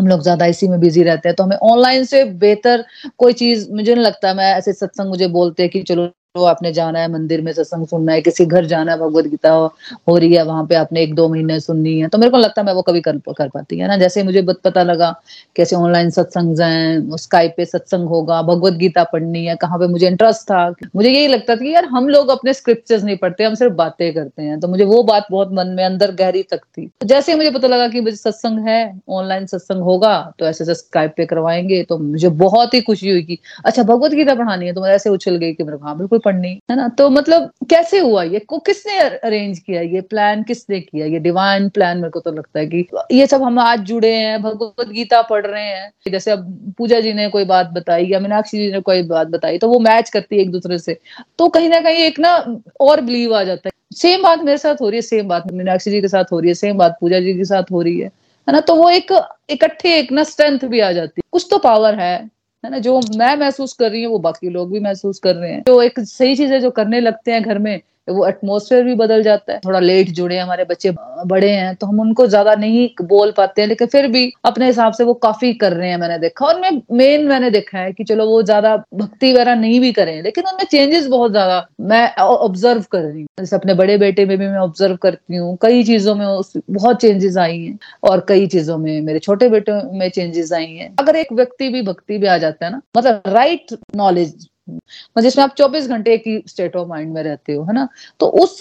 हम 0.00 0.06
लोग 0.08 0.20
ज़्यादा 0.22 0.46
इसी 0.46 0.66
में 0.68 0.78
बिज़ी 0.80 1.02
रहते 1.02 1.28
हैं 1.28 1.36
तो 1.36 1.44
हमें 1.44 1.56
ऑनलाइन 1.64 2.04
से 2.04 2.22
बेहतर 2.24 2.84
कोई 3.18 3.32
चीज़, 3.32 3.70
मुझे 3.72 3.94
नहीं 3.94 4.04
लगता 4.04 4.34
मैं 4.34 4.52
ऐसे 4.54 4.72
सत्संग 4.72 5.08
मुझे 5.08 5.26
बोलते 5.28 5.62
हैं 5.62 5.70
कि 5.72 5.82
चलो 5.82 6.06
तो 6.34 6.44
आपने 6.44 6.70
जाना 6.72 6.98
है 6.98 7.08
मंदिर 7.12 7.40
में 7.42 7.52
सत्संग 7.52 7.86
सुनना 7.86 8.12
है 8.12 8.20
किसी 8.22 8.44
घर 8.46 8.64
जाना 8.66 8.92
है 8.92 8.98
भगवत 8.98 9.24
गीता 9.26 9.50
हो 9.50 9.66
हो 10.08 10.16
रही 10.16 10.32
है 10.34 10.42
वहाँ 10.44 10.64
पे 10.66 10.74
आपने 10.74 11.00
एक 11.02 11.14
दो 11.14 11.28
महीने 11.28 11.58
सुननी 11.60 11.98
है 11.98 12.08
तो 12.08 12.18
मेरे 12.18 12.30
को 12.30 12.36
लगता 12.38 12.60
है 12.60 12.66
मैं 12.66 12.72
वो 12.74 12.82
कभी 12.82 13.00
कर, 13.00 13.16
कर 13.28 13.48
पाती 13.48 13.78
है 13.78 13.88
ना? 13.88 13.96
जैसे 13.98 14.22
मुझे 14.22 14.42
पता 14.64 14.82
लगा 14.82 15.10
कैसे 15.56 15.76
ऑनलाइन 15.76 16.10
सत्संग 16.10 16.60
हैं 16.60 17.16
स्काइप 17.16 17.54
पे 17.56 17.64
सत्संग 17.64 18.08
होगा 18.08 18.40
भगवत 18.44 18.72
गीता 18.76 19.04
पढ़नी 19.12 19.44
है 19.46 19.56
कहाँ 19.56 19.78
पे 19.78 19.86
मुझे 19.88 20.06
इंटरेस्ट 20.06 20.42
था। 20.42 20.62
मुझे 20.96 21.08
यही 21.10 21.26
लगता 21.28 21.54
था 21.56 21.60
कि 21.60 21.74
यार 21.74 21.84
हम 21.88 22.08
लोग 22.08 22.28
अपने 22.30 22.54
स्क्रिप्चर्स 22.54 23.04
नहीं 23.04 23.16
पढ़ते 23.16 23.44
हम 23.44 23.54
सिर्फ़ 23.54 23.74
बातें 23.74 24.12
करते 24.14 24.42
हैं 24.42 24.58
तो 24.60 24.68
मुझे 24.68 24.84
वो 24.84 25.02
बात 25.04 25.26
बहुत 25.30 25.52
मन 25.52 25.68
में 25.76 25.84
अंदर 25.84 26.14
गहरी 26.14 26.42
तक 26.50 26.60
थी। 26.68 26.86
तो 27.00 27.06
जैसे 27.06 27.34
मुझे 27.34 27.50
पता 27.50 27.68
लगा 27.68 27.88
कि 27.88 28.00
मुझे 28.00 28.16
सत्संग 28.16 28.66
है 28.68 28.80
ऑनलाइन 29.10 29.46
सत्संग 29.46 29.82
होगा 29.82 30.14
तो 30.38 30.46
ऐसे 30.46 30.64
ऐसे 30.64 30.74
स्काइप 30.74 31.14
पे 31.16 31.26
करवाएँगे 31.26 31.82
तो 31.84 31.98
मुझे 32.00 32.28
बहुत 32.42 32.74
ही 32.74 32.80
खुशी 32.80 33.10
हुई 33.10 33.22
कि 33.22 33.38
अच्छा 33.64 33.82
भगवत 33.84 34.10
गीता 34.12 34.34
पढ़ानी 34.34 34.66
है। 34.66 34.72
तो 34.72 34.80
मैं 34.82 34.90
ऐसे 34.92 35.10
उछल 35.10 35.36
गई 35.36 35.52
कि 35.54 35.64
मेरे 35.64 35.76
को 35.78 35.84
हाँ 35.86 35.96
बिल्कुल 35.98 36.18
पढ़नी। 36.24 36.48
है 36.70 36.76
ना? 36.76 36.88
तो 36.88 37.08
मतलब 37.10 37.50
कैसे 37.70 37.98
हुआ 37.98 38.22
ये? 38.22 38.38
को 38.38 38.58
किसने 38.58 38.98
अरेंज 38.98 39.58
किया 39.58 39.80
ये 39.82 40.00
प्लान 40.00 40.42
किसने 40.42 40.80
किया? 40.80 41.06
ये 41.06 41.18
डिवाइन 41.18 41.68
प्लान 41.68 41.98
मेरे 41.98 42.10
को 42.10 42.20
तो 42.20 42.32
लगता 42.32 42.60
है 42.60 42.66
कि 42.66 42.86
ये 43.12 43.26
सब 43.26 43.42
हम 43.42 43.58
आज 43.58 43.80
जुड़े 43.82 44.12
हैं, 44.14 44.42
भगवत 44.42 44.88
गीता 44.88 45.22
पढ़ 45.22 45.46
रहे 45.46 45.64
हैं। 45.64 46.10
जैसे 46.10 46.30
अब 46.30 46.74
पूजा 46.78 47.00
जी 47.00 47.12
ने 47.12 47.28
कोई 47.28 47.44
बात 47.44 47.70
बताई, 47.70 48.06
या 48.06 48.20
मीनाक्षी 48.20 48.58
जी 48.58 48.70
ने 48.72 48.80
कोई 48.80 49.02
बात 49.02 49.26
बताई 49.28 49.58
तो 49.58 49.68
वो 49.68 49.78
मैच 49.80 50.10
करती 50.10 50.36
है 50.36 50.42
एक 50.42 50.50
दूसरे 50.50 50.78
से। 50.78 50.98
तो 51.38 51.48
कहीं 51.48 51.68
ना 51.68 51.80
कहीं 51.80 51.96
एक 51.96 52.18
ना 52.20 52.36
और 52.80 53.00
बिलीव 53.00 53.34
आ 53.36 53.42
जाता 53.44 53.68
है। 53.68 53.72
सेम 53.96 54.22
बात 54.22 54.42
मेरे 54.42 54.58
साथ 54.58 54.80
हो 54.80 54.88
रही 54.88 54.98
है 54.98 55.02
सेम 55.02 55.28
बात 55.28 55.50
मीनाक्षी 55.52 55.90
जी 55.90 56.00
के 56.00 56.08
साथ 56.08 56.32
हो 56.32 56.38
रही 56.40 56.48
है 56.48 56.54
सेम 56.54 56.78
बात 56.78 56.96
पूजा 57.00 57.20
जी 57.20 57.34
के 57.34 57.44
साथ 57.44 57.70
हो 57.72 57.82
रही 57.82 57.98
है। 57.98 58.06
है 58.06 58.52
ना? 58.52 58.60
तो 58.60 58.74
वो 58.74 58.88
एक 58.90 59.12
इकट्ठे 59.50 59.98
एक 59.98 60.12
ना 60.12 60.24
स्ट्रेंथ 60.24 60.64
भी 60.64 60.80
आ 60.80 60.92
जाती 60.92 61.18
है। 61.18 61.28
कुछ 61.32 61.46
तो 61.50 61.58
पावर 61.58 61.94
है। 61.94 62.30
है 62.64 62.70
ना? 62.70 62.78
जो 62.78 63.00
मैं 63.16 63.34
महसूस 63.36 63.72
कर 63.72 63.90
रही 63.90 64.02
हूँ, 64.02 64.12
वो 64.12 64.18
बाकी 64.18 64.48
लोग 64.50 64.72
भी 64.72 64.80
महसूस 64.80 65.18
कर 65.18 65.34
रहे 65.34 65.52
हैं। 65.52 65.62
जो 65.66 65.80
एक 65.82 66.00
सही 66.00 66.36
चीज़ 66.36 66.52
है 66.52 66.60
जो 66.60 66.70
करने 66.70 67.00
लगते 67.00 67.32
हैं 67.32 67.42
घर 67.42 67.58
में 67.58 67.80
वो 68.08 68.26
एटमोसफेयर 68.26 68.84
भी 68.84 68.94
बदल 68.96 69.22
जाता 69.22 69.52
है। 69.52 69.58
थोड़ा 69.64 69.78
लेट 69.80 70.08
जुड़े, 70.10 70.38
हमारे 70.38 70.64
बच्चे 70.64 70.90
बड़े 71.26 71.50
हैं 71.50 71.74
तो 71.76 71.86
हम 71.86 72.00
उनको 72.00 72.26
ज़्यादा 72.26 72.54
नहीं 72.56 72.88
बोल 73.02 73.32
पाते 73.36 73.62
हैं, 73.62 73.68
लेकिन 73.68 73.88
फिर 73.88 74.06
भी 74.08 74.32
अपने 74.44 74.66
हिसाब 74.66 74.92
से 74.92 75.04
वो 75.04 75.14
काफ़ी 75.22 75.52
कर 75.54 75.72
रहे 75.72 75.88
हैं 75.90 75.96
मैंने 75.98 76.18
देखा। 76.18 76.46
और 76.46 76.60
मैं 76.60 76.70
मेन 76.92 77.26
मैंने 77.28 77.50
देखा 77.50 77.78
है 77.78 77.92
कि 77.92 78.04
चलो 78.04 78.26
वो 78.28 78.42
ज़्यादा 78.44 78.76
भक्ति 78.94 79.32
वगैरह 79.32 79.54
नहीं 79.56 79.80
भी 79.80 79.92
करें, 79.92 80.22
लेकिन 80.22 80.44
उनमें 80.44 80.64
चेंजेस 80.66 81.06
बहुत 81.08 81.30
ज़्यादा 81.30 81.66
मैं 81.82 82.06
ऑब्ज़र्व 82.18 82.84
कर 82.92 83.02
रही 83.02 83.20
हूँ। 83.20 83.26
जैसे 83.38 83.56
अपने 83.56 83.74
बड़े 83.74 83.96
बेटे 83.98 84.26
में 84.26 84.36
भी 84.38 84.46
मैं 84.46 84.58
ऑब्ज़र्व 84.58 84.96
करती 84.98 85.36
हूँ, 85.36 85.56
कई 85.62 85.84
चीज़ों 85.84 86.14
में 86.14 86.26
बहुत 86.70 87.00
चेंजेस 87.00 87.36
आई 87.38 87.58
हैं, 87.58 87.78
और 88.02 88.24
कई 88.28 88.46
चीज़ों 88.48 88.78
में 88.78 89.00
मेरे 89.02 89.18
छोटे 89.20 89.48
बेटे 89.48 89.72
में 89.98 90.08
चेंजेस 90.10 90.52
आई 90.52 90.66
हैं। 90.66 90.94
अगर 91.00 91.16
एक 91.16 91.32
व्यक्ति 91.32 91.68
भी 91.68 91.82
भक्ति 91.82 92.18
भी 92.18 92.26
आ 92.26 92.36
जाता 92.38 92.66
है 92.66 92.72
ना 92.72 92.80
मतलब 92.96 93.22
राइट 93.28 93.76
नॉलेज 93.96 94.48
मतलब 94.74 95.22
जिसमें 95.22 95.44
आप 95.44 95.54
24 95.58 95.88
घंटे 95.88 96.16
की 96.18 96.42
स्टेट 96.48 96.76
ऑफ़ 96.76 96.88
माइंड 96.88 97.12
में 97.14 97.22
रहते 97.22 97.52
हो, 97.52 97.64
है 97.64 97.74
ना? 97.74 97.88
तो 98.20 98.26
उस 98.42 98.58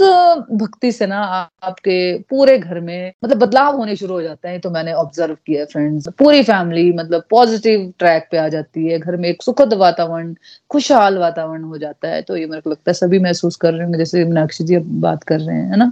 भक्ति 0.51 0.91
से 0.91 1.07
ना 1.07 1.19
आपके 1.63 1.97
पूरे 2.29 2.57
घर 2.57 2.79
में 2.79 3.11
मतलब 3.25 3.37
बदलाव 3.37 3.75
होने 3.77 3.95
शुरू 3.95 4.13
हो 4.13 4.21
जाते 4.21 4.49
हैं 4.49 4.59
तो 4.61 4.69
मैंने 4.69 4.93
ऑब्ज़र्व 4.93 5.35
किया 5.45 5.65
फ्रेंड्स 5.65 6.07
पूरी 6.19 6.43
फैमिली 6.43 6.91
मतलब 6.93 7.23
पॉजिटिव 7.29 7.93
ट्रैक 7.99 8.27
पे 8.31 8.37
आ 8.37 8.47
जाती 8.47 8.87
है, 8.87 8.99
घर 8.99 9.17
में 9.17 9.29
एक 9.29 9.43
सुखद 9.43 9.73
वातावरण, 9.73 10.33
खुशहाल 10.69 11.17
वातावरण 11.17 11.63
हो 11.63 11.77
जाता 11.77 12.07
है 12.07 12.21
तो 12.21 12.37
ये 12.37 12.45
मेरे 12.45 12.61
को 12.61 12.69
लगता 12.69 12.89
है 12.91 12.93
सभी 12.93 13.19
महसूस 13.19 13.55
कर 13.55 13.73
रहे 13.73 13.87
हैं 13.87 13.97
जैसे 13.97 14.25
मीनाक्षी 14.25 14.63
जी 14.63 14.77
बात 14.77 15.23
कर 15.23 15.39
रहे 15.39 15.55
हैं, 15.55 15.69
है 15.71 15.77
ना? 15.77 15.91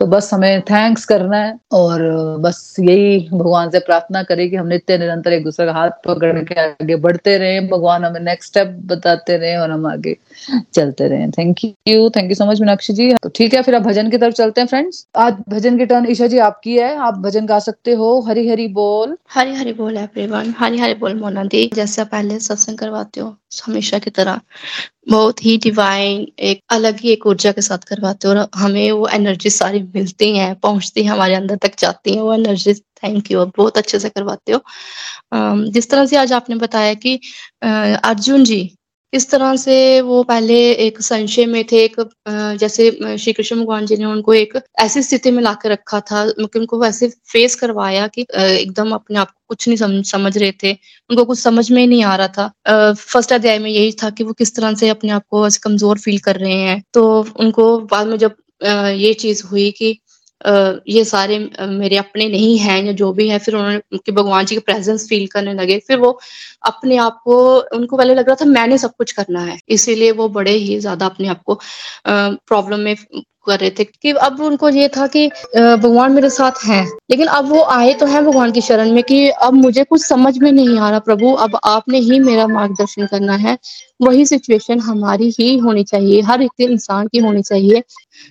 तो 0.00 0.06
बस 0.06 0.30
हमें 0.34 0.60
थैंक्स 0.60 1.04
करना 1.04 1.36
है 1.36 1.58
और 1.72 2.02
बस 2.40 2.76
यही 2.80 3.28
भगवान 3.32 3.70
से 3.70 3.78
प्रार्थना 3.78 4.22
करें 4.22 4.48
कि 4.50 4.56
हम 4.56 4.66
नित्य 4.66 4.96
निरंतर 4.98 5.32
एक 5.32 5.44
दूसरे 5.44 5.66
का 5.66 5.72
हाथ 5.72 5.90
पकड़ 6.06 6.32
के 6.44 6.54
आगे 6.60 6.96
बढ़ते 6.96 7.36
रहे। 7.38 7.60
भगवान 7.68 8.04
हमें 8.04 8.20
नेक्स्ट 8.20 8.50
स्टेप 8.50 8.68
बताते 8.86 9.36
रहे 9.36 9.56
और 9.56 9.70
हम 9.70 9.86
आगे 9.86 10.16
चलते 10.74 11.08
रहे। 11.08 11.28
Thank 11.30 11.64
you 11.64 12.08
thank 12.10 12.30
you 12.30 12.34
so 12.34 12.46
much 12.46 12.60
Meenakshi 12.60 12.92
ji. 12.92 13.10
तो 13.22 13.28
ठीक 13.28 13.54
है, 13.54 13.62
फिर 13.62 13.74
आप 13.74 13.82
भजन 13.82 14.10
की 14.10 14.18
तरफ़ 14.18 14.34
चलते 14.34 14.60
हैं 14.60 14.68
फ्रेंड्स 14.68 15.06
आज 15.16 15.36
भजन 15.48 15.78
की 15.78 15.86
टर्न 15.86 16.10
ईशा 16.10 16.26
जी 16.26 16.38
आपकी 16.40 16.76
है। 16.78 16.96
आप 16.98 17.18
भजन 17.18 17.46
गा 17.46 17.58
सकते 17.58 17.92
हो। 17.92 18.18
हरी 18.20 18.48
हरी 18.48 18.68
बोल। 18.72 19.16
हरी 19.30 19.54
हरी 19.54 19.72
बोल 19.72 19.96
एवरीवन 19.96 20.54
हरी 20.58 20.78
हरी 20.78 20.94
बोल 20.94 21.14
मोना 21.14 21.44
दी 21.44 21.70
जैसे 21.74 22.04
पहले 22.06 22.38
सत्संग 22.40 22.78
करवाते 22.78 23.20
हो। 23.20 23.34
हमेशा 23.66 23.98
की 23.98 24.10
तरह 24.10 24.40
बहुत 25.10 25.44
ही 25.44 25.56
डिवाइन 25.58 26.26
एक 26.40 26.60
अलग 26.70 27.00
ही 27.00 27.10
एक 27.12 27.26
ऊर्जा 27.26 27.52
के 27.52 27.62
साथ 27.62 27.84
करवाते 27.88 28.28
हो 28.28 28.34
और 28.34 28.48
हमें 28.56 28.90
वो 28.92 29.08
एनर्जी 29.08 29.50
सारी 29.50 29.82
मिलती 29.94 30.36
है, 30.38 30.52
पहुँचती 30.54 31.02
है, 31.02 31.08
हमारे 31.08 31.34
अंदर 31.34 31.56
तक 31.62 31.78
जाती 31.78 32.14
है, 32.14 32.22
वो 32.22 32.34
एनर्जी 32.34 32.74
थैंक 33.04 33.30
यू 33.30 33.44
बहुत 33.56 33.78
अच्छे 33.78 33.98
से 34.00 34.08
करवाते 34.10 34.52
हो। 34.52 34.60
जिस 35.72 35.90
तरह 35.90 36.06
से 36.06 36.16
आज 36.16 36.32
आपने 36.32 36.56
बताया 36.56 36.94
कि 37.06 37.18
अर्जुन 37.64 38.44
जी 38.44 38.60
इस 39.12 39.30
तरह 39.30 39.54
से 39.56 40.00
वो 40.00 40.22
पहले 40.22 40.54
एक 40.72 41.00
संशय 41.02 41.46
में 41.46 41.64
थे, 41.72 41.84
एक 41.84 41.96
जैसे 42.60 42.90
श्री 43.18 43.32
कृष्ण 43.32 43.56
भगवान 43.60 43.86
जी 43.86 43.96
ने 43.96 44.04
उनको 44.04 44.34
एक 44.34 44.56
ऐसी 44.80 45.02
स्थिति 45.02 45.30
में 45.30 45.42
लाकर 45.42 45.70
रखा 45.70 46.00
था 46.10 46.22
उनको 46.56 46.78
वैसे 46.80 47.08
फेस 47.32 47.54
करवाया 47.54 48.06
कि 48.08 48.26
एकदम 48.34 48.92
अपने 48.94 49.18
आप 49.18 49.30
को 49.30 49.40
कुछ 49.48 49.68
नहीं 49.68 49.76
समझ 49.78 50.04
समझ 50.06 50.36
रहे 50.38 50.52
थे, 50.62 50.72
उनको 51.10 51.24
कुछ 51.24 51.38
समझ 51.38 51.70
में 51.70 51.86
नहीं 51.86 52.02
आ 52.04 52.14
रहा 52.16 52.28
था। 52.28 52.92
फ़र्स्ट 52.94 53.32
अध्याय 53.32 53.58
में 53.58 53.70
यही 53.70 53.92
था 54.02 54.10
कि 54.10 54.24
वो 54.24 54.32
किस 54.32 54.54
तरह 54.56 54.74
से 54.74 54.88
अपने 54.88 55.10
आप 55.12 55.24
को 55.30 55.48
कमज़ोर 55.64 55.98
फील 55.98 56.18
कर 56.20 56.36
रहे 56.36 56.54
हैं। 56.54 56.82
तो 56.94 57.04
उनको 57.40 57.76
बाद 57.86 58.06
में 58.06 58.16
जब 58.18 58.34
ये 58.96 59.12
चीज़ 59.14 59.42
हुई 59.46 59.70
कि 59.70 59.98
ये 60.88 61.04
सारे 61.04 61.38
मेरे 61.62 61.96
अपने 61.96 62.28
नहीं 62.28 62.56
हैं 62.58 62.82
या 62.84 62.92
जो 62.94 63.12
भी 63.12 63.28
है, 63.28 63.38
फिर 63.38 63.54
उन्होंने, 63.54 63.76
उनके 63.92 64.12
भगवान 64.12 64.46
जी 64.46 64.54
के 64.54 64.60
प्रेजेंस 64.62 65.08
फील 65.08 65.26
करने 65.26 65.54
लगे। 65.54 65.78
फिर 65.88 65.98
वो 65.98 66.18
अपने 66.66 66.96
आप 66.98 67.20
को, 67.24 67.36
उनको 67.76 67.96
पहले 67.96 68.14
लग 68.14 68.28
रहा 68.28 68.36
था 68.40 68.44
मैंने 68.46 68.78
सब 68.78 68.94
कुछ 68.98 69.12
करना 69.12 69.40
है। 69.42 69.58
इसीलिए 69.70 70.12
वो 70.12 70.28
बड़े 70.30 70.52
ही 70.52 70.78
ज़्यादा 70.80 71.06
अपने 71.06 71.28
आप 71.28 71.42
को 71.42 71.60
प्रॉब्लम 72.06 72.80
में 72.80 72.94
कर 73.46 73.58
रहे 73.58 73.70
थे 73.70 73.84
कि 73.84 74.10
अब 74.22 74.40
उनको 74.40 74.68
ये 74.68 74.88
था 74.88 75.06
कि 75.06 75.26
भगवान 75.54 76.12
मेरे 76.12 76.28
साथ 76.30 76.64
हैं। 76.64 76.84
लेकिन 77.10 77.26
अब 77.28 77.48
वो 77.48 77.62
आए 77.70 77.92
तो 77.94 78.06
हैं 78.06 78.24
भगवान 78.24 78.52
की 78.52 78.60
शरण 78.60 78.90
में 78.92 79.02
कि 79.02 79.28
अब 79.28 79.54
मुझे 79.54 79.84
कुछ 79.84 80.04
समझ 80.04 80.36
में 80.38 80.50
नहीं 80.52 80.78
आ 80.78 80.90
रहा, 80.90 80.98
प्रभु, 81.00 81.32
अब 81.34 81.58
आपने 81.64 81.98
ही 82.00 82.18
मेरा 82.20 82.46
मार्गदर्शन 82.48 83.06
करना 83.06 83.36
है। 83.36 83.56
वही 84.02 84.24
सिचुएशन 84.26 84.80
हमारी 84.80 85.28
ही 85.38 85.56
होनी 85.58 85.82
चाहिए, 85.84 86.20
हर 86.22 86.42
एक 86.42 86.60
इंसान 86.60 87.08
की 87.08 87.18
होनी 87.18 87.42
चाहिए, 87.42 87.82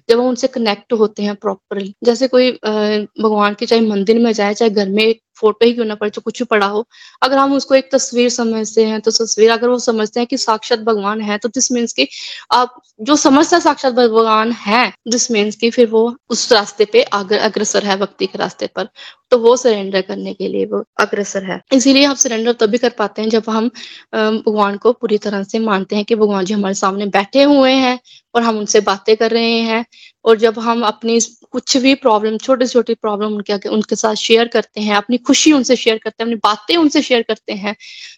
जब 0.09 0.19
हम 0.19 0.27
उनसे 0.27 0.47
कनेक्ट 0.49 0.93
होते 0.93 1.23
हैं 1.23 1.35
प्रॉपरली 1.37 1.93
जैसे 2.05 2.27
कोई 2.27 2.51
भगवान 2.61 3.53
के 3.59 3.65
चाहे 3.65 3.81
मंदिर 3.83 4.19
में 4.19 4.31
जाए, 4.33 4.53
चाहे 4.53 4.71
घर 4.71 4.89
में 4.89 5.13
फ़ोटो 5.37 5.65
ही 5.65 5.73
क्यों 5.73 5.85
ना 5.85 5.95
पड़े 5.95 6.09
तो 6.11 6.21
कुछ 6.21 6.39
भी 6.39 6.45
पड़ा 6.45 6.65
हो, 6.67 6.85
अगर 7.23 7.37
हम 7.37 7.53
उसको 7.53 7.75
एक 7.75 7.89
तस्वीर 7.91 8.29
समझते 8.29 8.85
हैं 8.85 8.99
तो 9.01 9.11
तस्वीर 9.11 9.51
अगर 9.51 9.69
वो 9.69 9.77
समझते 9.79 10.19
हैं 10.19 10.27
कि 10.27 10.37
साक्षात 10.37 10.79
भगवान 10.81 11.21
है 11.21 11.37
तो 11.37 11.49
दिस 11.49 11.71
मीन्स 11.71 11.93
की 11.93 12.07
आप 12.51 12.81
जो 13.01 13.15
समझता 13.17 13.55
है 13.57 13.61
साक्षात 13.61 13.93
भगवान 13.93 14.51
है 14.61 14.87
दिस 15.07 15.29
मीन्स 15.31 15.55
की 15.55 15.69
फिर 15.71 15.87
वो 15.89 16.03
उस 16.29 16.51
रास्ते 16.53 16.85
पे 16.85 17.01
अग्रसर 17.03 17.85
है, 17.85 17.97
भक्ति 17.97 18.25
के 18.25 18.37
रास्ते 18.39 18.67
पर। 18.75 18.89
तो 19.31 19.37
वो 19.39 19.55
सरेंडर 19.57 20.01
करने 20.01 20.33
के 20.33 20.47
लिए 20.47 20.65
वो 20.65 20.83
अग्रसर 20.99 21.43
है। 21.43 21.59
इसीलिए 21.73 22.05
हम 22.05 22.15
सरेंडर 22.15 22.53
तभी 22.59 22.77
कर 22.77 22.89
पाते 22.89 23.21
हैं 23.21 23.29
जब 23.29 23.43
हम 23.49 23.67
भगवान 24.15 24.77
को 24.77 24.93
पूरी 24.93 25.17
तरह 25.17 25.43
से 25.43 25.59
मानते 25.59 25.95
हैं 25.95 26.05
कि 26.05 26.15
भगवान 26.15 26.45
जी 26.45 26.53
हमारे 26.53 26.75
सामने 26.75 27.05
बैठे 27.09 27.43
हुए 27.43 27.71
हैं 27.73 27.99
और 28.35 28.41
हम 28.41 28.57
उनसे 28.57 28.79
बातें 28.81 29.15
कर 29.17 29.31
रहे 29.31 29.59
हैं 29.61 29.85
और 30.25 30.37
जब 30.37 30.59
हम 30.59 30.83
अपनी 30.85 31.19
कुछ 31.51 31.77
भी 31.77 31.93
प्रॉब्लम 31.95 32.37
छोटी 32.37 32.67
छोटी 32.67 32.93
प्रॉब्लम 32.93 33.33
उनके 33.35 33.67
उनके 33.69 33.95
साथ 33.95 34.15
शेयर 34.15 34.47
करते 34.47 34.81
हैं, 34.81 34.95
अपनी 34.95 35.17
खुशी 35.17 35.51
उनसे 35.53 35.75
शेयर 35.75 35.97
करते 35.97 36.23
हैं, 36.23 36.27
अपनी 36.27 36.39
बातें 36.43 36.75
उनसे 36.77 37.01
शेयर 37.01 37.21
करते 37.21 37.53
हैं 37.53 37.75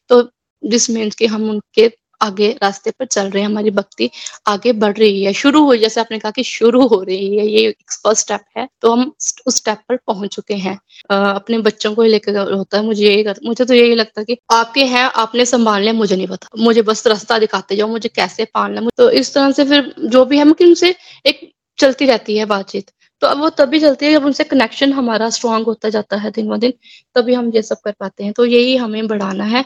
तो 0.10 0.22
दिस 0.64 0.90
मीन्स 0.90 1.22
हम 1.32 1.50
उनके 1.50 1.88
आगे 2.22 2.50
रास्ते 2.62 2.92
पर 2.92 3.06
चल 3.06 3.30
रहे 3.30 3.42
हैं, 3.44 3.50
हमारी 3.50 3.72
भक्ति 3.72 4.10
आगे 4.48 4.72
बढ़ 4.74 4.98
रही 4.98 5.24
है। 5.24 5.34
शुरू 5.34 5.64
हो, 5.66 5.76
जैसे 5.76 6.02
आपने 6.02 6.20
कहा 6.20 6.32
कि 6.32 6.44
शुरू 6.44 6.88
हो 6.88 7.02
रही 7.04 7.38
है, 7.38 7.48
ये 7.48 7.72
फ़र्स्ट 7.94 8.22
स्टेप 8.22 8.42
है। 8.58 8.68
तो 8.82 8.92
हम 8.92 9.12
उस 9.48 9.58
स्टेप 9.58 9.78
पर 9.90 9.98
पहुँच 10.08 10.36
चुके 10.36 10.54
हैं। 10.56 10.78
अपने 11.12 11.58
बच्चों 11.60 11.94
को 11.96 12.04
लेकर 12.04 12.38
होता 12.52 12.78
है, 12.78 12.84
मुझे 12.86 13.06
यही 13.06 13.34
मुझे 13.46 13.66
तो 13.66 13.74
यही 13.74 13.96
लगता 13.96 14.22
है 14.22 14.26
कि 14.26 14.38
आपके 14.52 14.86
हैं, 14.86 15.04
आपने 15.06 15.46
संभाल 15.46 15.82
लिया, 15.82 15.94
मुझे 15.94 16.16
नहीं 16.16 16.28
पता। 16.28 16.48
मुझे 16.60 16.82
बस 16.84 17.06
रास्ता 17.08 17.40
दिखाते 17.40 17.76
जाओ, 17.76 17.88
मुझे 17.88 18.10
कैसे 18.10 18.46
पालना 18.54 18.88
तो 18.98 19.10
इस 19.12 19.34
तरह 19.34 19.52
से 19.52 19.66
फिर 19.66 19.94
जो 20.08 20.26
भी 20.26 20.38
हम 20.38 20.56
उनसे 20.62 20.96
एक 21.26 21.50
चलती 21.78 22.06
रहती 22.06 22.38
है 22.38 22.46
बातचीत। 22.46 22.92
तो 23.22 23.28
अब 23.28 23.40
वो 23.40 23.50
तभी 23.50 23.80
चलती 23.80 24.06
है 24.06 24.12
जब 24.12 24.26
उनसे 24.26 24.44
कनेक्शन 24.44 24.94
हमारा 24.94 25.30
स्ट्रांग 25.30 25.66
होता 25.66 25.90
जाता 25.90 26.18
है 26.18 26.32
दिन 26.32 26.48
ब 26.50 26.58
दिन, 26.58 26.74
तभी 27.16 27.34
हम 27.34 27.52
ये 27.56 27.62
सब 27.62 27.78
कर 27.86 27.92
पाते 28.00 28.24
हैं। 28.24 28.34
तो 28.34 28.46
यही 28.46 28.76
हमें 28.78 29.08
बढ़ाना 29.08 29.44
है। 29.46 29.64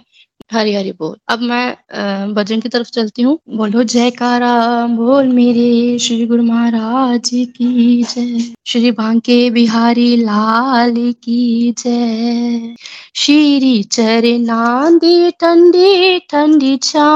हरी 0.53 0.73
हरी 0.73 0.91
बोल। 0.91 1.15
अब 1.29 1.39
मैं 1.39 2.33
भजन 2.33 2.59
की 2.59 2.69
तरफ़ 2.69 2.89
चलती 2.89 3.21
हूँ। 3.21 3.39
बोलो, 3.49 3.83
जयकारा, 3.83 4.87
बोल 4.87 5.27
मेरे 5.27 5.99
श्री 5.99 6.25
गुरु 6.25 6.43
महाराज 6.43 7.29
की 7.29 8.03
जय। 8.03 8.53
श्री 8.65 8.91
बांके 8.91 9.49
बिहारी 9.49 10.15
लाल 10.17 10.95
की 11.23 11.71
जय। 11.77 12.75
श्री 13.15 13.83
चरना 13.83 14.89
दी 14.89 15.31
ठंडी 15.31 16.19
ठंडी 16.19 16.77
छा। 16.77 17.07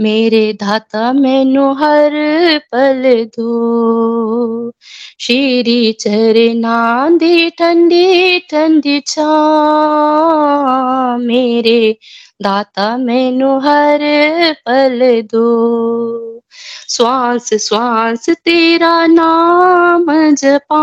मेरे 0.00 0.52
धाता 0.60 1.12
मैनु 1.12 1.72
हर 1.72 2.10
पल 2.72 3.02
दो। 3.24 4.72
श्री 5.20 5.92
चरना 5.92 7.08
दी 7.10 7.50
ठंडी 7.50 8.38
ठंडी 8.38 9.00
छा। 9.00 9.32
मेरे 11.18 11.98
दाता 12.42 12.96
मैनु 12.96 13.58
हर 13.58 13.98
पल 14.52 15.22
दो। 15.22 16.42
श्वास 16.88 17.54
श्वास 17.54 18.30
तेरा 18.30 19.06
नाम 19.06 20.34
जपा। 20.34 20.78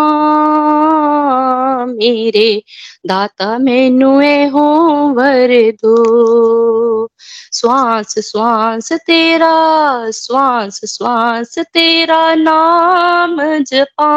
मेरे 1.86 2.64
दाता 3.06 3.58
मैनु 3.58 4.12
हो 4.50 4.90
वर 5.14 5.72
दो। 5.72 7.10
श्वास 7.54 8.20
श्वास 8.20 8.94
तेरा 8.94 10.12
श्वास 10.12 10.82
श्वास 10.86 11.60
तेरा 11.60 12.36
नाम 12.36 13.64
जपा। 13.64 14.10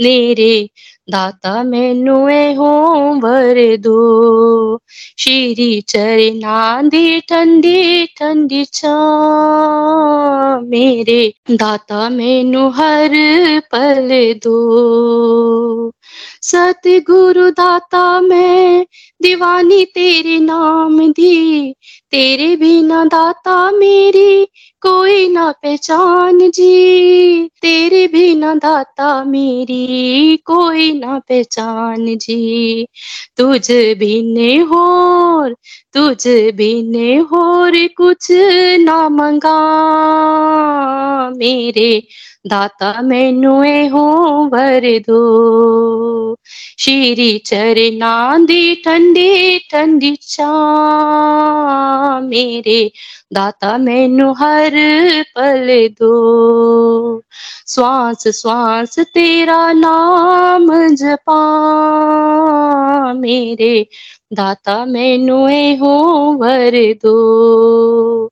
मेरे 0.00 0.70
दाता 1.10 1.62
मैनु 1.62 2.16
हो 2.56 2.70
वर 3.24 3.58
दो। 3.76 4.00
श्री 5.18 5.80
चरना 5.88 6.60
दी 6.82 7.20
ठंडी 7.20 8.06
ठंडी 8.18 8.64
छा 8.72 8.94
मेरे 10.64 11.22
दाता 11.50 12.08
मैनु 12.10 12.68
हर 12.70 13.16
पल 13.72 14.08
दो। 14.44 14.58
सतगुरु 16.42 17.50
दाता 17.50 18.20
मैं 18.20 18.86
दीवानी 19.22 19.84
तेरे 19.84 20.38
नाम 20.38 21.12
दी। 21.12 21.74
तेरे 22.10 22.56
बिना 22.56 23.04
दाता 23.04 23.70
मेरी 23.70 24.44
कोई 24.80 25.28
ना 25.28 25.50
पहचान 25.52 26.50
जी। 26.50 27.44
तेरे 27.62 28.06
बिना 28.06 28.54
दाता 28.54 29.24
मेरी 29.24 30.36
कोई 30.36 30.92
ना 30.92 31.18
पहचान 31.18 32.16
जी। 32.16 32.86
तुझ 33.36 33.70
बिने 33.70 34.56
होर, 34.56 35.56
तुझ 35.92 36.28
बिने 36.28 37.16
होर 37.16 37.88
कुछ 37.96 38.28
ना 38.80 39.08
मंगा। 39.08 39.58
मेरे 41.30 42.02
दाता 42.46 43.02
मैनु 43.02 43.54
हो 43.92 44.04
वर 44.52 44.82
दो। 44.84 46.36
श्री 46.78 47.38
चरना 47.38 48.38
दी 48.38 48.74
ठंडी 48.74 49.58
ठंडी 49.58 50.16
चा 50.22 50.48
मेरे 52.20 52.92
दाता 53.32 53.78
मैनु 53.78 54.32
हर 54.32 54.70
पल 55.36 55.88
दो। 56.00 57.22
श्वास 57.68 58.28
श्वास 58.28 58.98
तेरा 58.98 59.72
नाम 59.72 60.94
जपा 60.94 61.40
दाता 64.32 64.84
मैनु 64.84 65.38
हो 65.76 66.32
वर 66.32 66.72
दो। 66.74 68.26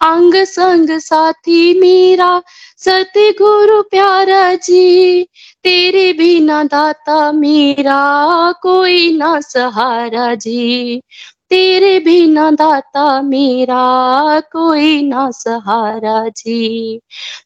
अंग 0.00 0.34
संग 0.34 0.90
साथी 0.90 1.80
मेरा, 1.80 2.42
सतगुरु 2.78 3.82
प्यारा 3.82 4.54
जी, 4.54 5.22
तेरे 5.64 6.12
बिना 6.12 6.64
दाता 6.64 7.32
मेरा 7.32 8.52
कोई 8.52 9.16
ना 9.16 9.40
सहारा 9.40 10.34
जी। 10.34 11.02
तेरे 11.50 11.98
बिना 12.00 12.50
दाता 12.50 13.22
मेरा 13.22 14.40
कोई 14.40 15.02
ना 15.02 15.30
सहारा 15.30 16.28
जी। 16.28 17.00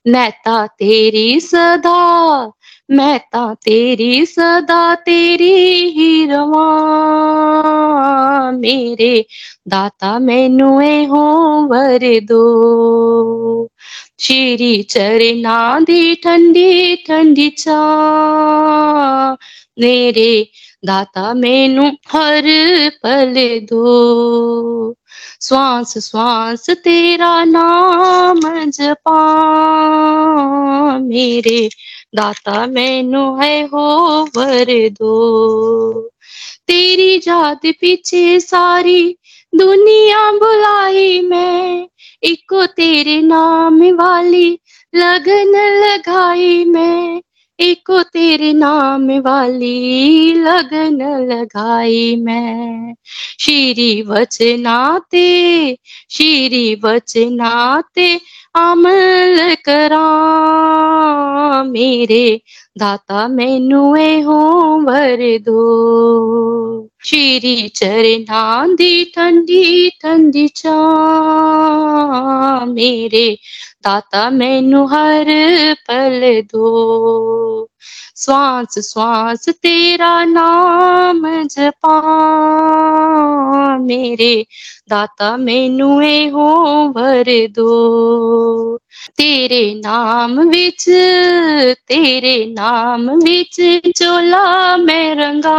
मैं 0.06 0.30
ता 0.30 0.66
तेरी 0.66 1.40
सदा 1.40 2.52
मैं 2.90 3.18
ता 3.18 3.54
तेरी, 3.54 4.26
सदा 4.26 4.94
तेरी 4.94 5.90
ही 5.90 6.26
रवा। 6.26 6.66
मेरे 8.50 9.26
दाता 9.68 10.18
मैनु 10.18 10.68
हो 11.06 11.62
वर 11.66 12.20
दो। 12.20 13.70
श्री 14.20 14.82
चरना 14.82 15.80
दी 15.80 16.14
ठंडी 16.14 16.96
ठंडी 16.96 17.48
चा। 17.48 17.78
मेरे 19.78 20.48
दाता 20.84 21.34
मैनु 21.34 21.82
हर 21.82 22.42
पल 23.02 23.34
दो। 23.62 24.94
श्वास 25.42 25.98
श्वास 25.98 26.70
तेरा 26.70 27.44
नाम 27.44 28.40
जपा। 28.70 29.24
मेरे 30.98 31.68
दाता 32.14 32.66
मैनू 32.66 33.36
है 33.36 33.66
हो 33.66 33.86
वर 34.36 34.88
दो। 34.88 36.00
तेरी 36.66 37.18
जात 37.18 37.60
पीछे 37.66 38.40
सारी 38.40 39.18
दुनिया 39.54 40.32
बुलाई 40.32 41.20
मैं। 41.20 41.88
इको 42.22 42.66
तेरे 42.66 43.22
नाम 43.22 43.82
वाली 43.82 44.58
लगन 44.94 45.52
लगाई 45.84 46.64
मैं। 46.64 47.22
एको 47.60 48.02
तेरे 48.02 48.52
नाम 48.52 49.10
वाली 49.10 50.34
लगन 50.34 51.26
लगाई 51.32 52.16
मैं। 52.16 52.94
श्री 53.40 54.02
वचनाते 54.02 55.78
श्री 56.10 56.74
वचनाते 56.74 58.20
अमल 58.54 59.56
करा 59.64 60.04
मेरे। 61.64 62.40
दाता 62.78 63.28
मैनु 63.28 63.94
हो 64.22 64.40
वर 64.82 65.38
दो। 65.38 66.88
श्री 67.04 67.68
चरना 67.68 68.66
दी 68.66 69.04
ठंडी 69.04 69.90
ठंडी 69.90 70.48
चा 70.48 70.76
मेरे। 72.64 73.38
दाता 73.84 74.30
मैनु 74.30 74.86
हर 74.86 75.24
पल 75.74 76.42
दो। 76.42 77.68
श्वास 78.16 78.78
श्वास 78.78 79.48
तेरा 79.48 80.24
नाम 80.24 81.44
जपा। 81.44 82.00
मेरे 83.78 84.46
दाता 84.90 85.36
मैनु 85.36 85.88
हो 86.30 86.88
वर 86.88 87.24
दो। 87.28 88.76
तेरे 89.16 89.74
नाम 89.74 90.40
विच, 90.40 90.84
तेरे 91.88 92.54
नाम 92.58 93.10
विच 93.10 93.56
चोला 93.96 94.76
मैं 94.76 95.14
रंगा। 95.14 95.58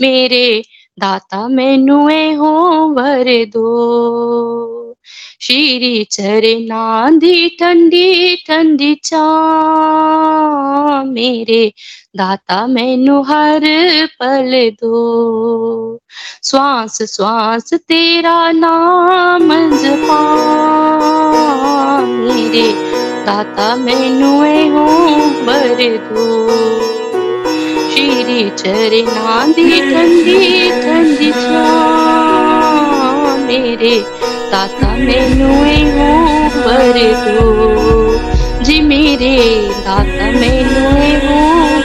मेरे 0.00 0.64
दाता 0.98 1.48
मैनु 1.48 2.00
हो 2.36 2.86
वर 2.92 3.44
दो। 3.44 4.85
श्री 5.40 6.04
चरना 6.04 7.10
दी 7.10 7.48
ठंडी 7.48 8.36
ठंडी 8.36 8.94
चा। 8.94 9.22
मेरे 11.02 11.72
दाता 12.16 12.66
मैनु 12.66 13.22
हर 13.22 13.60
पल 14.20 14.70
दो। 14.70 16.00
श्वास 16.44 17.02
श्वास 17.02 17.74
तेरा 17.74 18.52
नाम 18.52 19.48
जपा। 19.76 20.20
मेरे 22.06 22.72
दाता 23.26 23.76
मैनु 23.76 24.36
हो 24.74 25.16
बर 25.18 25.96
दो। 26.12 26.48
श्री 27.90 28.50
चरना 28.50 29.46
दी 29.46 29.80
ठंडी 29.80 30.70
ठंडी 30.70 31.32
चा। 31.32 31.96
मेरे 33.36 34.25
दाता 34.52 34.88
मैनू 34.96 35.48
वर 36.66 36.98
दो 37.24 38.64
जी 38.64 38.80
मेरे 38.80 39.36
दाता 39.86 40.26
मैनू 40.40 40.84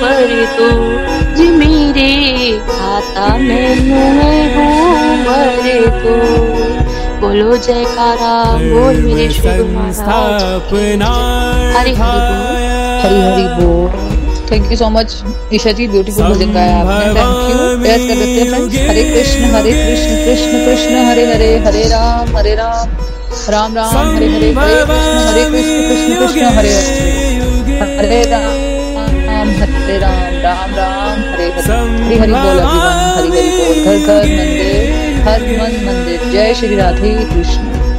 वर 0.04 0.32
दो 0.58 0.70
जी 1.36 1.48
मेरे 1.50 2.12
दाता 2.70 3.28
मैनू 3.38 4.02
वर 5.28 5.68
दो 6.04 6.16
बोलो 7.22 7.58
जयकारा 7.58 8.34
बोल 8.54 8.96
मेरे 8.96 9.30
श्री 9.30 9.58
गुरु 9.58 9.68
महाराज। 9.68 10.42
हरि 11.78 11.94
हरि 11.94 11.94
बोल। 11.98 12.22
हरी 13.04 13.22
हरी 13.22 13.48
बोल। 13.62 14.21
Thank 14.52 14.72
you 14.72 14.78
so 14.78 14.90
much 14.98 15.14
Isha 15.58 15.72
ji 15.80 15.88
beautiful 15.88 16.24
भजन 16.34 16.52
गाया 16.54 16.76
आपने. 16.80 17.14
थैंक 17.18 17.50
यू 17.52 17.58
प्रेस 17.84 18.02
कर 18.08 18.16
देते 18.22 18.40
हैं 18.40 18.50
फ्रेंड्स 18.50 18.76
हरे 18.90 19.04
कृष्ण 19.14 19.52
हरे 19.56 19.72
कृष्ण 19.84 20.16
कृष्ण 20.26 20.66
कृष्ण 20.66 21.06
हरे 21.10 21.26
हरे 21.34 21.50
हरे 21.68 21.84
राम 21.94 22.36
हरे 22.38 22.56
राम 22.62 22.98
राम 23.56 23.76
राम 23.76 24.16
हरे 24.16 24.28
हरे 24.34 24.52
हरे 24.58 24.76
कृष्ण 24.90 25.24
हरे 25.30 25.46
कृष्ण 25.52 25.78
कृष्ण 25.88 26.20
कृष्ण 26.20 26.52
हरे 26.58 26.74
हरे 27.80 27.98
हरे 28.00 28.22
राम 28.32 28.60
राम 29.30 29.50
हरे 29.62 29.98
राम 30.00 30.36
राम 30.46 30.76
राम 30.80 31.24
हरे 31.34 31.50
हरे 31.58 32.20
हरी 32.20 32.20
हरी 32.20 32.34
बोल 32.34 32.60
एवरीवन 32.60 33.32
हरी 33.32 33.40
हरी 33.40 33.50
बोल 33.58 33.86
घर 33.86 33.98
घर 34.08 34.26
मंदिर 34.36 35.24
हर 35.28 35.42
मन 35.62 35.80
मंदिर 35.88 36.30
जय 36.32 36.54
श्री 36.60 36.76
राधे 36.76 37.14
कृष्ण 37.34 37.90